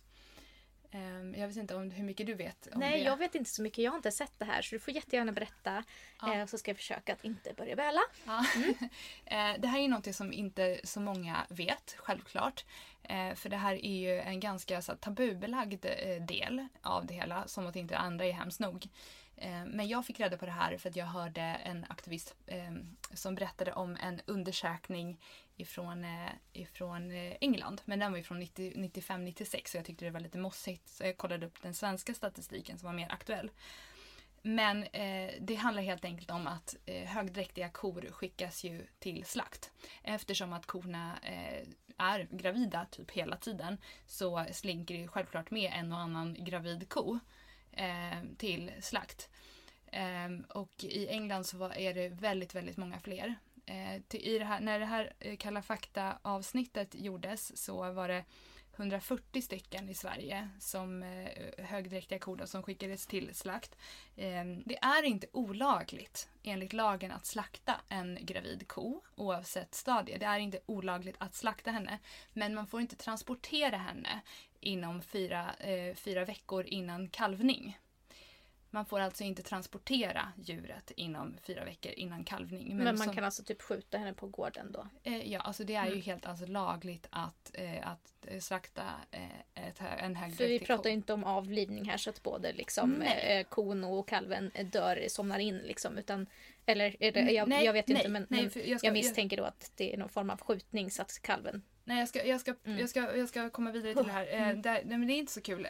Eh, 0.91 1.39
jag 1.39 1.47
vet 1.47 1.57
inte 1.57 1.75
om 1.75 1.91
hur 1.91 2.03
mycket 2.03 2.27
du 2.27 2.33
vet 2.33 2.67
om 2.73 2.79
nej 2.79 2.99
det. 2.99 3.05
jag 3.05 3.17
vet 3.17 3.35
inte 3.35 3.49
så 3.49 3.61
mycket, 3.61 3.83
jag 3.83 3.91
har 3.91 3.95
inte 3.95 4.11
sett 4.11 4.33
det 4.37 4.45
här 4.45 4.61
så 4.61 4.75
du 4.75 4.79
får 4.79 4.93
jättegärna 4.93 5.31
berätta. 5.31 5.83
Ja. 6.21 6.33
Eh, 6.33 6.45
så 6.45 6.57
ska 6.57 6.71
jag 6.71 6.77
försöka 6.77 7.13
att 7.13 7.23
inte 7.23 7.53
börja 7.53 7.75
böla. 7.75 8.01
Ja. 8.25 8.45
Eh, 9.25 9.53
det 9.59 9.67
här 9.67 9.79
är 9.79 9.87
något 9.87 10.15
som 10.15 10.33
inte 10.33 10.79
så 10.83 10.99
många 10.99 11.45
vet, 11.49 11.95
självklart. 11.97 12.65
För 13.35 13.49
det 13.49 13.57
här 13.57 13.85
är 13.85 13.99
ju 13.99 14.19
en 14.19 14.39
ganska 14.39 14.81
så, 14.81 14.95
tabubelagd 14.95 15.85
eh, 15.85 16.23
del 16.25 16.67
av 16.81 17.05
det 17.05 17.13
hela, 17.13 17.47
som 17.47 17.67
att 17.67 17.75
inte 17.75 17.97
andra 17.97 18.25
är 18.25 18.31
hemskt 18.31 18.59
nog. 18.59 18.87
Men 19.67 19.87
jag 19.87 20.05
fick 20.05 20.19
reda 20.19 20.37
på 20.37 20.45
det 20.45 20.51
här 20.51 20.77
för 20.77 20.89
att 20.89 20.95
jag 20.95 21.05
hörde 21.05 21.41
en 21.41 21.85
aktivist 21.89 22.35
som 23.13 23.35
berättade 23.35 23.73
om 23.73 23.97
en 24.01 24.21
undersökning 24.25 25.19
ifrån, 25.61 26.05
eh, 26.05 26.31
ifrån 26.53 27.11
eh, 27.11 27.35
England. 27.41 27.81
Men 27.85 27.99
den 27.99 28.11
var 28.11 28.17
ju 28.17 28.23
från 28.23 28.41
95-96 28.41 29.69
och 29.69 29.75
jag 29.75 29.85
tyckte 29.85 30.05
det 30.05 30.11
var 30.11 30.19
lite 30.19 30.37
mossigt. 30.37 30.89
Så 30.89 31.03
jag 31.03 31.17
kollade 31.17 31.45
upp 31.45 31.61
den 31.61 31.73
svenska 31.73 32.13
statistiken 32.13 32.77
som 32.79 32.87
var 32.87 32.93
mer 32.93 33.11
aktuell. 33.11 33.51
Men 34.41 34.83
eh, 34.83 35.31
det 35.39 35.55
handlar 35.55 35.83
helt 35.83 36.05
enkelt 36.05 36.31
om 36.31 36.47
att 36.47 36.75
eh, 36.85 37.03
högdräktiga 37.07 37.69
kor 37.69 38.05
skickas 38.11 38.63
ju 38.63 38.87
till 38.99 39.25
slakt. 39.25 39.71
Eftersom 40.03 40.53
att 40.53 40.65
korna 40.65 41.19
eh, 41.23 41.67
är 41.97 42.27
gravida 42.31 42.85
typ 42.85 43.11
hela 43.11 43.37
tiden 43.37 43.77
så 44.05 44.45
slinker 44.51 44.93
det 44.95 45.01
ju 45.01 45.07
självklart 45.07 45.51
med 45.51 45.71
en 45.75 45.93
och 45.93 45.99
annan 45.99 46.35
gravid 46.39 46.89
ko 46.89 47.19
eh, 47.71 48.23
till 48.37 48.71
slakt. 48.81 49.29
Ehm, 49.91 50.45
och 50.49 50.83
i 50.83 51.07
England 51.07 51.43
så 51.43 51.57
var, 51.57 51.77
är 51.77 51.93
det 51.93 52.09
väldigt, 52.09 52.55
väldigt 52.55 52.77
många 52.77 52.99
fler. 52.99 53.35
Eh, 53.69 54.01
till, 54.07 54.21
i 54.21 54.39
det 54.39 54.45
här, 54.45 54.59
när 54.59 54.79
det 54.79 54.85
här 54.85 55.13
eh, 55.19 55.37
Kalla 55.37 55.61
fakta-avsnittet 55.61 56.95
gjordes 56.95 57.63
så 57.63 57.91
var 57.91 58.07
det 58.07 58.25
140 58.75 59.41
stycken 59.41 59.89
i 59.89 59.93
Sverige 59.93 60.49
som 60.59 61.03
eh, 61.03 61.65
högdräktiga 61.65 62.19
kor 62.19 62.41
som 62.45 62.63
skickades 62.63 63.07
till 63.07 63.35
slakt. 63.35 63.75
Eh, 64.15 64.45
det 64.65 64.77
är 64.81 65.03
inte 65.03 65.27
olagligt 65.33 66.29
enligt 66.43 66.73
lagen 66.73 67.11
att 67.11 67.25
slakta 67.25 67.75
en 67.89 68.17
gravid 68.21 68.67
ko 68.67 69.01
oavsett 69.15 69.75
stadie. 69.75 70.17
Det 70.17 70.25
är 70.25 70.39
inte 70.39 70.59
olagligt 70.65 71.15
att 71.19 71.35
slakta 71.35 71.71
henne. 71.71 71.99
Men 72.33 72.55
man 72.55 72.67
får 72.67 72.81
inte 72.81 72.95
transportera 72.95 73.77
henne 73.77 74.21
inom 74.59 75.01
fyra, 75.01 75.53
eh, 75.59 75.95
fyra 75.95 76.25
veckor 76.25 76.65
innan 76.65 77.09
kalvning. 77.09 77.77
Man 78.71 78.85
får 78.85 78.99
alltså 78.99 79.23
inte 79.23 79.43
transportera 79.43 80.31
djuret 80.37 80.91
inom 80.95 81.37
fyra 81.43 81.65
veckor 81.65 81.91
innan 81.91 82.23
kalvning. 82.23 82.75
Men, 82.77 82.85
man 82.85 82.97
som- 82.97 83.13
kan 83.15 83.23
alltså 83.23 83.43
typ 83.43 83.61
skjuta 83.61 83.97
henne 83.97 84.13
på 84.13 84.27
gården 84.27 84.71
då. 84.71 84.87
Eh, 85.03 85.31
ja, 85.31 85.39
alltså 85.39 85.63
det 85.63 85.75
är 85.75 85.85
ju 85.85 85.91
Mm. 85.91 86.01
helt 86.01 86.25
alltså, 86.25 86.45
lagligt 86.45 87.07
att, 87.09 87.51
eh, 87.53 87.87
att 87.91 88.13
eh, 88.27 88.39
slakta 88.39 88.83
eh, 89.11 89.67
ett, 89.67 89.81
en 89.99 90.31
För 90.31 90.47
vi 90.47 90.59
pratar 90.59 90.89
ju 90.89 90.95
inte 90.95 91.13
om 91.13 91.23
avlivning 91.23 91.89
här 91.89 91.97
så 91.97 92.09
att 92.09 92.23
både 92.23 92.53
liksom 92.53 93.01
eh, 93.01 93.43
kon 93.43 93.83
och 93.83 94.07
kalven 94.07 94.51
dör, 94.71 95.05
somnar 95.07 95.39
in 95.39 95.57
liksom. 95.57 95.97
Utan, 95.97 96.27
eller 96.65 96.95
det, 96.99 97.31
jag, 97.31 97.47
Nej, 97.49 97.65
jag 97.65 97.73
vet 97.73 97.89
ju 97.89 97.93
nej, 97.93 98.01
inte 98.01 98.09
men, 98.11 98.25
nej, 98.29 98.49
men 98.55 98.69
jag 98.69 98.79
ska- 98.79 98.87
jag 98.87 98.93
misstänker 98.93 99.37
då 99.37 99.43
att 99.43 99.71
det 99.75 99.93
är 99.93 99.97
någon 99.97 100.09
form 100.09 100.29
av 100.29 100.41
skjutning 100.41 100.91
så 100.91 101.01
att 101.01 101.19
kalven... 101.21 101.61
Nej, 101.83 101.99
jag 101.99 102.09
ska, 102.09 102.25
jag, 102.25 102.41
ska, 102.41 102.55
Mm. 102.65 102.79
jag, 102.79 102.89
ska, 102.89 103.17
jag 103.17 103.29
ska 103.29 103.49
komma 103.49 103.71
vidare 103.71 103.93
till 103.93 104.03
det 104.05 104.11
här. 104.11 104.27
Eh, 104.27 104.41
Mm. 104.49 104.61
där, 104.61 104.73
nej, 104.85 104.97
men 104.97 105.07
det 105.07 105.13
är 105.13 105.17
inte 105.17 105.31
så 105.31 105.41
kul. 105.41 105.67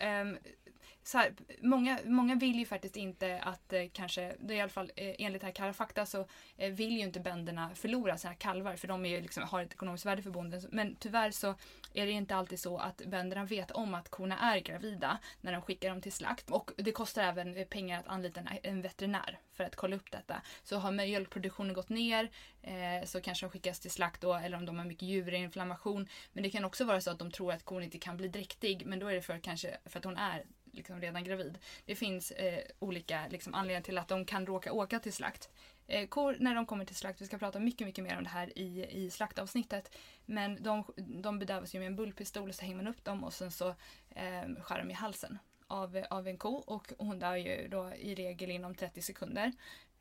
Så 1.10 1.18
här, 1.18 1.34
många, 1.62 2.00
många 2.06 2.36
vill 2.36 2.60
ju 2.60 2.66
faktiskt 2.66 2.96
inte 2.96 3.40
att 3.40 3.74
eh, 3.74 3.84
kanske, 3.94 4.36
det 4.40 4.54
är 4.54 4.58
i 4.58 4.62
alla 4.62 4.70
fall 4.70 4.92
eh, 4.96 5.16
enligt 5.20 5.44
här 5.44 5.52
Kalla 5.52 5.74
fakta 5.74 6.06
så 6.06 6.26
eh, 6.58 6.72
vill 6.72 6.92
ju 6.92 7.00
inte 7.00 7.20
bönderna 7.20 7.76
förlora 7.76 8.18
sina 8.18 8.34
kalvar 8.34 8.76
för 8.76 8.88
de 8.88 9.06
är 9.06 9.10
ju 9.10 9.22
liksom, 9.22 9.44
har 9.44 9.64
ett 9.64 9.74
ekonomiskt 9.74 10.06
värde 10.06 10.22
för 10.22 10.30
bonden. 10.30 10.62
Men 10.72 10.96
tyvärr 10.96 11.32
så 11.32 11.56
är 11.94 12.06
det 12.06 12.12
inte 12.12 12.36
alltid 12.36 12.60
så 12.60 12.78
att 12.78 13.02
bönderna 13.06 13.46
vet 13.46 13.72
om 13.72 13.94
att 13.94 14.10
korna 14.10 14.40
är 14.40 14.60
gravida 14.60 15.20
när 15.42 15.52
de 15.52 15.62
skickar 15.62 15.90
dem 15.90 16.02
till 16.02 16.12
slakt. 16.12 16.52
Och 16.52 16.72
det 16.78 16.92
kostar 16.92 17.24
även 17.24 17.58
eh, 17.58 17.66
pengar 17.66 18.00
att 18.00 18.08
anlita 18.08 18.40
en, 18.40 18.48
en 18.64 18.82
veterinär 18.82 19.40
för 19.54 19.64
att 19.64 19.76
kolla 19.76 19.96
upp 19.96 20.12
detta. 20.12 20.42
Så 20.64 20.78
har 20.78 20.92
mjölkproduktionen 20.92 21.74
gått 21.74 21.90
ner 21.90 22.30
eh, 22.62 23.06
så 23.06 23.22
kanske 23.22 23.46
de 23.46 23.50
skickas 23.50 23.80
till 23.80 23.92
slakt 23.92 24.22
då 24.22 24.34
eller 24.34 24.58
om 24.58 24.66
de 24.66 24.78
har 24.78 24.86
mycket 24.86 25.08
djurinflammation. 25.08 26.08
Men 26.34 26.44
det 26.44 26.50
kan 26.50 26.66
också 26.66 26.86
vara 26.86 27.02
så 27.02 27.12
att 27.12 27.20
de 27.20 27.32
tror 27.32 27.54
att 27.54 27.66
kon 27.66 27.84
inte 27.84 28.00
kan 28.00 28.18
bli 28.18 28.28
dräktig 28.28 28.86
men 28.86 29.00
då 29.00 29.08
är 29.08 29.16
det 29.16 29.22
för, 29.22 29.40
kanske 29.40 29.78
för 29.86 30.00
att 30.00 30.06
hon 30.06 30.18
är 30.18 30.46
liksom 30.72 31.02
redan 31.02 31.24
gravid. 31.24 31.58
Det 31.86 31.96
finns 31.96 32.32
eh, 32.32 32.64
olika 32.80 33.28
liksom, 33.30 33.54
anledningar 33.54 33.82
till 33.82 33.98
att 33.98 34.08
de 34.08 34.26
kan 34.26 34.46
råka 34.46 34.74
åka 34.74 35.00
till 35.00 35.14
slakt. 35.14 35.50
Eh, 35.88 36.08
kor 36.08 36.38
när 36.40 36.56
de 36.56 36.66
kommer 36.66 36.86
till 36.86 36.96
slakt, 36.96 37.22
vi 37.22 37.26
ska 37.26 37.38
prata 37.38 37.60
mycket, 37.60 37.88
mycket 37.88 38.04
mer 38.04 38.18
om 38.18 38.24
det 38.24 38.30
här 38.30 38.60
i, 38.60 38.86
i 38.92 39.10
slaktavsnittet. 39.10 39.96
Men 40.26 40.64
de, 40.64 40.84
de 40.96 41.40
bedövas 41.40 41.76
ju 41.76 41.80
med 41.80 41.88
en 41.88 41.96
bullpistol 41.96 42.50
och 42.50 42.56
så 42.56 42.62
hänger 42.62 42.76
man 42.76 42.88
upp 42.88 43.04
dem 43.04 43.24
och 43.24 43.34
sen 43.34 43.52
så 43.52 43.70
eh, 44.10 44.62
skär 44.62 44.80
de 44.80 44.92
i 44.92 44.94
halsen 44.94 45.40
av, 45.68 46.06
av 46.10 46.28
en 46.28 46.38
ko 46.38 46.54
och 46.56 46.94
hon 46.98 47.20
dör 47.20 47.36
ju 47.36 47.68
då 47.68 47.94
i 47.96 48.16
regel 48.16 48.52
inom 48.52 48.76
30 48.76 49.02
sekunder 49.02 49.52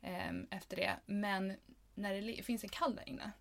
eh, 0.01 0.31
efter 0.51 0.75
det. 0.75 0.95
Men 1.05 1.55
när 1.93 2.21
det 2.21 2.43
finns 2.43 2.63
en 2.63 2.69
kall 2.69 2.95
där 2.95 3.09
inne 3.09 3.31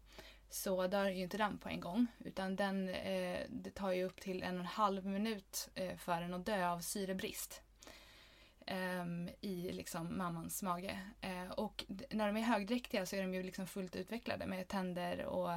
så 0.50 0.86
dör 0.86 1.08
ju 1.08 1.22
inte 1.22 1.36
den 1.36 1.58
på 1.58 1.68
en 1.68 1.80
gång 1.80 2.06
utan 2.18 2.56
den, 2.56 2.88
eh, 2.88 3.40
det 3.48 3.70
tar 3.70 3.92
ju 3.92 4.04
upp 4.04 4.20
till 4.20 4.42
en 4.42 4.54
och 4.54 4.60
en 4.60 4.66
halv 4.66 5.06
minut 5.06 5.68
eh, 5.74 5.96
för 5.96 6.20
den 6.20 6.34
att 6.34 6.46
dö 6.46 6.68
av 6.68 6.80
syrebrist 6.80 7.62
eh, 8.66 9.04
i 9.40 9.72
liksom 9.72 10.18
mammans 10.18 10.62
mage. 10.62 11.00
Eh, 11.20 11.50
och 11.50 11.84
när 12.10 12.26
de 12.26 12.36
är 12.36 12.40
högdräktiga 12.40 13.06
så 13.06 13.16
är 13.16 13.22
de 13.22 13.34
ju 13.34 13.42
liksom 13.42 13.66
fullt 13.66 13.96
utvecklade 13.96 14.46
med 14.46 14.68
tänder 14.68 15.24
och, 15.24 15.52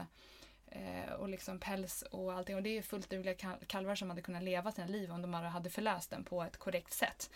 eh, 0.67 1.11
och 1.19 1.29
liksom 1.29 1.59
päls 1.59 2.01
och 2.01 2.33
allting. 2.33 2.55
Och 2.55 2.63
det 2.63 2.69
är 2.69 2.75
ju 2.75 2.81
fullt 2.81 3.09
dugliga 3.09 3.55
kalvar 3.67 3.95
som 3.95 4.09
hade 4.09 4.21
kunnat 4.21 4.43
leva 4.43 4.71
sina 4.71 4.87
liv 4.87 5.11
om 5.11 5.21
de 5.21 5.31
bara 5.31 5.49
hade 5.49 5.69
förlöst 5.69 6.09
den 6.09 6.23
på 6.23 6.43
ett 6.43 6.57
korrekt 6.57 6.93
sätt. 6.93 7.29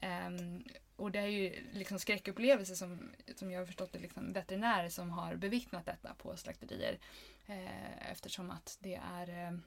Ehm, 0.00 0.64
Ehm, 0.98 1.04
och 1.04 1.10
det 1.10 1.18
är 1.18 1.26
ju 1.26 1.64
liksom 1.72 1.98
skräckupplevelser 1.98 2.74
som, 2.74 3.10
som 3.36 3.50
jag 3.50 3.60
har 3.60 3.66
förstått 3.66 3.92
det 3.92 3.98
liksom 3.98 4.32
veterinärer 4.32 4.88
som 4.88 5.10
har 5.10 5.36
bevittnat 5.36 5.86
detta 5.86 6.14
på 6.14 6.36
slakterier. 6.36 6.98
Eh, 7.46 8.10
eftersom 8.10 8.50
att 8.50 8.78
det 8.80 9.00
är 9.16 9.46
eh, 9.46 9.58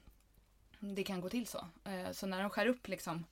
det 0.82 1.04
kan 1.04 1.20
gå 1.20 1.28
till 1.28 1.46
så. 1.46 1.66
Eh, 1.84 2.12
så 2.12 2.26
när 2.26 2.40
de 2.40 2.50
skär 2.50 2.66
upp 2.66 2.88
liksom, 2.88 3.24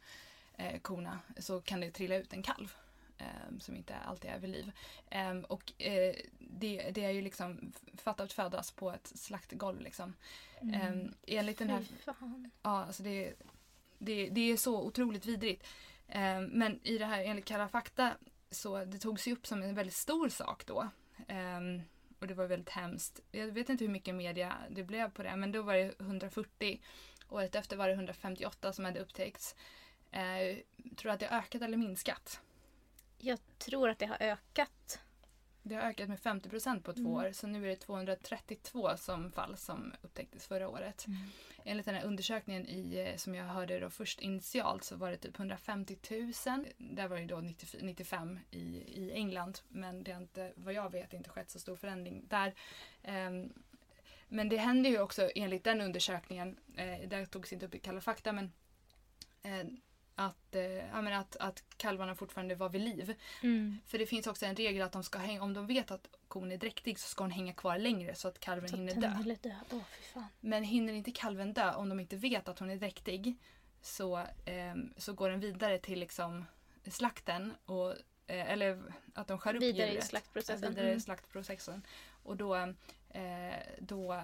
eh, 0.56 0.80
korna 0.80 1.18
så 1.38 1.60
kan 1.60 1.80
det 1.80 1.90
trilla 1.90 2.16
ut 2.16 2.32
en 2.32 2.42
kalv 2.42 2.74
eh, 3.18 3.58
som 3.60 3.76
inte 3.76 3.94
alltid 3.96 4.30
är 4.30 4.38
vid 4.38 4.50
liv. 4.50 4.72
Eh, 5.10 5.38
och 5.38 5.72
eh, 5.78 6.14
det, 6.38 6.90
det 6.90 7.04
är 7.04 7.10
ju 7.10 7.22
liksom 7.22 7.72
fatta 7.94 8.22
att 8.22 8.32
födas 8.32 8.70
på 8.70 8.90
ett 8.90 9.12
slaktgolv. 9.14 9.80
Liksom. 9.80 10.14
Eh, 10.60 10.96
enligt 11.26 11.58
den 11.58 11.70
här. 11.70 11.84
Ja, 12.62 12.84
alltså 12.84 13.02
det, 13.02 13.34
det, 13.98 14.28
det 14.28 14.40
är 14.40 14.56
så 14.56 14.82
otroligt 14.82 15.26
vidrigt. 15.26 15.66
Eh, 16.10 16.40
men 16.40 16.80
i 16.82 16.98
det 16.98 17.04
här, 17.04 17.24
enligt 17.24 17.44
Kalla 17.44 17.68
fakta, 17.68 18.10
så 18.50 18.84
det 18.84 18.98
togs 18.98 19.28
ju 19.28 19.32
upp 19.32 19.46
som 19.46 19.62
en 19.62 19.74
väldigt 19.74 19.94
stor 19.94 20.28
sak 20.28 20.66
då. 20.66 20.88
Eh, 21.28 21.60
och 22.18 22.26
det 22.26 22.34
var 22.34 22.46
väldigt 22.46 22.68
hemskt. 22.68 23.20
Jag 23.30 23.46
vet 23.46 23.68
inte 23.68 23.84
hur 23.84 23.92
mycket 23.92 24.14
media 24.14 24.54
det 24.70 24.82
blev 24.82 25.10
på 25.10 25.22
det, 25.22 25.36
men 25.36 25.52
då 25.52 25.62
var 25.62 25.74
det 25.74 26.00
140. 26.00 26.80
Året 27.28 27.54
efter 27.54 27.76
var 27.76 27.88
det 27.88 27.94
158 27.94 28.72
som 28.72 28.84
hade 28.84 29.00
upptäckts. 29.00 29.54
Eh, 30.10 30.56
tror 30.96 31.02
du 31.02 31.10
att 31.10 31.20
det 31.20 31.26
har 31.26 31.38
ökat 31.38 31.62
eller 31.62 31.76
minskat? 31.76 32.40
Jag 33.18 33.38
tror 33.58 33.88
att 33.88 33.98
det 33.98 34.06
har 34.06 34.16
ökat. 34.20 35.00
Det 35.70 35.76
har 35.76 35.83
ökat 35.83 36.09
med 36.09 36.20
50 36.20 36.48
procent 36.48 36.85
på 36.85 36.92
två 36.92 37.00
Mm. 37.00 37.12
år, 37.12 37.33
så 37.33 37.46
nu 37.46 37.64
är 37.64 37.68
det 37.68 37.76
232 37.76 38.96
som 38.96 39.33
fall 39.33 39.56
som 39.56 39.92
upptäcktes 40.02 40.46
förra 40.46 40.68
året. 40.68 41.06
Enligt 41.64 41.87
den 41.87 41.94
här 41.94 42.04
undersökningen 42.04 42.66
i, 42.68 42.98
eh, 43.09 43.16
som 43.16 43.35
jag 43.35 43.44
hörde 43.44 43.80
då 43.80 43.90
först 43.90 44.20
initialt 44.20 44.85
så 44.85 44.96
var 44.96 45.11
det 45.11 45.16
typ 45.16 45.38
150 45.38 45.96
000. 46.11 46.66
Där 46.78 47.09
var 47.09 47.16
det 47.16 47.24
då 47.26 47.40
94 47.40 47.80
95 47.85 48.38
i, 48.50 48.59
i 48.87 49.12
England. 49.12 49.59
Men 49.68 50.02
det 50.04 50.12
har 50.12 50.20
inte, 50.20 50.52
vad 50.56 50.74
jag 50.74 50.92
vet, 50.92 51.12
inte 51.12 51.30
skett 51.30 51.50
så 51.50 51.59
stor 51.59 51.76
förändring 51.76 52.24
där. 52.28 52.54
Ehm, 53.02 53.52
men 54.28 54.48
det 54.48 54.56
händer 54.56 54.90
ju 54.90 55.00
också 55.00 55.30
enligt 55.35 55.64
den 55.64 55.80
undersökningen, 55.80 56.56
eh, 56.76 57.09
där 57.09 57.24
togs 57.26 57.52
inte 57.52 57.66
upp 57.66 57.74
i 57.74 57.78
Kalla 57.78 58.00
fakta, 58.00 58.33
men 58.33 58.52
eh, 59.42 59.66
att, 60.26 60.54
eh, 60.54 61.18
att, 61.20 61.37
att 61.37 61.64
kalvarna 61.76 62.14
fortfarande 62.14 62.54
var 62.54 62.68
vid 62.68 62.80
liv. 62.80 63.14
Mm. 63.42 63.78
För 63.87 63.98
det 63.98 64.06
finns 64.06 64.26
också 64.26 64.46
en 64.46 64.56
regel 64.56 64.83
att 64.83 64.92
de 64.92 65.04
ska 65.04 65.18
hänga, 65.18 65.42
om 65.42 65.54
de 65.54 65.66
vet 65.66 65.90
att 65.90 66.09
kon 66.28 66.52
är 66.52 66.56
dräktig 66.56 66.98
så 66.98 67.09
ska 67.09 67.24
hon 67.24 67.30
hänga 67.30 67.52
kvar 67.52 67.78
längre 67.78 68.14
så 68.14 68.28
att 68.28 68.40
kalven 68.40 68.68
Så 68.68 68.76
hinner 68.76 68.94
dö. 68.94 69.00
dö. 69.42 69.80
Fan. 70.14 70.24
Men 70.40 70.64
hinner 70.64 70.92
inte 70.92 71.11
kalven 71.11 71.52
dö 71.52 71.74
om 71.74 71.88
de 71.88 72.00
inte 72.00 72.16
vet 72.16 72.48
att 72.48 72.59
hon 72.59 72.70
är 72.70 72.76
dräktig 72.76 73.37
så, 73.83 74.26
ehm, 74.44 74.94
så 74.96 75.12
går 75.12 75.30
den 75.30 75.40
vidare 75.40 75.78
till 75.78 75.98
liksom 76.00 76.44
slakten. 76.87 77.54
Och, 77.64 77.90
eh, 78.26 78.50
eller 78.52 78.83
att 79.14 79.28
de 79.28 79.38
skär 79.38 79.54
upp 79.56 79.62
Vidare 79.62 79.87
i 79.88 79.90
djuret. 79.90 80.06
slaktprocessen. 80.06 80.62
Ja, 80.62 80.68
vidare 80.68 80.87
i 80.87 80.90
Mm. 80.90 81.00
slaktprocessen. 81.00 81.83
Och 82.22 82.37
då, 82.37 82.56
eh, 83.11 83.54
då 83.80 84.12
eh, 84.12 84.22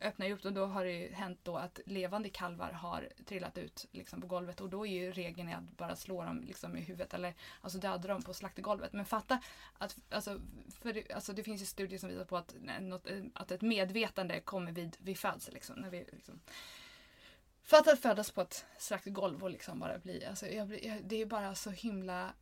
öppnar 0.00 0.26
jag 0.26 0.38
upp 0.38 0.44
och 0.44 0.52
då 0.52 0.66
har 0.66 0.84
det 0.84 0.92
ju 0.92 1.12
hänt 1.12 1.40
då 1.42 1.56
att 1.56 1.80
levande 1.86 2.28
kalvar 2.28 2.72
har 2.72 3.08
trillat 3.24 3.58
ut 3.58 3.86
liksom 3.92 4.20
på 4.20 4.26
golvet 4.26 4.60
och 4.60 4.68
då 4.68 4.86
är 4.86 4.92
ju 4.92 5.12
regeln 5.12 5.52
att 5.52 5.76
bara 5.76 5.96
slå 5.96 6.24
dem 6.24 6.40
liksom 6.46 6.76
i 6.76 6.80
huvudet 6.80 7.14
eller 7.14 7.34
alltså 7.60 7.78
döda 7.78 8.08
dem 8.08 8.22
på 8.22 8.34
slaktergolvet. 8.34 8.92
Men 8.92 9.04
fatta 9.04 9.40
att 9.78 9.96
alltså, 10.10 10.40
för 10.80 10.92
det, 10.92 11.12
alltså 11.12 11.32
det 11.32 11.42
finns 11.42 11.62
ju 11.62 11.66
studier 11.66 11.98
som 11.98 12.08
visar 12.08 12.24
på 12.24 12.36
att, 12.36 12.54
något, 12.80 13.06
eh, 13.06 13.24
att 13.34 13.50
ett 13.50 13.62
medvetande 13.62 14.40
kommer 14.40 14.72
vid, 14.72 14.96
vid 15.00 15.18
födsel. 15.18 15.54
Liksom, 15.54 15.76
när 15.76 15.90
vi, 15.90 16.04
liksom, 16.12 16.40
fatta 17.62 17.92
att 17.92 18.00
födas 18.00 18.30
på 18.30 18.40
ett 18.40 18.66
slaktgolv 18.78 19.44
och 19.44 19.50
liksom 19.50 19.80
bara 19.80 19.98
bli, 19.98 20.24
alltså, 20.24 20.46
blir, 20.46 20.86
jag, 20.86 21.04
det 21.04 21.22
är 21.22 21.26
bara 21.26 21.54
så 21.54 21.70
himla 21.70 22.34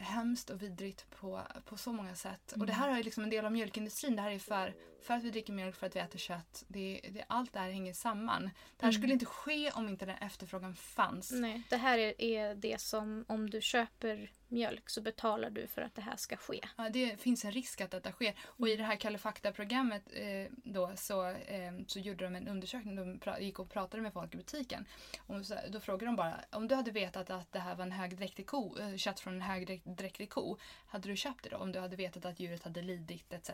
hemskt 0.00 0.50
och 0.50 0.62
vidrigt 0.62 1.10
på, 1.10 1.42
på 1.64 1.76
så 1.76 1.92
många 1.92 2.14
sätt. 2.14 2.52
Och 2.52 2.66
det 2.66 2.72
här 2.72 2.90
är 2.90 2.96
ju 2.96 3.02
liksom 3.02 3.24
en 3.24 3.30
del 3.30 3.44
av 3.44 3.52
mjölkindustrin. 3.52 4.16
Det 4.16 4.22
här 4.22 4.30
är 4.30 4.38
för, 4.38 4.74
för 5.02 5.14
att 5.14 5.22
vi 5.24 5.30
dricker 5.30 5.52
mjölk, 5.52 5.76
för 5.76 5.86
att 5.86 5.96
vi 5.96 6.00
äter 6.00 6.18
kött. 6.18 6.64
Det, 6.68 7.00
det, 7.12 7.24
allt 7.26 7.52
det 7.52 7.58
här 7.58 7.70
hänger 7.70 7.92
samman. 7.92 8.42
Det 8.42 8.50
här 8.86 8.88
Mm. 8.88 8.92
skulle 9.00 9.12
inte 9.12 9.26
ske 9.26 9.70
om 9.70 9.88
inte 9.88 10.06
den 10.06 10.16
efterfrågan 10.16 10.74
fanns. 10.74 11.30
Nej, 11.32 11.62
det 11.70 11.76
här 11.76 11.98
är, 11.98 12.20
är 12.22 12.54
det 12.54 12.80
som 12.80 13.24
om 13.28 13.50
du 13.50 13.60
köper 13.60 14.30
mjölk 14.48 14.90
så 14.90 15.00
betalar 15.00 15.50
du 15.50 15.66
för 15.66 15.82
att 15.82 15.94
det 15.94 16.02
här 16.02 16.16
ska 16.16 16.36
ske. 16.36 16.60
Ja, 16.76 16.88
det 16.88 17.20
finns 17.20 17.44
en 17.44 17.52
risk 17.52 17.80
att 17.80 17.90
detta 17.90 18.12
sker. 18.12 18.34
Och 18.44 18.68
i 18.68 18.76
det 18.76 18.82
här 18.84 18.96
Kalle 18.96 19.18
Fakta-programmet 19.18 20.02
eh, 20.12 20.52
då, 20.64 20.92
så, 20.96 21.26
eh, 21.28 21.72
så 21.86 21.98
gjorde 21.98 22.24
de 22.24 22.36
en 22.36 22.48
undersökning. 22.48 22.96
De 22.96 23.18
pra- 23.20 23.40
gick 23.40 23.58
och 23.58 23.70
pratade 23.70 24.02
med 24.02 24.12
folk 24.12 24.34
i 24.34 24.36
butiken. 24.36 24.86
Och 25.26 25.46
så, 25.46 25.54
då 25.68 25.80
frågade 25.80 26.06
de 26.06 26.16
bara, 26.16 26.40
om 26.50 26.68
du 26.68 26.74
hade 26.74 26.90
vetat 26.90 27.30
att 27.30 27.52
det 27.52 27.58
här 27.58 27.74
var 27.74 27.82
en 27.84 27.92
högdräktig 27.92 28.46
ko, 28.46 28.78
eh, 28.78 28.96
kött 28.96 29.20
från 29.20 29.34
en 29.34 29.40
högdräktig 29.42 30.30
ko, 30.30 30.58
hade 30.86 31.08
du 31.08 31.16
köpt 31.16 31.44
det 31.44 31.50
då? 31.50 31.56
Om 31.56 31.72
du 31.72 31.78
hade 31.80 31.96
vetat 31.96 32.24
att 32.24 32.40
djuret 32.40 32.64
hade 32.64 32.82
lidit 32.82 33.32
etc. 33.32 33.50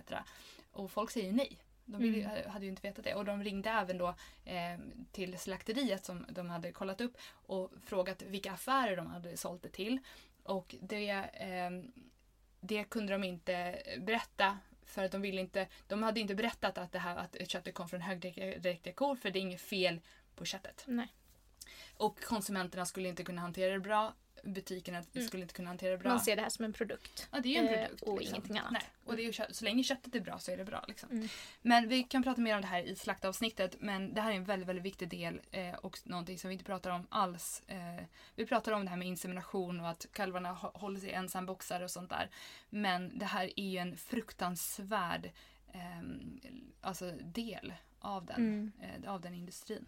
Och 0.77 0.91
folk 0.91 1.11
säger 1.11 1.33
nej. 1.33 1.59
De 1.85 2.03
ville, 2.03 2.25
Mm. 2.31 2.51
hade 2.51 2.65
ju 2.65 2.71
inte 2.71 2.83
vetat 2.89 3.05
det. 3.05 3.15
Och 3.15 3.25
de 3.25 3.45
ringde 3.45 3.71
även 3.71 3.99
då 3.99 4.09
eh, 4.45 4.79
till 5.13 5.39
slakteriet 5.39 6.05
som 6.05 6.27
de 6.29 6.51
hade 6.51 6.73
kollat 6.73 7.01
upp 7.01 7.17
och 7.31 7.73
frågat 7.85 8.23
vilka 8.23 8.53
affärer 8.53 8.97
de 8.97 9.07
hade 9.07 9.37
sålt 9.37 9.63
det 9.63 9.69
till. 9.69 9.99
Och 10.43 10.75
det, 10.81 11.09
eh, 11.33 11.71
det 12.61 12.85
kunde 12.85 13.13
de 13.13 13.25
inte 13.25 13.83
berätta 13.99 14.59
för 14.85 15.05
att 15.05 15.13
de 15.13 15.21
ville 15.23 15.41
inte, 15.41 15.69
de 15.87 16.03
hade 16.03 16.21
inte 16.21 16.35
berättat 16.35 16.79
att 16.79 16.93
det 16.93 16.99
här 16.99 17.17
att 17.17 17.49
köttet 17.51 17.75
kom 17.75 17.89
från 17.89 18.01
högdräktiga 18.01 18.93
kor 18.93 19.17
för 19.17 19.31
det 19.31 19.39
är 19.39 19.41
inget 19.41 19.61
fel 19.61 20.01
på 20.35 20.45
köttet. 20.45 20.85
Nej. 20.87 21.09
Och 21.97 22.21
konsumenterna 22.25 22.87
skulle 22.87 23.09
inte 23.09 23.25
kunna 23.25 23.41
hantera 23.41 23.73
det 23.73 23.81
bra. 23.81 24.15
Butikerna 24.47 25.03
Mm. 25.15 25.27
skulle 25.29 25.43
inte 25.43 25.55
kunna 25.55 25.71
hantera 25.71 25.91
det 25.91 25.99
bra. 25.99 26.09
Man 26.11 26.21
ser 26.21 26.37
det 26.37 26.43
här 26.43 26.49
som 26.49 26.65
en 26.65 26.73
produkt. 26.73 27.29
Ja, 27.33 27.41
det 27.41 27.49
är 27.57 27.63
ju 27.63 27.69
en 27.69 27.75
Eh, 27.75 27.85
produkt. 27.87 28.03
och 28.03 28.19
liksom. 28.19 28.35
ingenting 28.35 28.59
annat. 28.59 28.73
Nej. 28.73 28.83
Och 29.05 29.17
det 29.17 29.23
är 29.23 29.27
ju 29.49 29.55
så 29.55 29.65
länge 29.65 29.83
köttet 29.83 30.15
är 30.15 30.21
bra 30.21 30.39
så 30.39 30.51
är 30.53 30.57
det 30.57 30.65
bra. 30.65 30.85
Liksom. 30.89 31.11
Mm. 31.11 31.29
Men 31.63 31.89
vi 31.89 32.03
kan 32.03 32.23
prata 32.23 32.41
mer 32.41 32.55
om 32.55 32.61
det 32.61 32.67
här 32.67 32.83
i 32.83 32.97
slaktavsnittet. 32.97 33.77
Men 33.81 34.15
det 34.15 34.21
här 34.21 34.31
är 34.31 34.35
en 34.37 34.45
väldigt, 34.45 34.69
väldigt 34.69 34.85
viktig 34.85 35.09
del 35.09 35.41
eh, 35.51 35.75
och 35.75 35.99
någonting 36.05 36.39
som 36.39 36.49
vi 36.49 36.53
inte 36.53 36.65
pratar 36.65 36.91
om 36.91 37.07
alls. 37.11 37.63
Eh, 37.67 38.05
vi 38.35 38.47
pratar 38.47 38.73
om 38.73 38.85
det 38.85 38.91
här 38.91 38.97
med 38.97 39.09
insemination 39.09 39.81
och 39.81 39.89
att 39.89 40.07
kalvarna 40.13 40.53
hå- 40.55 40.79
håller 40.79 41.01
sig 41.01 41.09
i 41.09 41.13
ensamboxar 41.13 41.81
och 41.81 41.91
sånt 41.91 42.11
där. 42.11 42.31
Men 42.71 43.19
det 43.19 43.25
här 43.27 43.51
är 43.57 43.65
ju 43.71 43.79
en 43.79 43.97
fruktansvärd 43.97 45.31
eh, 45.73 46.03
alltså 46.81 47.11
del 47.25 47.73
av 47.99 48.25
den, 48.27 48.37
Mm. 48.37 48.73
eh, 49.05 49.13
av 49.13 49.21
den 49.21 49.35
industrin. 49.35 49.87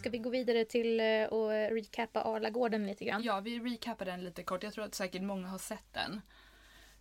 Ska 0.00 0.10
vi 0.10 0.18
gå 0.18 0.30
vidare 0.30 0.64
till 0.64 1.00
eh, 1.00 1.24
och 1.24 1.50
recappa 1.50 2.22
Arlagården 2.22 2.86
lite 2.86 3.04
grann? 3.04 3.22
Ja, 3.22 3.40
vi 3.40 3.58
recapar 3.58 4.04
den 4.04 4.24
lite 4.24 4.42
kort. 4.42 4.62
Jag 4.62 4.72
tror 4.72 4.84
att 4.84 4.94
säkert 4.94 5.22
många 5.22 5.48
har 5.48 5.58
sett 5.58 5.92
den. 5.92 6.20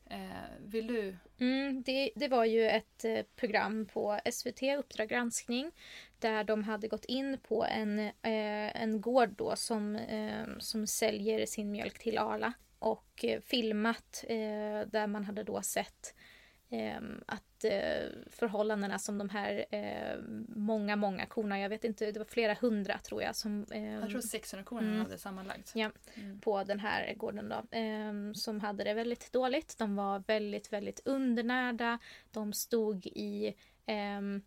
Eh, 0.09 0.19
vill 0.59 0.87
du? 0.87 1.17
Mm, 1.39 1.83
det, 1.83 2.11
det 2.15 2.27
var 2.27 2.45
ju 2.45 2.69
ett 2.69 3.05
eh, 3.05 3.21
program 3.35 3.85
på 3.85 4.19
SVT, 4.31 4.63
Uppdrag 4.79 5.09
granskning, 5.09 5.71
där 6.19 6.43
de 6.43 6.63
hade 6.63 6.87
gått 6.87 7.05
in 7.05 7.37
på 7.47 7.65
en, 7.65 7.99
eh, 7.99 8.81
en 8.81 9.01
gård 9.01 9.29
då 9.29 9.55
som, 9.55 9.95
eh, 9.95 10.57
som 10.59 10.87
säljer 10.87 11.45
sin 11.45 11.71
mjölk 11.71 11.99
till 11.99 12.17
Arla 12.17 12.53
och 12.79 13.25
eh, 13.25 13.41
filmat 13.41 14.23
eh, 14.27 14.87
där 14.87 15.07
man 15.07 15.23
hade 15.23 15.43
då 15.43 15.61
sett 15.61 16.15
eh, 16.15 16.18
att 17.25 17.63
eh, 17.63 18.09
förhållandena 18.29 18.99
som 18.99 19.17
de 19.17 19.29
här 19.29 19.65
eh, 19.71 20.19
många, 20.55 20.95
många 20.95 21.25
korna, 21.25 21.59
jag 21.59 21.69
vet 21.69 21.83
inte, 21.83 22.11
det 22.11 22.19
var 22.19 22.25
flera 22.25 22.53
hundra 22.53 22.97
tror 22.97 23.23
jag 23.23 23.35
som 23.35 23.65
eh, 23.71 23.93
Jag 23.93 24.09
tror 24.09 24.21
600 24.21 24.63
kronor 24.65 24.83
Mm. 24.87 24.99
hade 25.01 25.17
sammanlagt. 25.17 25.71
Ja. 25.75 25.91
Mm. 26.13 26.39
på 26.41 26.63
den 26.63 26.79
här 26.79 27.13
gården 27.13 27.49
då, 27.49 27.77
ehm, 27.77 28.35
som 28.35 28.59
hade 28.59 28.83
det 28.83 28.93
väldigt 28.93 29.31
dåligt. 29.33 29.77
De 29.77 29.95
var 29.95 30.23
väldigt, 30.27 30.73
väldigt 30.73 31.01
undernärda. 31.05 31.99
De 32.31 32.53
stod 32.53 33.05
i 33.07 33.53
ehm, 33.85 34.41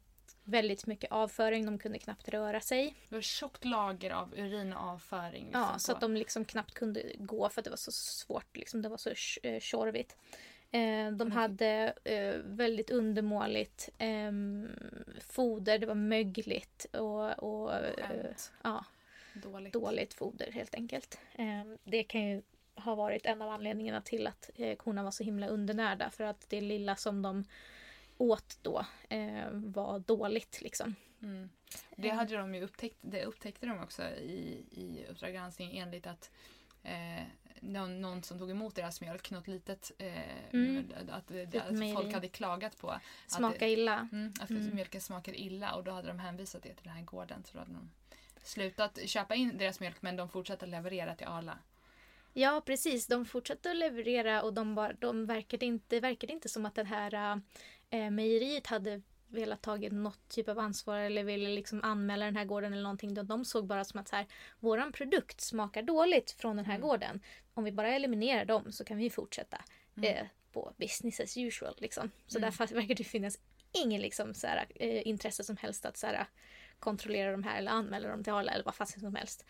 väldigt 0.44 0.86
mycket 0.86 1.12
avföring. 1.12 1.66
De 1.66 1.78
kunde 1.78 1.98
knappt 1.98 2.28
röra 2.28 2.60
sig. 2.60 2.94
Det 3.08 3.14
var 3.14 3.22
tjockt 3.22 3.64
lager 3.64 4.10
av 4.10 4.34
urin 4.38 4.72
och 4.72 4.80
avföring. 4.82 5.44
liksom 5.44 5.60
Ja, 5.60 5.78
så 5.78 5.92
på- 5.92 5.96
att 5.96 6.00
de 6.00 6.14
liksom 6.16 6.44
knappt 6.44 6.74
kunde 6.74 7.12
gå 7.18 7.48
för 7.48 7.60
att 7.60 7.64
det 7.64 7.70
var 7.70 7.76
så 7.76 7.92
svårt. 7.92 8.56
Liksom, 8.56 8.82
det 8.82 8.88
var 8.88 8.96
så 8.96 9.10
eh, 9.42 9.60
tjorvigt. 9.60 10.16
Eh, 10.22 10.38
de 10.72 11.20
Mm. 11.20 11.32
hade 11.32 11.94
eh, 12.04 12.34
väldigt 12.44 12.90
undermåligt 12.90 13.88
ehm, 13.98 14.68
foder, 15.20 15.78
det 15.78 15.86
var 15.86 15.94
mögligt 15.94 16.86
och, 16.92 17.38
och 17.38 17.74
eh, 17.74 18.30
ja, 18.62 18.84
Dåligt. 19.34 19.72
dåligt 19.72 20.14
foder 20.14 20.52
helt 20.52 20.74
enkelt. 20.74 21.18
Ehm, 21.34 21.78
det 21.84 22.02
kan 22.04 22.28
ju 22.28 22.42
ha 22.74 22.94
varit 22.94 23.26
en 23.26 23.42
av 23.42 23.48
anledningarna 23.50 24.00
till 24.00 24.26
att 24.26 24.50
eh, 24.54 24.76
korna 24.76 25.02
var 25.02 25.10
så 25.10 25.24
himla 25.24 25.46
undernärda 25.48 26.10
för 26.10 26.24
att 26.24 26.50
det 26.50 26.60
lilla 26.60 26.96
som 26.96 27.22
de 27.22 27.44
åt 28.18 28.58
då 28.62 28.86
eh, 29.08 29.48
var 29.52 29.98
dåligt 29.98 30.60
liksom. 30.62 30.94
Mm. 31.22 31.48
Det 31.96 32.08
hade 32.08 32.36
de 32.36 32.54
ju 32.54 32.62
upptäckt, 32.62 32.98
det 33.00 33.24
upptäckte 33.24 33.66
de 33.66 33.82
också 33.82 34.02
i, 34.02 34.64
i 34.70 35.06
Uppdrag 35.10 35.32
granskning 35.32 35.78
enligt 35.78 36.06
att 36.06 36.30
eh, 36.82 37.22
någon, 37.62 38.00
någon 38.00 38.22
som 38.22 38.38
tog 38.38 38.50
emot 38.50 38.74
deras 38.74 39.00
mjölk, 39.00 39.30
något 39.30 39.48
litet, 39.48 39.92
eh, 39.98 40.52
Mm. 40.52 40.92
att, 41.10 41.30
att 41.56 41.70
mejeri. 41.70 41.94
folk 41.94 42.14
hade 42.14 42.28
klagat 42.28 42.78
på 42.78 42.90
att, 42.90 43.02
Smaka 43.26 43.68
illa. 43.68 44.08
mm, 44.12 44.32
att 44.40 44.50
Mm. 44.50 44.74
mjölken 44.74 45.00
smakar 45.00 45.34
illa 45.40 45.74
och 45.74 45.84
då 45.84 45.90
hade 45.90 46.08
de 46.08 46.18
hänvisat 46.18 46.62
det 46.62 46.74
till 46.74 46.84
den 46.84 46.92
här 46.92 47.02
gården. 47.02 47.42
Så 47.44 47.52
då 47.52 47.58
hade 47.58 47.72
de 47.72 47.90
slutat 48.42 48.98
köpa 49.06 49.34
in 49.34 49.58
deras 49.58 49.80
mjölk 49.80 50.02
men 50.02 50.16
de 50.16 50.28
fortsatte 50.28 50.66
leverera 50.66 51.14
till 51.14 51.26
Arla. 51.26 51.58
Ja, 52.32 52.62
precis. 52.66 53.06
De 53.06 53.24
fortsatte 53.26 53.70
att 53.70 53.76
leverera 53.76 54.42
och 54.42 54.54
de, 54.54 54.74
var, 54.74 54.96
de 54.98 55.26
verkade 55.26 55.66
inte, 55.66 56.00
verkade 56.00 56.32
inte 56.32 56.48
som 56.48 56.66
att 56.66 56.74
det 56.74 56.84
här 56.84 57.40
äh, 57.90 58.10
mejeriet 58.10 58.66
hade 58.66 59.02
velat 59.32 59.62
tagit 59.62 59.92
något 59.92 60.28
typ 60.28 60.48
av 60.48 60.58
ansvar 60.58 60.98
eller 60.98 61.24
ville 61.24 61.48
liksom 61.48 61.80
anmäla 61.84 62.24
den 62.24 62.36
här 62.36 62.44
gården 62.44 62.72
eller 62.72 62.82
någonting. 62.82 63.14
De, 63.14 63.26
de 63.26 63.44
såg 63.44 63.66
bara 63.66 63.84
som 63.84 64.00
att 64.00 64.08
så 64.08 64.16
här, 64.16 64.26
våran 64.60 64.92
produkt 64.92 65.40
smakar 65.40 65.82
dåligt 65.82 66.30
från 66.30 66.56
den 66.56 66.64
här 66.66 66.74
Mm. 66.76 66.88
gården. 66.88 67.20
Om 67.54 67.64
vi 67.64 67.72
bara 67.72 67.88
eliminerar 67.88 68.44
dem 68.44 68.72
så 68.72 68.84
kan 68.84 68.96
vi 68.96 69.10
fortsätta 69.10 69.64
Mm. 69.96 70.14
eh, 70.16 70.26
på 70.52 70.74
business 70.76 71.20
as 71.20 71.36
usual. 71.36 71.74
Liksom. 71.78 72.10
Så 72.26 72.38
Mm. 72.38 72.46
därför 72.50 72.66
verkar 72.74 72.94
det 72.94 73.04
finnas 73.04 73.38
ingen 73.84 74.00
liksom, 74.00 74.34
så 74.34 74.46
här, 74.46 74.66
eh, 74.74 75.06
intresse 75.08 75.44
som 75.44 75.56
helst 75.56 75.84
att 75.86 75.96
så 75.96 76.06
här, 76.06 76.26
kontrollera 76.78 77.32
de 77.32 77.42
här 77.42 77.58
eller 77.58 77.70
anmäla 77.70 78.08
dem 78.08 78.24
till 78.24 78.32
Arla 78.32 78.52
eller 78.52 78.64
vad 78.64 78.74
fasen 78.74 79.00
som 79.00 79.14
helst. 79.14 79.44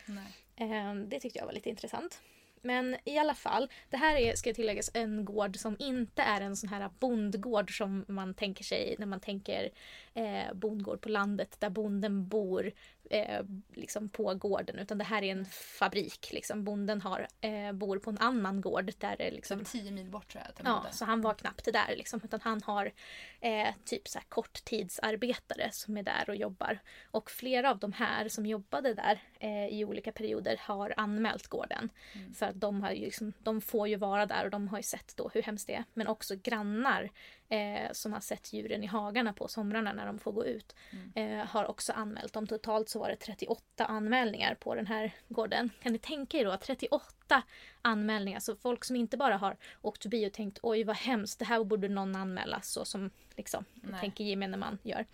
Eh, 0.56 0.94
Det 0.94 1.20
tyckte 1.20 1.38
jag 1.38 1.46
var 1.46 1.52
lite 1.52 1.70
intressant. 1.70 2.20
Men 2.62 2.96
i 3.04 3.18
alla 3.18 3.34
fall, 3.34 3.68
det 3.90 3.96
här 3.96 4.16
är, 4.16 4.34
ska 4.34 4.54
tilläggas, 4.54 4.90
en 4.94 5.24
gård 5.24 5.56
som 5.56 5.76
inte 5.78 6.22
är 6.22 6.40
en 6.40 6.56
sån 6.56 6.68
här 6.68 6.90
bondgård 6.98 7.76
som 7.76 8.04
man 8.08 8.34
tänker 8.34 8.64
sig 8.64 8.96
när 8.98 9.06
man 9.06 9.20
tänker 9.20 9.70
eh, 10.14 10.54
bondgård 10.54 11.00
på 11.00 11.08
landet 11.08 11.56
där 11.58 11.70
bonden 11.70 12.28
bor 12.28 12.72
eh, 13.12 13.44
liksom 13.74 14.08
på 14.08 14.34
gården. 14.34 14.78
Utan 14.78 14.98
det 14.98 15.04
här 15.04 15.22
är 15.22 15.32
en 15.32 15.44
fabrik. 15.44 16.32
Liksom. 16.32 16.64
Bonden 16.64 17.00
har, 17.00 17.28
eh, 17.40 17.72
bor 17.72 17.98
på 17.98 18.10
en 18.10 18.18
annan 18.18 18.60
gård 18.60 18.92
där 18.98 19.16
det 19.16 19.30
liksom 19.30 19.58
Som 19.58 19.64
tio 19.64 19.90
mil 19.90 20.10
bort 20.10 20.28
tror 20.28 20.44
jag 20.44 20.66
Ja, 20.66 20.86
så 20.90 21.04
han 21.04 21.20
var 21.20 21.34
knappt 21.34 21.64
där 21.64 21.96
liksom. 21.96 22.20
Utan 22.24 22.40
han 22.42 22.62
har 22.62 22.92
eh, 23.40 23.68
typ 23.84 24.08
så 24.08 24.18
här 24.18 24.26
korttidsarbetare 24.28 25.68
som 25.72 25.96
är 25.96 26.02
där 26.02 26.24
och 26.28 26.36
jobbar. 26.36 26.78
Och 27.10 27.30
flera 27.30 27.70
av 27.70 27.78
de 27.78 27.92
här 27.92 28.28
som 28.28 28.46
jobbade 28.46 28.94
där 28.94 29.22
eh, 29.40 29.66
i 29.66 29.84
olika 29.84 30.12
perioder 30.12 30.60
har 30.60 30.94
anmält 30.96 31.46
gården. 31.46 31.88
Mm. 32.12 32.34
För 32.34 32.46
att 32.46 32.60
de, 32.60 32.82
har 32.82 32.90
ju 32.90 33.04
liksom, 33.04 33.32
de 33.38 33.60
får 33.60 33.88
ju 33.88 33.96
vara 33.96 34.26
där 34.26 34.44
och 34.44 34.50
de 34.50 34.68
har 34.68 34.78
ju 34.78 34.82
sett 34.82 35.16
då 35.16 35.30
hur 35.34 35.42
hemskt 35.42 35.66
det 35.66 35.74
är. 35.74 35.84
Men 35.94 36.06
också 36.06 36.34
grannar 36.42 37.10
eh, 37.48 37.92
som 37.92 38.12
har 38.12 38.20
sett 38.20 38.52
djuren 38.52 38.84
i 38.84 38.86
hagarna 38.86 39.32
på 39.32 39.48
somrarna 39.48 39.92
när 39.92 40.06
de 40.06 40.18
får 40.18 40.32
gå 40.32 40.46
ut. 40.46 40.76
Mm. 41.14 41.46
Har 41.46 41.64
också 41.70 41.92
anmält 41.92 42.32
dem. 42.32 42.46
Totalt 42.46 42.88
så 42.88 43.01
var 43.02 43.08
det 43.08 43.16
38 43.16 43.84
anmälningar 43.84 44.54
på 44.54 44.74
den 44.74 44.86
här 44.86 45.12
gården. 45.28 45.70
Kan 45.82 45.92
ni 45.92 45.98
tänka 45.98 46.38
er 46.38 46.44
då 46.44 46.56
38 46.56 47.42
anmälningar. 47.82 48.40
Så 48.40 48.56
folk 48.56 48.84
som 48.84 48.96
inte 48.96 49.16
bara 49.16 49.36
har 49.36 49.56
åkt 49.82 50.02
förbi 50.02 50.28
och 50.28 50.32
tänkt 50.32 50.58
oj 50.62 50.84
vad 50.84 50.96
hemskt, 50.96 51.38
det 51.38 51.44
här 51.44 51.64
borde 51.64 51.88
någon 51.88 52.16
anmäla 52.16 52.60
så 52.60 52.84
som 52.84 53.10
liksom, 53.36 53.64
Nej. 53.74 54.00
tänker 54.00 54.24
gemene 54.24 54.56
man 54.56 54.78
gör. 54.82 55.06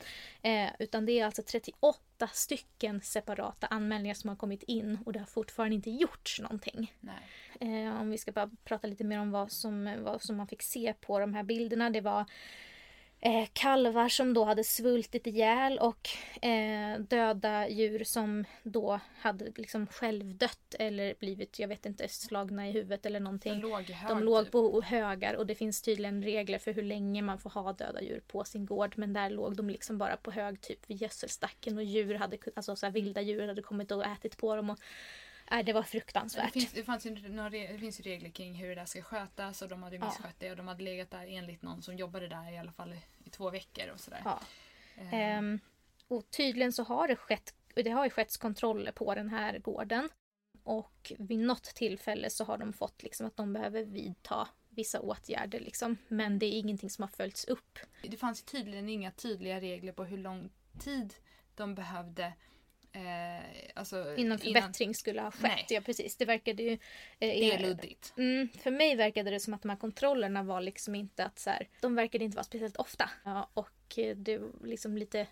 Eh, 0.43 0.71
utan 0.79 1.07
det 1.07 1.21
är 1.21 1.25
alltså 1.25 1.43
38 1.43 2.29
stycken 2.33 3.01
separata 3.01 3.67
anmälningar 3.67 4.15
som 4.15 4.29
har 4.29 4.37
kommit 4.37 4.63
in 4.63 4.99
och 5.07 5.13
det 5.13 5.19
har 5.19 5.27
fortfarande 5.27 5.75
inte 5.75 5.91
gjorts 5.91 6.41
någonting. 6.41 6.93
Eh, 7.61 8.01
om 8.01 8.11
vi 8.11 8.19
ska 8.19 8.33
bara 8.33 8.51
prata 8.65 8.87
lite 8.87 9.05
mer 9.05 9.21
om 9.21 9.31
vad 9.31 9.53
som, 9.53 9.97
vad 10.05 10.23
som 10.23 10.37
man 10.37 10.49
fick 10.49 10.63
se 10.63 10.95
på 11.01 11.19
de 11.19 11.35
här 11.35 11.43
bilderna. 11.43 11.91
Det 11.91 12.01
var 12.01 12.25
eh, 13.21 13.49
kalvar 13.53 14.09
som 14.09 14.35
då 14.35 14.45
hade 14.45 14.65
svultit 14.65 15.27
ihjäl 15.27 15.79
och 15.79 16.09
eh, 16.45 16.99
döda 17.01 17.69
djur 17.69 18.05
som 18.05 18.45
då 18.63 19.01
hade 19.19 19.53
liksom 19.57 19.87
självdött 19.87 20.75
eller 20.79 21.15
blivit, 21.21 21.59
jag 21.59 21.69
vet 21.69 21.87
inte, 21.87 22.09
slagna 22.09 22.69
i 22.69 22.73
huvudet 22.73 23.07
eller 23.07 23.21
någonting. 23.21 23.61
låg 23.61 23.83
hög 23.83 24.09
De 24.09 24.23
låg 24.23 24.45
typ. 24.45 24.53
på 24.53 24.83
högar 24.83 25.35
och 25.35 25.47
det 25.47 25.55
finns 25.55 25.83
tydligen 25.83 26.23
regler 26.23 26.59
för 26.59 26.73
hur 26.73 26.83
länge 26.83 27.23
man 27.23 27.39
får 27.39 27.51
ha 27.51 27.73
döda 27.73 28.03
djur 28.03 28.23
på 28.27 28.45
sin 28.45 28.67
gård. 28.67 28.93
Men 28.97 29.13
där 29.13 29.31
låg 29.31 29.57
de 29.57 29.71
liksom 29.71 29.99
bara 29.99 30.17
på 30.17 30.31
hög 30.31 30.61
typ 30.61 30.91
vid 30.91 31.03
gödselstacken 31.03 31.79
och 31.79 31.85
djur 31.85 32.15
hade, 32.15 32.39
alltså 32.57 32.77
så 32.77 32.87
här 32.87 32.93
vilda 32.93 33.21
djur 33.21 33.49
hade 33.49 33.63
kommit 33.63 33.91
och 33.91 34.07
ätit 34.07 34.37
på 34.37 34.57
dem. 34.57 34.71
Och, 34.71 34.79
nej, 35.51 35.65
det 35.65 35.73
var 35.73 35.81
Men 35.81 35.85
Det 35.85 35.89
fruktansvärt. 35.91 36.53
finns, 36.53 36.73
det, 36.73 36.85
fanns 36.85 37.07
ju 37.07 37.29
några, 37.29 37.51
det 37.51 37.79
finns 37.79 38.01
ju 38.01 38.05
regler 38.05 38.31
kring 38.31 38.55
hur 38.55 38.69
det 38.69 38.75
där 38.75 38.85
ska 38.85 39.03
skötas 39.03 39.63
och 39.63 39.69
de 39.69 39.83
hade 39.83 39.97
ju 39.97 40.03
Ja. 40.03 40.07
misskött 40.09 40.35
det 40.39 40.51
och 40.51 40.57
de 40.57 40.69
hade 40.69 40.83
legat 40.85 41.11
där 41.11 41.27
enligt 41.27 41.63
någon 41.63 41.83
som 41.83 41.97
jobbade 41.97 42.29
där 42.29 42.53
i 42.53 42.59
alla 42.59 42.73
fall 42.73 42.95
i, 43.25 43.31
två 43.31 43.51
veckor 43.51 43.89
och 43.95 44.01
sådär. 44.01 44.23
Ja. 44.25 44.41
Eh, 44.97 45.15
Ehm, 45.15 45.61
och 46.09 46.31
tydligen 46.31 46.73
så 46.73 46.83
har 46.83 47.09
det 47.09 47.17
skett, 47.17 47.55
det 47.75 47.91
har 47.91 48.05
ju 48.05 48.11
skett 48.11 48.39
kontroller 48.39 48.93
på 48.93 49.15
den 49.15 49.29
här 49.29 49.59
gården. 49.59 50.09
Och 50.63 51.13
vid 51.19 51.39
något 51.39 51.63
tillfälle 51.65 52.31
så 52.31 52.45
har 52.45 52.59
de 52.59 52.73
fått 52.73 53.03
liksom 53.03 53.27
att 53.27 53.37
de 53.37 53.53
behöver 53.53 53.85
vidta 53.85 54.49
vissa 54.69 55.01
åtgärder 55.01 55.61
liksom. 55.61 55.97
Men 56.09 56.39
det 56.39 56.47
är 56.47 56.59
ingenting 56.59 56.91
som 56.91 57.03
har 57.03 57.09
följts 57.09 57.45
upp. 57.45 57.79
Det 58.03 58.17
fanns 58.17 58.43
tydligen 58.43 58.89
inga 58.89 59.11
tydliga 59.11 59.61
regler 59.61 59.93
på 59.93 60.05
hur 60.05 60.19
lång 60.19 60.51
tid 60.79 61.15
de 61.55 61.75
behövde 61.75 62.33
eh, 63.07 63.43
alltså, 63.75 64.17
Innan 64.17 64.39
förbättring 64.39 64.95
skulle 64.95 65.21
ha 65.23 65.31
skett. 65.31 65.43
Nej. 65.43 65.67
Ja 65.69 65.81
precis, 65.81 66.17
det 66.17 66.25
verkade 66.25 66.63
ju... 66.63 66.73
eh, 66.73 66.79
Det 67.19 67.53
är 67.55 67.59
luddigt. 67.59 68.13
Mm, 68.17 68.49
för 68.49 68.71
mig 68.71 68.97
verkade 68.97 69.31
det 69.31 69.41
som 69.41 69.55
att 69.55 69.63
de 69.63 69.69
här 69.69 69.77
kontrollerna 69.77 70.43
var 70.43 70.61
liksom 70.61 70.95
inte 70.95 71.25
att 71.25 71.39
så 71.39 71.51
här, 71.51 71.69
de 71.81 71.95
verkade 71.95 72.25
inte 72.25 72.37
vara 72.37 72.45
speciellt 72.45 72.77
ofta. 72.77 73.11
Ja, 73.25 73.51
och 73.55 73.99
eh, 73.99 74.17
det 74.17 74.39
var 74.39 74.51
liksom 74.67 74.99
lite 74.99 75.27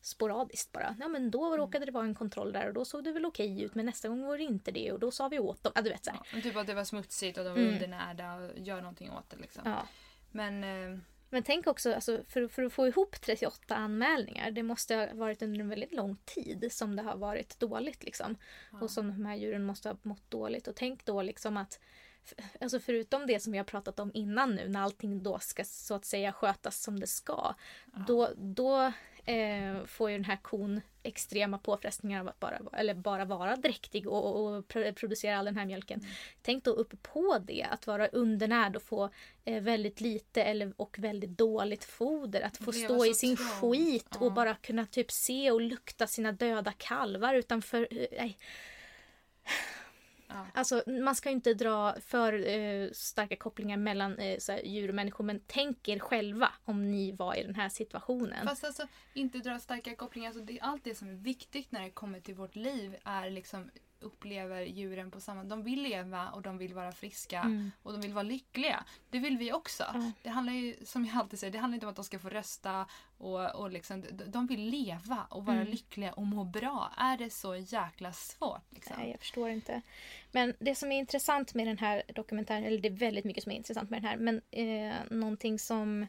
sporadiskt 0.00 0.72
bara. 0.72 0.96
Ja 1.00 1.08
men 1.08 1.30
då 1.30 1.56
råkade 1.56 1.84
det 1.86 1.92
vara 1.92 2.04
en 2.04 2.14
kontroll 2.14 2.52
där 2.52 2.68
och 2.68 2.74
då 2.74 2.84
såg 2.84 3.04
det 3.04 3.12
väl 3.12 3.26
okej 3.26 3.62
ut 3.62 3.74
men 3.74 3.86
nästa 3.86 4.08
gång 4.08 4.22
var 4.24 4.38
det 4.38 4.44
inte 4.44 4.70
det 4.70 4.92
och 4.92 4.98
då 5.00 5.10
sa 5.10 5.28
vi 5.28 5.38
åt 5.38 5.62
dem. 5.62 5.72
Ja 5.74 5.82
du 5.82 5.90
vet 5.90 6.04
så 6.04 6.10
här. 6.10 6.20
Ja, 6.34 6.40
typ 6.40 6.56
att 6.56 6.66
det 6.66 6.74
var 6.74 6.84
smutsigt 6.84 7.38
och 7.38 7.44
de 7.44 7.50
var 7.50 7.58
Mm. 7.58 7.72
undernärda 7.74 8.34
och 8.34 8.50
gör 8.58 8.80
någonting 8.80 9.10
åt 9.10 9.30
det 9.30 9.36
liksom. 9.36 9.62
Ja. 9.64 9.86
Men 10.30 10.64
eh, 10.64 10.98
Men 11.30 11.42
tänk 11.42 11.66
också, 11.66 11.94
alltså, 11.94 12.24
för, 12.28 12.48
för 12.48 12.62
att 12.62 12.72
få 12.72 12.86
ihop 12.86 13.20
38 13.20 13.74
anmälningar, 13.74 14.50
det 14.50 14.62
måste 14.62 14.94
ha 14.94 15.06
varit 15.12 15.42
under 15.42 15.60
en 15.60 15.68
väldigt 15.68 15.92
lång 15.92 16.16
tid 16.24 16.68
som 16.70 16.96
det 16.96 17.02
har 17.02 17.16
varit 17.16 17.60
dåligt. 17.60 18.04
Liksom. 18.04 18.36
ja. 18.72 18.80
Och 18.80 18.90
som 18.90 19.08
de 19.08 19.26
här 19.26 19.36
djuren 19.36 19.64
måste 19.64 19.88
ha 19.88 19.96
mått 20.02 20.30
dåligt. 20.30 20.68
Och 20.68 20.76
tänk 20.76 21.04
då 21.04 21.22
liksom 21.22 21.56
att 21.56 21.80
Alltså 22.60 22.80
förutom 22.80 23.26
det 23.26 23.40
som 23.40 23.52
vi 23.52 23.58
har 23.58 23.64
pratat 23.64 24.00
om 24.00 24.10
innan 24.14 24.54
nu 24.54 24.68
när 24.68 24.80
allting 24.80 25.22
då 25.22 25.38
ska 25.38 25.64
så 25.64 25.94
att 25.94 26.04
säga 26.04 26.32
skötas 26.32 26.82
som 26.82 27.00
det 27.00 27.06
ska. 27.06 27.54
Ja. 27.92 28.04
Då, 28.06 28.30
då 28.36 28.92
eh, 29.26 29.84
får 29.86 30.10
ju 30.10 30.16
den 30.16 30.24
här 30.24 30.36
kon 30.42 30.80
extrema 31.02 31.58
påfrestningar 31.58 32.20
av 32.20 32.28
att 32.28 32.40
bara, 32.40 32.60
eller 32.72 32.94
bara 32.94 33.24
vara 33.24 33.56
dräktig 33.56 34.08
och, 34.08 34.44
och 34.56 34.68
pro- 34.68 34.92
producera 34.92 35.38
all 35.38 35.44
den 35.44 35.56
här 35.56 35.66
mjölken. 35.66 36.00
Mm. 36.00 36.12
Tänk 36.42 36.64
då 36.64 36.70
upp 36.70 37.02
på 37.02 37.38
det, 37.38 37.66
att 37.70 37.86
vara 37.86 38.08
undernärd 38.08 38.76
och 38.76 38.82
få 38.82 39.10
eh, 39.44 39.62
väldigt 39.62 40.00
lite 40.00 40.42
eller, 40.42 40.72
och 40.76 40.98
väldigt 40.98 41.30
dåligt 41.38 41.84
foder. 41.84 42.40
Att 42.40 42.56
få 42.56 42.72
stå 42.72 43.06
i 43.06 43.14
sin 43.14 43.36
trångt. 43.36 43.50
skit 43.76 44.06
Ja. 44.10 44.26
och 44.26 44.32
bara 44.32 44.54
kunna 44.54 44.86
typ 44.86 45.10
se 45.10 45.50
och 45.50 45.60
lukta 45.60 46.06
sina 46.06 46.32
döda 46.32 46.72
kalvar 46.72 47.34
utanför. 47.34 47.88
eh. 48.12 48.30
Ja. 50.28 50.46
Alltså 50.54 50.82
man 50.86 51.14
ska 51.14 51.28
ju 51.28 51.34
inte 51.34 51.54
dra 51.54 51.94
för 52.00 52.48
eh, 52.48 52.90
starka 52.92 53.36
kopplingar 53.36 53.76
mellan 53.76 54.18
eh, 54.18 54.38
här, 54.48 54.62
djur 54.64 54.88
och 54.88 54.94
människor 54.94 55.24
men 55.24 55.40
tänk 55.46 55.88
er 55.88 55.98
själva 55.98 56.52
om 56.64 56.90
ni 56.90 57.12
var 57.12 57.34
i 57.34 57.42
den 57.42 57.54
här 57.54 57.68
situationen. 57.68 58.46
Fast 58.46 58.64
alltså 58.64 58.86
inte 59.14 59.38
dra 59.38 59.58
starka 59.58 59.96
kopplingar. 59.96 60.28
Alltså, 60.28 60.42
det, 60.42 60.60
allt 60.60 60.84
det 60.84 60.94
som 60.94 61.08
är 61.08 61.14
viktigt 61.14 61.72
när 61.72 61.82
det 61.82 61.90
kommer 61.90 62.20
till 62.20 62.34
vårt 62.34 62.56
liv 62.56 62.96
är 63.04 63.30
liksom 63.30 63.70
upplever 64.06 64.62
djuren 64.62 65.10
på 65.10 65.20
samma... 65.20 65.44
De 65.44 65.62
vill 65.62 65.82
leva 65.82 66.28
och 66.30 66.42
de 66.42 66.58
vill 66.58 66.74
vara 66.74 66.92
friska 66.92 67.40
Mm. 67.40 67.70
och 67.82 67.92
de 67.92 68.00
vill 68.00 68.12
vara 68.12 68.22
lyckliga. 68.22 68.84
Det 69.10 69.18
vill 69.18 69.38
vi 69.38 69.52
också. 69.52 69.84
Ja. 69.94 70.12
Det 70.22 70.28
handlar 70.28 70.52
ju, 70.52 70.76
som 70.84 71.04
jag 71.04 71.16
alltid 71.16 71.38
säger, 71.38 71.52
det 71.52 71.58
handlar 71.58 71.74
inte 71.74 71.86
om 71.86 71.90
att 71.90 71.96
de 71.96 72.04
ska 72.04 72.18
få 72.18 72.28
rösta 72.28 72.86
och, 73.18 73.54
och 73.54 73.70
liksom, 73.70 74.00
de- 74.12 74.24
de 74.24 74.46
vill 74.46 74.60
leva 74.70 75.26
och 75.30 75.44
vara 75.46 75.56
Mm. 75.56 75.68
lyckliga 75.68 76.12
och 76.12 76.26
må 76.26 76.44
bra. 76.44 76.92
Är 76.98 77.16
det 77.18 77.30
så 77.30 77.56
jäkla 77.56 78.12
svårt? 78.12 78.62
Liksom? 78.70 78.96
Nej, 78.98 79.10
jag 79.10 79.20
förstår 79.20 79.50
inte. 79.50 79.82
Men 80.32 80.54
det 80.60 80.74
som 80.74 80.92
är 80.92 80.98
intressant 80.98 81.54
med 81.54 81.66
den 81.66 81.78
här 81.78 82.02
dokumentären, 82.14 82.64
eller 82.64 82.78
det 82.78 82.88
är 82.88 82.92
väldigt 82.92 83.24
mycket 83.24 83.42
som 83.42 83.52
är 83.52 83.56
intressant 83.56 83.90
med 83.90 84.02
den 84.02 84.08
här, 84.10 84.16
men 84.16 84.40
eh, 84.50 84.94
någonting 85.10 85.58
som 85.58 86.06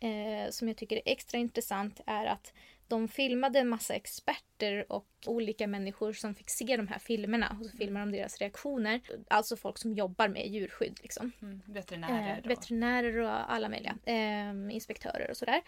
eh, 0.00 0.50
som 0.50 0.68
jag 0.68 0.76
tycker 0.76 0.96
är 0.96 1.02
extra 1.04 1.38
intressant 1.38 2.00
är 2.06 2.26
att 2.26 2.52
de 2.88 3.08
filmade 3.08 3.58
en 3.58 3.68
massa 3.68 3.94
experter 3.94 4.92
och 4.92 5.06
olika 5.26 5.66
människor 5.66 6.12
som 6.12 6.34
fick 6.34 6.50
se 6.50 6.76
de 6.76 6.88
här 6.88 6.98
filmerna 6.98 7.56
och 7.60 7.66
så 7.66 7.76
filmar 7.76 8.00
de 8.00 8.12
deras 8.12 8.38
reaktioner. 8.38 9.00
Alltså 9.28 9.56
folk 9.56 9.78
som 9.78 9.94
jobbar 9.94 10.28
med 10.28 10.46
djurskydd. 10.46 10.98
Liksom. 11.02 11.32
Mm, 11.42 11.62
veterinärer. 11.66 12.40
Eh, 12.44 12.48
veterinärer 12.48 13.16
och 13.16 13.52
alla 13.52 13.68
möjliga. 13.68 13.96
Eh, 14.04 14.74
inspektörer 14.74 15.30
och 15.30 15.36
sådär. 15.36 15.62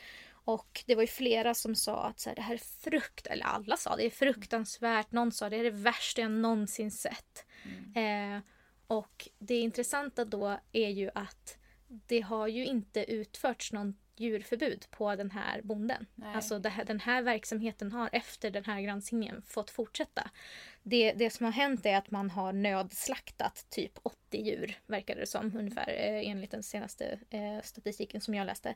Och 0.45 0.85
det 0.87 0.95
var 0.95 1.03
ju 1.03 1.09
flera 1.09 1.55
som 1.55 1.75
sa 1.75 2.07
att 2.07 2.21
så 2.21 2.31
här, 2.31 2.37
det 2.37 2.43
här 2.43 2.55
är 2.55 2.91
frukt, 2.91 3.27
eller 3.27 3.45
alla 3.45 3.77
sa 3.77 3.97
det 3.97 4.07
är 4.07 4.11
fruktansvärt. 4.11 5.13
Någon 5.13 5.33
sa 5.33 5.51
det 5.51 5.57
är 5.57 5.65
det 5.65 5.71
värsta 5.71 6.21
jag 6.21 6.31
någonsin 6.31 6.91
sett. 6.91 7.47
Mm. 7.65 8.37
Eh, 8.37 8.43
och 8.87 9.29
det 9.39 9.59
intressanta 9.59 10.25
då 10.25 10.59
är 10.73 10.89
ju 10.89 11.11
att 11.15 11.59
det 11.89 12.21
har 12.21 12.49
ju 12.49 12.67
inte 12.67 13.13
utförts 13.13 13.73
någon 13.73 13.95
djurförbud 14.17 14.87
på 14.91 15.17
den 15.17 15.31
här 15.31 15.63
bonden. 15.63 16.07
Nej. 16.15 16.35
Alltså 16.35 16.69
här, 16.69 16.85
den 16.85 17.01
här 17.01 17.23
verksamheten 17.23 17.93
har 17.93 18.09
efter 18.13 18.51
den 18.51 18.65
här 18.65 18.81
granskningen 18.81 19.43
fått 19.43 19.71
fortsätta. 19.71 20.31
Det, 20.83 21.13
det 21.13 21.31
som 21.31 21.45
har 21.45 21.53
hänt 21.53 21.87
är 21.87 21.97
att 21.97 22.11
man 22.11 22.31
har 22.31 22.53
nödslaktat 22.53 23.67
typ 23.71 23.93
80 24.03 24.17
djur, 24.33 24.79
verkar 24.87 25.17
det 25.17 25.27
som, 25.27 25.57
ungefär 25.57 25.89
eh, 25.89 26.31
enligt 26.31 26.51
den 26.51 26.63
senaste 26.63 27.19
eh, 27.31 27.63
statistiken 27.63 28.21
som 28.21 28.35
jag 28.35 28.47
läste. 28.47 28.75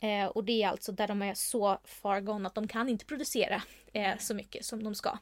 Eh, 0.00 0.26
och 0.26 0.44
det 0.44 0.62
är 0.62 0.68
alltså 0.68 0.92
där 0.92 1.08
de 1.08 1.22
är 1.22 1.34
så 1.34 1.78
far 1.84 2.20
gone 2.20 2.46
att 2.46 2.54
de 2.54 2.68
kan 2.68 2.88
inte 2.88 3.04
producera 3.04 3.62
eh, 3.92 4.18
så 4.18 4.34
mycket 4.34 4.64
som 4.64 4.84
de 4.84 4.94
ska. 4.94 5.18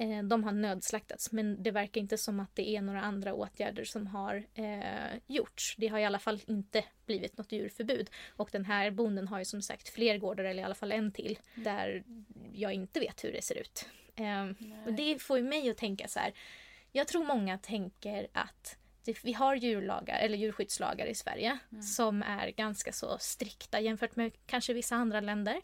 Eh, 0.00 0.22
de 0.22 0.44
har 0.44 0.52
nödslaktats 0.52 1.32
men 1.32 1.62
det 1.62 1.70
verkar 1.70 2.00
inte 2.00 2.18
som 2.18 2.40
att 2.40 2.54
det 2.54 2.68
är 2.76 2.82
några 2.82 3.00
andra 3.00 3.34
åtgärder 3.34 3.84
som 3.84 4.06
har 4.06 4.46
eh, 4.54 5.18
gjorts. 5.26 5.74
Det 5.78 5.88
har 5.88 5.98
i 5.98 6.04
alla 6.04 6.18
fall 6.18 6.40
inte 6.46 6.84
blivit 7.06 7.38
något 7.38 7.52
djurförbud. 7.52 8.10
Och 8.28 8.48
den 8.52 8.64
här 8.64 8.90
bonden 8.90 9.28
har 9.28 9.38
ju 9.38 9.44
som 9.44 9.62
sagt 9.62 9.88
fler 9.88 10.18
gårdar, 10.18 10.44
eller 10.44 10.62
i 10.62 10.64
alla 10.64 10.74
fall 10.74 10.92
en 10.92 11.12
till, 11.12 11.38
där 11.54 12.04
jag 12.52 12.72
inte 12.72 13.00
vet 13.00 13.24
hur 13.24 13.32
det 13.32 13.42
ser 13.42 13.58
ut. 13.58 13.88
Eh, 14.14 14.66
och 14.86 14.92
det 14.92 15.22
får 15.22 15.38
ju 15.38 15.44
mig 15.44 15.70
att 15.70 15.76
tänka 15.76 16.08
så 16.08 16.18
här. 16.18 16.32
Jag 16.92 17.08
tror 17.08 17.24
många 17.24 17.58
tänker 17.58 18.28
att 18.32 18.76
det, 19.08 19.24
vi 19.24 19.32
har 19.32 19.54
djurlagar, 19.54 20.18
eller 20.18 20.38
djurskyddslagar 20.38 21.06
i 21.06 21.14
Sverige 21.14 21.58
som 21.82 22.22
är 22.22 22.50
ganska 22.50 22.92
så 22.92 23.18
strikta 23.18 23.80
jämfört 23.80 24.16
med 24.16 24.32
kanske 24.46 24.72
vissa 24.72 24.96
andra 24.96 25.20
länder. 25.20 25.60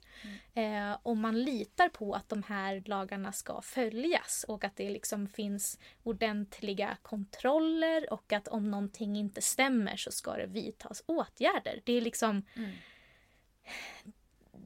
Eh, 0.54 0.96
och 1.02 1.16
man 1.16 1.42
litar 1.42 1.88
på 1.88 2.14
att 2.14 2.28
de 2.28 2.42
här 2.42 2.82
lagarna 2.86 3.32
ska 3.32 3.60
följas 3.62 4.44
och 4.48 4.64
att 4.64 4.76
det 4.76 4.90
liksom 4.90 5.28
finns 5.28 5.78
ordentliga 6.02 6.96
kontroller 7.02 8.12
och 8.12 8.32
att 8.32 8.48
om 8.48 8.70
någonting 8.70 9.16
inte 9.16 9.42
stämmer 9.42 9.96
så 9.96 10.12
ska 10.12 10.36
det 10.36 10.46
vidtas 10.46 11.02
åtgärder. 11.06 11.80
Det 11.84 11.92
är 11.92 12.00
liksom... 12.00 12.42
Mm. 12.56 12.70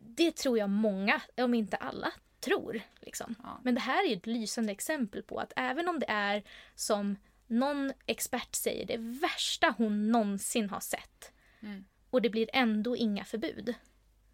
Det 0.01 0.37
tror 0.37 0.59
jag 0.59 0.71
många, 0.71 1.21
om 1.37 1.55
inte 1.55 1.77
alla, 1.77 2.13
tror. 2.41 2.81
Liksom. 3.01 3.35
Ja. 3.43 3.61
Men 3.63 3.75
det 3.75 3.81
här 3.81 4.09
är 4.09 4.17
ett 4.17 4.27
lysande 4.27 4.73
exempel 4.73 5.23
på 5.23 5.39
att 5.39 5.53
även 5.57 5.89
om 5.89 5.99
det 5.99 6.07
är 6.09 6.43
som 6.75 7.17
någon 7.49 7.93
expert 8.07 8.55
säger 8.55 8.87
det 8.87 8.97
värsta 8.99 9.75
hon 9.79 10.13
någonsin 10.13 10.71
har 10.71 10.81
sett 10.81 11.33
Mm. 11.61 11.85
och 12.11 12.23
det 12.23 12.31
blir 12.31 12.51
ändå 12.53 12.97
inga 12.97 13.25
förbud. 13.25 13.75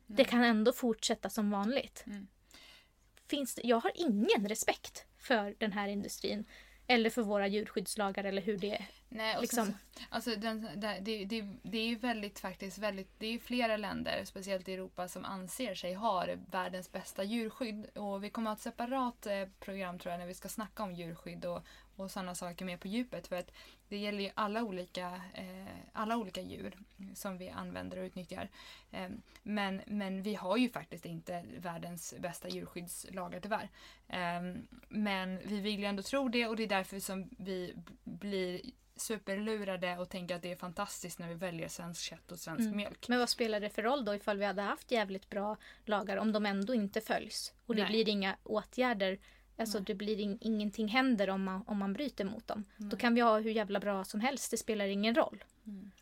Det 0.07 0.25
kan 0.25 0.45
ändå 0.45 0.73
fortsätta 0.73 1.31
som 1.31 1.51
vanligt. 1.51 2.05
Mm. 2.07 2.27
Finns 3.27 3.55
det, 3.55 3.63
jag 3.65 3.81
har 3.81 3.93
ingen 3.95 4.49
respekt 4.49 5.05
för 5.19 5.55
den 5.59 5.73
här 5.73 5.89
industrin. 5.89 6.45
Eller 6.87 7.11
för 7.11 7.23
våra 7.23 7.47
djurskyddslagar 7.47 8.25
eller 8.25 8.43
hur 8.43 8.57
det 8.59 8.75
är. 8.75 8.87
Nej, 9.09 9.37
och 9.37 9.43
Liksom. 9.43 9.67
så, 9.67 9.73
alltså 10.11 10.37
den, 10.37 10.69
det, 10.77 10.99
det, 11.01 11.25
det, 11.63 11.79
är 11.79 11.87
ju 11.87 11.97
väldigt 11.97 12.39
faktiskt 12.39 12.79
väldigt, 12.79 13.09
det 13.19 13.27
är 13.27 13.39
flera 13.39 13.77
länder, 13.77 14.25
speciellt 14.25 14.69
i 14.69 14.75
Europa, 14.75 15.09
som 15.09 15.25
anser 15.25 15.75
sig 15.75 15.95
ha 15.95 16.27
världens 16.51 16.93
bästa 16.93 17.25
djurskydd. 17.25 17.99
Och 17.99 18.25
vi 18.25 18.31
kommer 18.31 18.51
att 18.51 18.65
ha 18.65 18.71
ett 18.71 18.75
separat 18.75 19.27
eh, 19.27 19.49
program 19.61 19.99
tror 19.99 20.13
jag 20.13 20.19
när 20.19 20.27
vi 20.27 20.35
ska 20.35 20.49
snacka 20.49 20.83
om 20.83 20.95
djurskydd 20.95 21.45
och, 21.45 21.67
och 21.97 22.11
sådana 22.11 22.35
saker 22.35 22.65
mer 22.65 22.77
på 22.77 22.89
djupet. 22.89 23.27
För 23.27 23.37
att 23.37 23.51
det 23.89 23.97
gäller 23.97 24.21
ju 24.21 24.31
alla 24.35 24.63
olika, 24.63 25.21
eh, 25.35 25.75
alla 25.93 26.17
olika 26.17 26.41
djur 26.41 26.79
som 27.15 27.39
vi 27.39 27.49
använder 27.51 27.99
och 27.99 28.05
utnyttjar. 28.05 28.49
Eh, 28.91 29.09
men, 29.43 29.83
men 29.87 30.23
vi 30.23 30.35
har 30.35 30.57
ju 30.57 30.69
faktiskt 30.69 31.07
inte 31.07 31.45
världens 31.59 32.15
bästa 32.19 32.49
djurskyddslagar 32.49 33.41
tyvärr. 33.41 33.69
Eh, 34.09 34.61
men 34.89 35.39
vi 35.45 35.61
vill 35.61 35.79
ju 35.79 35.85
ändå 35.85 36.03
tro 36.03 36.29
det 36.29 36.47
och 36.47 36.57
det 36.57 36.63
är 36.63 36.69
därför 36.69 37.01
som 37.01 37.29
vi 37.39 37.75
blir 38.05 38.61
superlurade 38.97 39.99
och 39.99 40.09
tänker 40.09 40.37
att 40.37 40.43
det 40.43 40.53
är 40.53 40.57
fantastiskt 40.57 41.19
när 41.19 41.29
vi 41.29 41.35
väljer 41.35 41.69
svensk 41.69 42.03
kött 42.03 42.33
och 42.33 42.39
svensk 42.39 42.61
Mm. 42.61 42.77
mjölk. 42.77 43.09
Men 43.09 43.19
vad 43.19 43.29
spelar 43.29 43.61
det 43.61 43.71
för 43.71 43.83
roll 43.83 44.05
då 44.05 44.15
ifall 44.15 44.39
vi 44.39 44.45
hade 44.45 44.63
haft 44.63 44.91
jävligt 44.91 45.31
bra 45.31 45.57
lagar 45.85 46.17
om 46.17 46.33
de 46.33 46.47
ändå 46.47 46.75
inte 46.75 47.01
följs? 47.01 47.53
Och 47.67 47.75
det 47.75 47.83
Nej. 47.83 47.91
blir 47.91 48.09
inga 48.09 48.37
åtgärder. 48.43 49.19
Alltså 49.57 49.79
Nej. 49.79 49.85
det 49.87 49.95
blir 49.95 50.21
in, 50.21 50.39
ingenting 50.41 50.89
händer 50.89 51.31
om 51.31 51.45
man, 51.45 51.65
om 51.67 51.79
man 51.79 51.93
bryter 51.93 52.25
mot 52.25 52.47
dem. 52.47 52.65
Då 52.77 52.85
Nej. 52.87 52.99
kan 52.99 53.15
vi 53.15 53.21
ha 53.21 53.39
hur 53.39 53.51
jävla 53.51 53.81
bra 53.81 54.05
som 54.05 54.21
helst, 54.21 54.51
det 54.51 54.57
spelar 54.57 54.87
ingen 54.87 55.15
roll. 55.15 55.45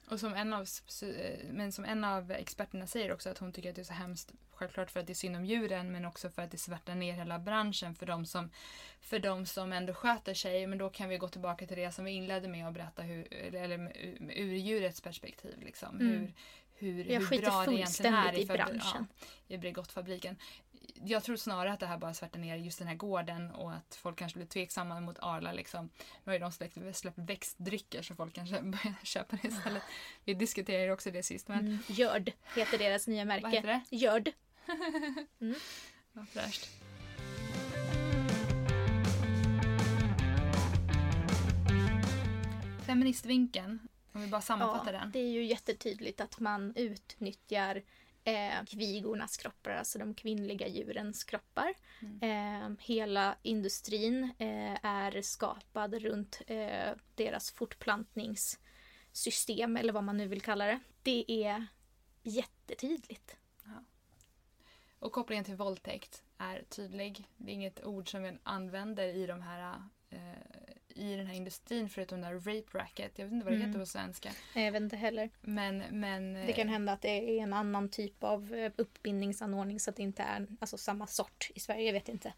Och 0.09 0.21
som 0.21 0.35
en, 0.35 0.53
av, 0.53 0.67
men 1.51 1.73
som 1.73 1.85
en 1.85 2.05
av 2.05 2.31
experterna 2.33 2.87
säger 2.87 3.13
också 3.13 3.31
att 3.31 3.39
hon 3.39 3.53
tycker 3.53 3.69
att 3.71 3.77
det 3.77 3.83
är 3.83 3.85
så 3.85 3.93
hemskt 3.93 4.33
självklart 4.51 4.91
för 4.91 5.01
att 5.01 5.07
det 5.07 5.13
är 5.13 5.15
synd 5.15 5.37
om 5.37 5.45
djuren 5.45 5.93
men 5.93 6.05
också 6.05 6.31
för 6.31 6.43
att 6.43 6.51
det 6.51 6.59
svärtar 6.59 6.95
ner 6.95 7.13
hela 7.13 7.39
branschen 7.39 7.95
för 7.95 8.07
de 8.07 8.27
som, 8.27 8.51
för 9.01 9.19
de 9.19 9.47
som 9.47 9.73
ändå 9.73 9.95
sköter 9.95 10.35
sig. 10.35 10.67
Men 10.67 10.79
då 10.79 10.89
kan 10.91 11.09
vi 11.09 11.19
gå 11.19 11.29
tillbaka 11.29 11.67
till 11.67 11.77
det 11.77 11.93
som 11.93 12.05
vi 12.05 12.11
inledde 12.11 12.49
med 12.49 12.67
och 12.67 12.73
berätta 12.73 13.03
hur, 13.03 13.33
eller 13.55 13.93
ur 14.37 14.55
djurets 14.55 15.01
perspektiv. 15.01 15.55
Liksom. 15.61 16.01
Mm. 16.01 16.11
Hur, 16.11 16.33
hur, 16.93 17.05
Jag 17.05 17.21
hur 17.21 17.41
bra 17.41 17.65
det 17.67 17.75
egentligen 17.75 18.15
är 18.15 18.33
i 18.39 18.47
fabri- 18.47 18.57
branschen. 18.57 19.07
Ja, 19.47 19.55
i 19.55 19.59
Bregottfabriken. 19.59 20.37
Jag 20.95 21.25
tror 21.25 21.37
snarare 21.37 21.73
att 21.73 21.81
det 21.81 21.87
här 21.87 21.99
bara 21.99 22.15
svärtar 22.15 22.39
ner 22.41 22.57
just 22.57 22.79
den 22.79 22.89
här 22.89 22.95
gården 22.95 23.51
och 23.51 23.73
att 23.73 23.95
folk 23.95 24.19
kanske 24.19 24.39
blir 24.39 24.47
tveksamma 24.47 25.01
mot 25.01 25.19
Arla. 25.23 25.53
Liksom. 25.53 25.85
Nu 26.25 26.31
har 26.31 26.33
ju 26.33 26.39
de 26.39 26.53
släppt, 26.53 26.97
släppt 26.97 27.19
växtdrycker 27.19 28.03
så 28.03 28.15
folk 28.15 28.35
kanske 28.35 28.63
börjar 28.63 28.95
köpa 29.05 29.37
det 29.43 29.49
istället. 29.49 29.83
Vi 30.25 30.35
diskuterade 30.35 30.85
ju 30.85 30.93
också 30.93 31.11
det 31.11 31.23
sist. 31.23 31.49
Men 31.49 31.59
Mm. 31.59 31.79
Görd 31.87 32.33
heter 32.57 32.79
deras 32.79 33.07
nya 33.07 33.25
märke. 33.25 33.43
vad 33.43 33.53
heter 33.53 33.69
det? 33.91 33.97
Görd. 33.97 34.33
Vad 36.13 36.29
fräscht. 36.29 36.69
Feministvinkeln, 42.87 43.79
om 44.13 44.21
vi 44.21 44.27
bara 44.27 44.41
sammanfattar 44.41 44.93
den. 44.93 45.11
det 45.11 45.19
är 45.19 45.31
ju 45.31 45.45
jättetydligt 45.45 46.21
att 46.21 46.41
man 46.41 46.73
utnyttjar 46.77 47.83
eh, 48.25 48.65
kvigornas 48.65 49.37
kroppar, 49.37 49.71
alltså 49.71 49.99
de 49.99 50.15
kvinnliga 50.15 50.69
djurens 50.69 51.25
kroppar. 51.25 51.75
Eh, 52.21 52.71
hela 52.79 53.37
industrin 53.43 54.33
eh, 54.39 54.85
är 54.85 55.23
skapad 55.23 55.95
runt 55.95 56.43
eh, 56.47 56.91
deras 57.15 57.51
fortplantningssystem, 57.51 59.77
eller 59.77 59.93
vad 59.93 60.05
man 60.05 60.17
nu 60.17 60.29
vill 60.29 60.41
kalla 60.41 60.67
det. 60.67 60.81
Det 61.03 61.25
är 61.29 61.67
jättetydligt. 62.23 63.37
Och 64.99 65.13
kopplingen 65.13 65.45
till 65.45 65.57
våldtäkt 65.57 66.23
är 66.39 66.63
tydlig. 66.63 67.29
Det 67.37 67.51
är 67.51 67.55
inget 67.55 67.85
ord 67.85 68.11
som 68.11 68.23
vi 68.23 68.39
använder 68.43 69.09
i 69.09 69.27
de 69.27 69.43
här 69.43 69.83
eh, 70.11 70.19
i 70.97 71.17
den 71.17 71.27
här 71.27 71.35
industrin 71.35 71.89
förutom 71.89 72.21
den 72.21 72.33
där 72.33 72.39
rape 72.57 72.79
racket. 72.79 73.19
Jag 73.19 73.25
vet 73.27 73.33
inte 73.33 73.45
vad 73.45 73.53
det 73.53 73.57
Mm. 73.57 73.69
heter 73.69 73.81
på 73.81 73.87
svenska. 73.87 74.31
Nej, 74.55 74.65
Jag 74.65 74.73
vet 74.73 74.83
inte 74.83 74.97
heller. 74.97 75.31
Men, 75.41 75.79
men 75.91 76.35
Det 76.35 76.53
kan 76.53 76.69
hända 76.69 76.93
att 76.93 77.03
det 77.03 77.09
är 77.39 77.43
en 77.43 77.53
annan 77.53 77.89
typ 77.89 78.25
av 78.25 78.55
eh, 78.55 78.73
uppbindningsanordning 78.77 79.81
så 79.81 79.91
att 79.91 79.97
det 79.97 80.03
inte 80.03 80.23
är 80.23 80.47
alltså, 80.61 80.79
samma 80.79 81.07
sort 81.07 81.51
i 81.55 81.61
Sverige. 81.61 81.83
Jag 81.87 81.93
vet 81.93 82.09
inte. 82.09 82.33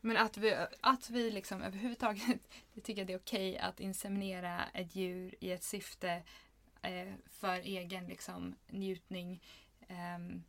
Men 0.00 0.16
att 0.16 0.36
vi, 0.36 0.56
att 0.80 1.10
vi 1.10 1.30
liksom 1.30 1.62
överhuvudtaget 1.62 2.22
tycker 2.82 3.02
att 3.02 3.06
det 3.06 3.12
är 3.12 3.18
okej 3.18 3.58
att 3.58 3.80
inseminera 3.80 4.64
ett 4.74 4.96
djur 4.96 5.34
i 5.40 5.52
ett 5.52 5.64
syfte 5.64 6.22
eh, 6.82 7.12
för 7.30 7.54
egen 7.60 8.06
liksom, 8.06 8.54
njutning. 8.66 9.42
Ehm, 9.88 10.42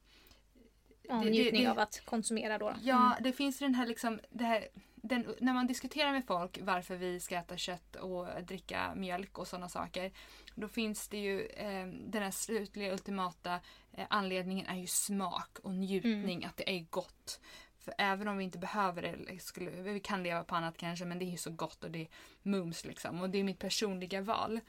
Ja, 1.03 1.15
Det- 1.15 1.23
det- 1.23 1.29
njutning 1.29 1.63
det- 1.63 1.71
av 1.71 1.79
att 1.79 2.01
konsumera 2.05 2.57
då. 2.57 2.75
Ja, 2.81 3.17
det 3.21 3.31
finns 3.33 3.59
den 3.59 3.75
här 3.75 3.85
liksom, 3.85 4.19
det 4.29 4.43
här, 4.43 4.67
den, 5.01 5.35
när 5.39 5.53
man 5.53 5.67
diskuterar 5.67 6.11
med 6.11 6.25
folk 6.25 6.59
varför 6.61 6.95
vi 6.95 7.19
ska 7.19 7.35
äta 7.35 7.57
kött 7.57 7.95
och 7.95 8.27
dricka 8.43 8.95
mjölk 8.95 9.37
och 9.37 9.47
sådana 9.47 9.69
saker. 9.69 10.11
Då 10.55 10.67
finns 10.67 11.07
det 11.07 11.17
ju 11.17 11.45
eh, 11.45 11.87
den 11.87 12.23
här 12.23 12.31
slutliga 12.31 12.91
ultimata 12.91 13.59
eh, 13.93 14.05
anledningen 14.09 14.65
är 14.65 14.75
ju 14.75 14.87
smak 14.87 15.59
och 15.63 15.73
njutning, 15.73 16.45
att 16.45 16.57
det 16.57 16.69
är 16.69 16.85
gott. 16.89 17.39
För 17.79 17.93
även 17.97 18.27
om 18.27 18.37
vi 18.37 18.43
inte 18.43 18.57
behöver 18.57 19.01
det, 19.01 19.39
skulle, 19.39 19.71
vi 19.71 19.99
kan 19.99 20.23
leva 20.23 20.43
på 20.43 20.55
annat 20.55 20.77
kanske, 20.77 21.05
men 21.05 21.19
det 21.19 21.25
är 21.25 21.31
ju 21.31 21.37
så 21.37 21.51
gott 21.51 21.83
och 21.83 21.91
det 21.91 22.01
är 22.01 22.07
mums 22.43 22.85
liksom. 22.85 23.21
Och 23.21 23.29
det 23.29 23.39
är 23.39 23.43
mitt 23.43 23.59
personliga 23.59 24.21
val. 24.21 24.59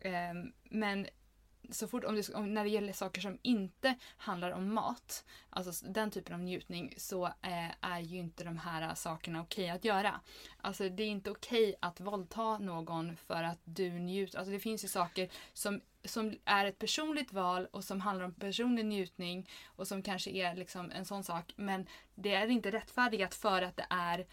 Eh, 0.00 0.34
men 0.62 1.06
så 1.70 1.88
fort 1.88 2.04
om 2.04 2.14
det, 2.14 2.34
om, 2.34 2.54
när 2.54 2.64
det 2.64 2.70
gäller 2.70 2.92
saker 2.92 3.20
som 3.20 3.38
inte 3.42 3.94
handlar 4.16 4.50
om 4.50 4.74
mat, 4.74 5.24
alltså 5.50 5.86
den 5.86 6.10
typen 6.10 6.34
av 6.34 6.40
njutning, 6.40 6.94
så 6.96 7.26
eh, 7.26 7.70
är 7.80 8.00
ju 8.00 8.16
inte 8.16 8.44
de 8.44 8.58
här 8.58 8.82
eh, 8.82 8.94
sakerna 8.94 9.40
okej 9.40 9.70
att 9.70 9.84
göra. 9.84 10.20
Alltså 10.60 10.88
det 10.88 11.02
är 11.02 11.08
inte 11.08 11.30
okej 11.30 11.74
att 11.80 12.00
våldta 12.00 12.58
någon 12.58 13.16
för 13.16 13.42
att 13.42 13.60
du 13.64 13.90
njuter. 13.90 14.38
Alltså 14.38 14.52
det 14.52 14.60
finns 14.60 14.84
ju 14.84 14.88
saker 14.88 15.28
som, 15.52 15.80
som 16.04 16.34
är 16.44 16.66
ett 16.66 16.78
personligt 16.78 17.32
val 17.32 17.66
och 17.70 17.84
som 17.84 18.00
handlar 18.00 18.24
om 18.24 18.34
personlig 18.34 18.86
njutning 18.86 19.48
och 19.66 19.88
som 19.88 20.02
kanske 20.02 20.30
är 20.30 20.54
liksom 20.54 20.90
en 20.90 21.04
sån 21.04 21.24
sak. 21.24 21.52
Men 21.56 21.86
det 22.14 22.34
är 22.34 22.46
inte 22.46 22.70
rättfärdigat 22.70 23.34
för 23.34 23.62
att 23.62 23.76
det 23.76 23.86
är 23.90 24.26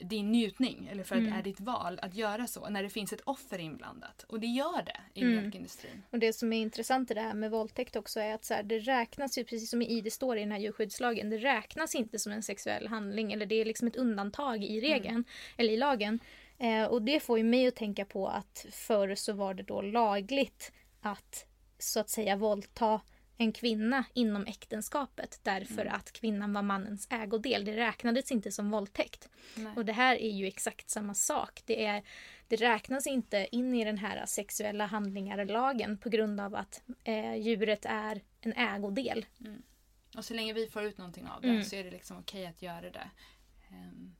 din 0.00 0.32
njutning 0.32 0.88
eller 0.92 1.04
för 1.04 1.14
att 1.14 1.20
Mm. 1.20 1.32
det 1.32 1.38
är 1.38 1.42
ditt 1.42 1.60
val 1.60 1.98
att 2.02 2.14
göra 2.14 2.46
så 2.46 2.68
när 2.68 2.82
det 2.82 2.88
finns 2.90 3.12
ett 3.12 3.20
offer 3.20 3.58
inblandat. 3.58 4.22
Och 4.28 4.40
det 4.40 4.46
gör 4.46 4.82
det 4.82 5.00
i 5.14 5.22
Mm. 5.22 5.32
mjölkindustrin. 5.36 6.02
Och 6.10 6.18
det 6.18 6.32
som 6.32 6.52
är 6.52 6.60
intressant 6.62 7.10
i 7.10 7.14
det 7.14 7.20
här 7.20 7.34
med 7.34 7.50
våldtäkt 7.50 7.96
också 7.96 8.20
är 8.20 8.34
att 8.34 8.44
så 8.44 8.54
här, 8.54 8.62
det 8.62 8.78
räknas 8.78 9.38
ju, 9.38 9.44
precis 9.44 9.70
som 9.70 9.82
i 9.82 10.00
det 10.00 10.10
står 10.10 10.36
i 10.36 10.40
den 10.40 10.52
här 10.52 10.58
djurskyddslagen, 10.58 11.30
det 11.30 11.38
räknas 11.38 11.94
inte 11.94 12.18
som 12.18 12.32
en 12.32 12.42
sexuell 12.42 12.86
handling 12.88 13.32
eller 13.32 13.46
det 13.46 13.54
är 13.54 13.64
liksom 13.64 13.88
ett 13.88 13.96
undantag 13.96 14.64
i 14.64 14.80
regeln, 14.80 15.24
eller 15.56 15.72
i 15.72 15.76
lagen. 15.76 16.18
Eh, 16.58 16.84
och 16.84 17.02
det 17.02 17.20
får 17.20 17.38
ju 17.38 17.44
mig 17.44 17.66
att 17.66 17.76
tänka 17.76 18.04
på 18.04 18.28
att 18.28 18.66
förr 18.70 19.14
så 19.14 19.32
var 19.32 19.54
det 19.54 19.62
då 19.62 19.82
lagligt 19.82 20.72
att 21.00 21.46
så 21.78 22.00
att 22.00 22.10
säga 22.10 22.36
våldta 22.36 23.00
en 23.36 23.52
kvinna 23.52 24.04
inom 24.14 24.46
äktenskapet 24.46 25.40
därför 25.42 25.82
Mm. 25.82 25.94
att 25.94 26.12
kvinnan 26.12 26.52
var 26.52 26.62
mannens 26.62 27.06
ägodel. 27.10 27.64
Det 27.64 27.76
räknades 27.76 28.32
inte 28.32 28.52
som 28.52 28.70
våldtäkt. 28.70 29.28
Nej. 29.56 29.72
Och 29.76 29.84
det 29.84 29.92
här 29.92 30.16
är 30.16 30.30
ju 30.30 30.46
exakt 30.46 30.90
samma 30.90 31.14
sak. 31.14 31.62
Det, 31.66 31.84
är, 31.84 32.02
det 32.48 32.56
räknas 32.56 33.06
inte 33.06 33.48
in 33.52 33.74
i 33.74 33.84
den 33.84 33.98
här 33.98 34.26
sexuella 34.26 34.86
handlingar-lagen 34.86 35.98
på 35.98 36.08
grund 36.08 36.40
av 36.40 36.54
att 36.54 36.82
eh, 37.04 37.34
djuret 37.34 37.84
är 37.84 38.20
en 38.40 38.52
ägodel. 38.52 39.26
Och 40.16 40.24
så 40.24 40.34
länge 40.34 40.52
vi 40.52 40.66
får 40.66 40.82
ut 40.82 40.98
någonting 40.98 41.26
av 41.28 41.40
det 41.42 41.48
Mm. 41.48 41.64
så 41.64 41.76
är 41.76 41.84
det 41.84 41.90
liksom 41.90 42.18
okej 42.18 42.46
att 42.46 42.62
göra 42.62 42.90
det. 42.90 43.10
Ehm, 43.70 44.14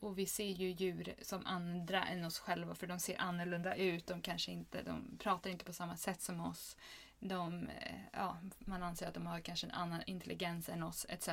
och 0.00 0.18
vi 0.18 0.26
ser 0.26 0.44
ju 0.48 0.70
djur 0.70 1.14
som 1.22 1.46
andra 1.46 2.04
än 2.04 2.24
oss 2.24 2.38
själva 2.38 2.74
för 2.74 2.86
de 2.86 2.98
ser 2.98 3.20
annorlunda 3.20 3.74
ut. 3.76 4.06
De 4.06 4.20
kanske 4.22 4.52
inte, 4.52 4.82
de 4.82 5.18
pratar 5.18 5.50
inte 5.50 5.64
på 5.64 5.72
samma 5.72 5.96
sätt 5.96 6.20
som 6.20 6.40
oss. 6.40 6.76
De, 7.24 7.68
eh, 7.68 7.94
ja, 8.12 8.36
man 8.58 8.82
anser 8.82 9.08
att 9.08 9.14
de 9.14 9.26
har 9.26 9.40
kanske 9.40 9.66
en 9.66 9.70
annan 9.70 10.02
intelligens 10.06 10.68
än 10.68 10.82
oss 10.82 11.06
etc. 11.08 11.28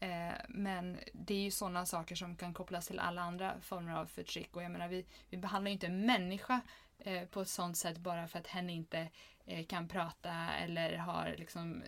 Eh, 0.00 0.32
Men 0.48 0.98
det 1.12 1.34
är 1.34 1.42
ju 1.42 1.50
sådana 1.50 1.86
saker 1.86 2.14
som 2.14 2.36
kan 2.36 2.54
kopplas 2.54 2.86
till 2.86 2.98
alla 2.98 3.22
andra 3.22 3.60
former 3.60 3.92
av 3.92 4.06
förtryck. 4.06 4.56
Och 4.56 4.62
jag 4.62 4.70
menar, 4.72 4.88
vi, 4.88 5.06
vi 5.30 5.36
behandlar 5.36 5.68
ju 5.68 5.72
inte 5.72 5.86
en 5.86 6.06
människa 6.06 6.60
eh, 6.98 7.24
på 7.24 7.40
ett 7.40 7.48
sådant 7.48 7.76
sätt 7.76 7.98
bara 7.98 8.28
för 8.28 8.38
att 8.38 8.46
hen 8.46 8.70
inte 8.70 9.08
eh, 9.46 9.66
kan 9.66 9.88
prata 9.88 10.34
eller 10.54 10.96
har 10.96 11.34
liksom 11.38 11.82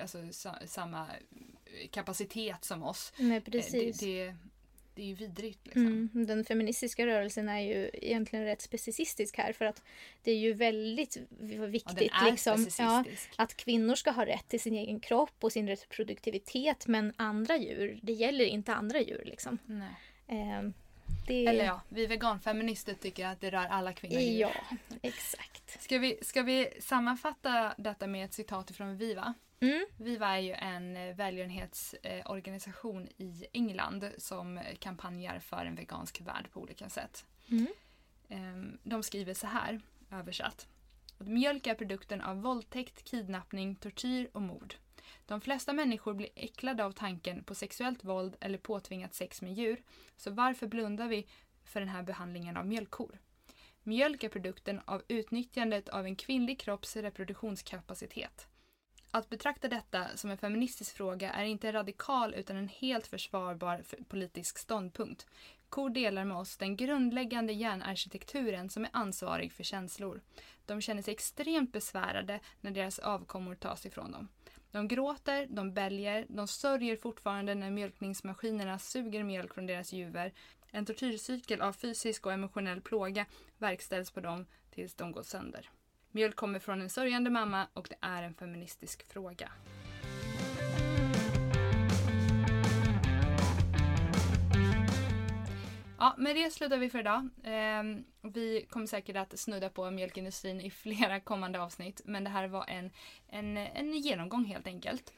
alltså, 0.00 0.32
sa, 0.32 0.54
samma 0.66 1.06
kapacitet 1.90 2.64
som 2.64 2.82
oss. 2.82 3.12
Nej, 3.18 3.40
precis. 3.40 3.98
Det, 3.98 4.26
det, 4.26 4.36
det 4.98 5.02
är 5.02 5.06
ju 5.06 5.14
vidrigt. 5.14 5.66
Liksom. 5.66 5.86
Mm, 5.86 6.26
den 6.26 6.44
feministiska 6.44 7.06
rörelsen 7.06 7.48
är 7.48 7.60
ju 7.60 7.90
egentligen 7.92 8.44
rätt 8.44 8.62
specicistisk 8.62 9.38
här 9.38 9.52
för 9.52 9.64
att 9.64 9.82
det 10.22 10.30
är 10.30 10.36
ju 10.36 10.52
väldigt 10.52 11.16
Ja, 11.40 11.66
viktigt 11.66 12.12
är 12.12 12.30
liksom, 12.30 12.66
ja, 12.78 13.04
att 13.36 13.56
kvinnor 13.56 13.94
ska 13.94 14.10
ha 14.10 14.26
rätt 14.26 14.48
till 14.48 14.60
sin 14.60 14.74
egen 14.74 15.00
kropp 15.00 15.34
och 15.40 15.52
sin 15.52 15.68
reproduktivitet 15.68 16.86
men 16.86 17.12
andra 17.16 17.56
djur, 17.56 17.98
det 18.02 18.12
gäller 18.12 18.44
inte 18.44 18.74
andra 18.74 19.00
djur 19.00 19.22
liksom. 19.26 19.58
Eh, 20.26 20.70
det... 21.26 21.46
Eller 21.46 21.64
ja, 21.64 21.80
vi 21.88 22.06
veganfeminister 22.06 22.94
tycker 22.94 23.26
att 23.26 23.40
det 23.40 23.50
rör 23.50 23.66
alla 23.66 23.92
kvinnor. 23.92 24.20
Ja, 24.20 24.52
exakt. 25.02 25.82
Ska 25.82 25.98
vi, 25.98 26.18
ska 26.22 26.42
vi 26.42 26.68
sammanfatta 26.80 27.74
detta 27.78 28.06
med 28.06 28.24
ett 28.24 28.34
citat 28.34 28.70
från 28.70 28.96
Viva? 28.96 29.34
Mm. 29.60 29.86
Viva 29.96 30.36
är 30.36 30.40
ju 30.40 30.52
en 30.52 30.96
eh, 30.96 31.14
välgörenhetsorganisation 31.14 33.08
i 33.16 33.46
England 33.52 34.04
som 34.18 34.60
kampanjar 34.78 35.38
för 35.38 35.64
en 35.64 35.74
vegansk 35.74 36.20
värld 36.20 36.50
på 36.52 36.60
olika 36.60 36.88
sätt. 36.88 37.26
Mm. 37.50 37.66
Ehm, 38.28 38.78
De 38.82 39.02
skriver 39.02 39.34
så 39.34 39.46
här, 39.46 39.80
översatt. 40.10 40.68
Mjölk 41.18 41.66
är 41.66 41.74
produkten 41.74 42.20
av 42.20 42.42
våldtäkt, 42.42 43.04
kidnappning, 43.04 43.74
tortyr 43.74 44.30
och 44.32 44.42
mord. 44.42 44.74
De 45.26 45.40
flesta 45.40 45.72
människor 45.72 46.14
blir 46.14 46.28
äcklade 46.34 46.84
av 46.84 46.92
tanken 46.92 47.44
på 47.44 47.54
sexuellt 47.54 48.04
våld 48.04 48.36
eller 48.40 48.58
påtvingat 48.58 49.14
sex 49.14 49.42
med 49.42 49.54
djur. 49.54 49.82
Så 50.16 50.30
varför 50.30 50.66
blundar 50.66 51.08
vi 51.08 51.26
för 51.64 51.80
den 51.80 51.88
här 51.88 52.02
behandlingen 52.02 52.56
av 52.56 52.66
mjölkkor? 52.66 53.18
Mjölk 53.82 54.24
är 54.24 54.28
produkten 54.28 54.80
av 54.84 55.02
utnyttjandet 55.08 55.88
av 55.88 56.06
en 56.06 56.16
kvinnlig 56.16 56.60
kropps 56.60 56.96
reproduktionskapacitet. 56.96 58.46
Att 59.10 59.30
betrakta 59.30 59.68
detta 59.68 60.16
som 60.16 60.30
en 60.30 60.38
feministisk 60.38 60.96
fråga 60.96 61.32
är 61.32 61.44
inte 61.44 61.72
radikal 61.72 62.34
utan 62.34 62.56
en 62.56 62.68
helt 62.68 63.06
försvarbar 63.06 63.84
politisk 64.08 64.58
ståndpunkt. 64.58 65.26
Kor 65.68 65.90
delar 65.90 66.24
med 66.24 66.36
oss 66.36 66.56
den 66.56 66.76
grundläggande 66.76 67.52
hjärnarkitekturen 67.52 68.70
som 68.70 68.84
är 68.84 68.90
ansvarig 68.92 69.52
för 69.52 69.64
känslor. 69.64 70.20
De 70.66 70.80
känner 70.80 71.02
sig 71.02 71.12
extremt 71.12 71.72
besvärade 71.72 72.40
när 72.60 72.70
deras 72.70 72.98
avkommor 72.98 73.54
tas 73.54 73.86
ifrån 73.86 74.12
dem. 74.12 74.28
De 74.70 74.88
gråter, 74.88 75.46
de 75.50 75.74
bälger, 75.74 76.26
de 76.28 76.48
sörjer 76.48 76.96
fortfarande 76.96 77.54
när 77.54 77.70
mjölkningsmaskinerna 77.70 78.78
suger 78.78 79.22
mjölk 79.22 79.54
från 79.54 79.66
deras 79.66 79.92
juver. 79.92 80.32
En 80.70 80.86
tortyrcykel 80.86 81.60
av 81.60 81.72
fysisk 81.72 82.26
och 82.26 82.32
emotionell 82.32 82.80
plåga 82.80 83.26
verkställs 83.58 84.10
på 84.10 84.20
dem 84.20 84.46
tills 84.70 84.94
de 84.94 85.12
går 85.12 85.22
sönder. 85.22 85.70
Mjölk 86.18 86.36
kommer 86.36 86.58
från 86.58 86.80
en 86.80 86.90
sörjande 86.90 87.30
mamma 87.30 87.66
och 87.74 87.86
det 87.90 87.96
är 88.00 88.22
en 88.22 88.34
feministisk 88.34 89.12
fråga. 89.12 89.52
Ja, 95.98 96.14
med 96.18 96.36
det 96.36 96.50
slutar 96.50 96.78
vi 96.78 96.90
för 96.90 96.98
idag. 96.98 97.28
Ehm, 97.44 98.04
vi 98.22 98.66
kommer 98.70 98.86
säkert 98.86 99.16
att 99.16 99.38
snudda 99.38 99.70
på 99.70 99.90
mjölkindustrin 99.90 100.60
i 100.60 100.70
flera 100.84 101.20
kommande 101.20 101.60
avsnitt. 101.60 102.00
Men 102.04 102.24
det 102.24 102.30
här 102.30 102.48
var 102.48 102.64
en, 102.68 102.90
en, 103.28 103.56
en 103.56 103.92
genomgång 103.92 104.44
helt 104.44 104.66
enkelt. 104.66 105.12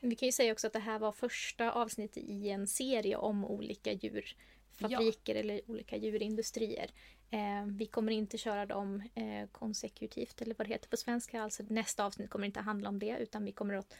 Vi 0.00 0.16
kan 0.16 0.26
ju 0.26 0.32
säga 0.32 0.52
också 0.52 0.66
att 0.66 0.72
det 0.72 0.78
här 0.78 0.98
var 0.98 1.12
första 1.12 1.72
avsnittet 1.72 2.24
i 2.26 2.50
en 2.50 2.66
serie 2.66 3.16
om 3.16 3.44
olika 3.44 3.92
djurfabriker 3.92 5.34
eller 5.34 5.70
olika 5.70 5.96
djurindustrier. 5.96 6.90
Eh, 7.30 7.64
vi 7.66 7.86
kommer 7.86 8.12
inte 8.12 8.38
köra 8.38 8.66
dem 8.66 9.02
eh, 9.14 9.48
konsekutivt 9.52 10.42
eller 10.42 10.54
vad 10.58 10.66
det 10.66 10.72
heter 10.72 10.88
på 10.88 10.96
svenska. 10.96 11.42
Alltså 11.42 11.62
nästa 11.68 12.04
avsnitt 12.04 12.30
kommer 12.30 12.46
inte 12.46 12.60
handla 12.60 12.88
om 12.88 12.98
det 12.98 13.18
utan 13.18 13.44
vi 13.44 13.52
kommer 13.52 13.74
att 13.74 13.94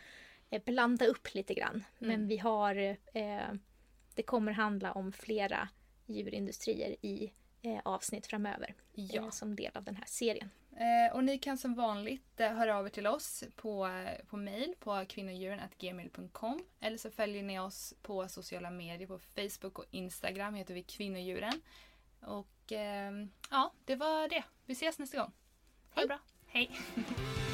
eh, 0.51 0.63
blanda 0.65 1.07
upp 1.07 1.35
lite 1.35 1.55
grann. 1.55 1.85
Men 1.99 2.11
Mm. 2.15 2.29
vi 2.29 2.37
har 2.39 2.77
eh, 3.15 3.53
det 4.15 4.23
kommer 4.23 4.53
handla 4.53 4.93
om 4.93 5.13
flera 5.13 5.69
djurindustrier 6.07 6.97
i 7.01 7.33
eh, 7.63 7.81
avsnitt 7.85 8.27
framöver 8.27 8.75
Ja. 8.95 9.23
eh, 9.23 9.31
som 9.31 9.57
del 9.57 9.77
av 9.77 9.85
den 9.85 9.97
här 9.97 10.05
serien. 10.07 10.51
Och 11.13 11.25
ni 11.25 11.39
kan 11.39 11.59
som 11.59 11.75
vanligt 11.75 12.39
höra 12.39 12.77
av 12.79 12.87
er 12.87 12.91
till 12.91 13.07
oss 13.07 13.45
på, 13.57 13.89
på 14.27 14.37
mail 14.37 14.75
på 14.81 15.05
kvinnodjuren.gmail.com 15.09 16.65
eller 16.81 16.97
så 16.99 17.11
följer 17.11 17.43
ni 17.43 17.59
oss 17.59 17.95
på 18.03 18.29
sociala 18.29 18.71
medier 18.71 19.09
på 19.09 19.19
Facebook 19.19 19.79
och 19.79 19.85
Instagram 19.91 20.55
heter 20.55 20.75
vi 20.75 20.83
kvinnodjuren. 20.83 21.61
Och 22.21 22.49
ja, 23.51 23.73
det 23.85 23.97
var 23.97 24.29
det. 24.29 24.45
Vi 24.67 24.73
ses 24.73 24.99
nästa 24.99 25.17
gång. 25.17 25.33
Ha 25.95 26.01
det 26.01 26.09
bra. 26.09 26.19
Hej! 26.47 26.71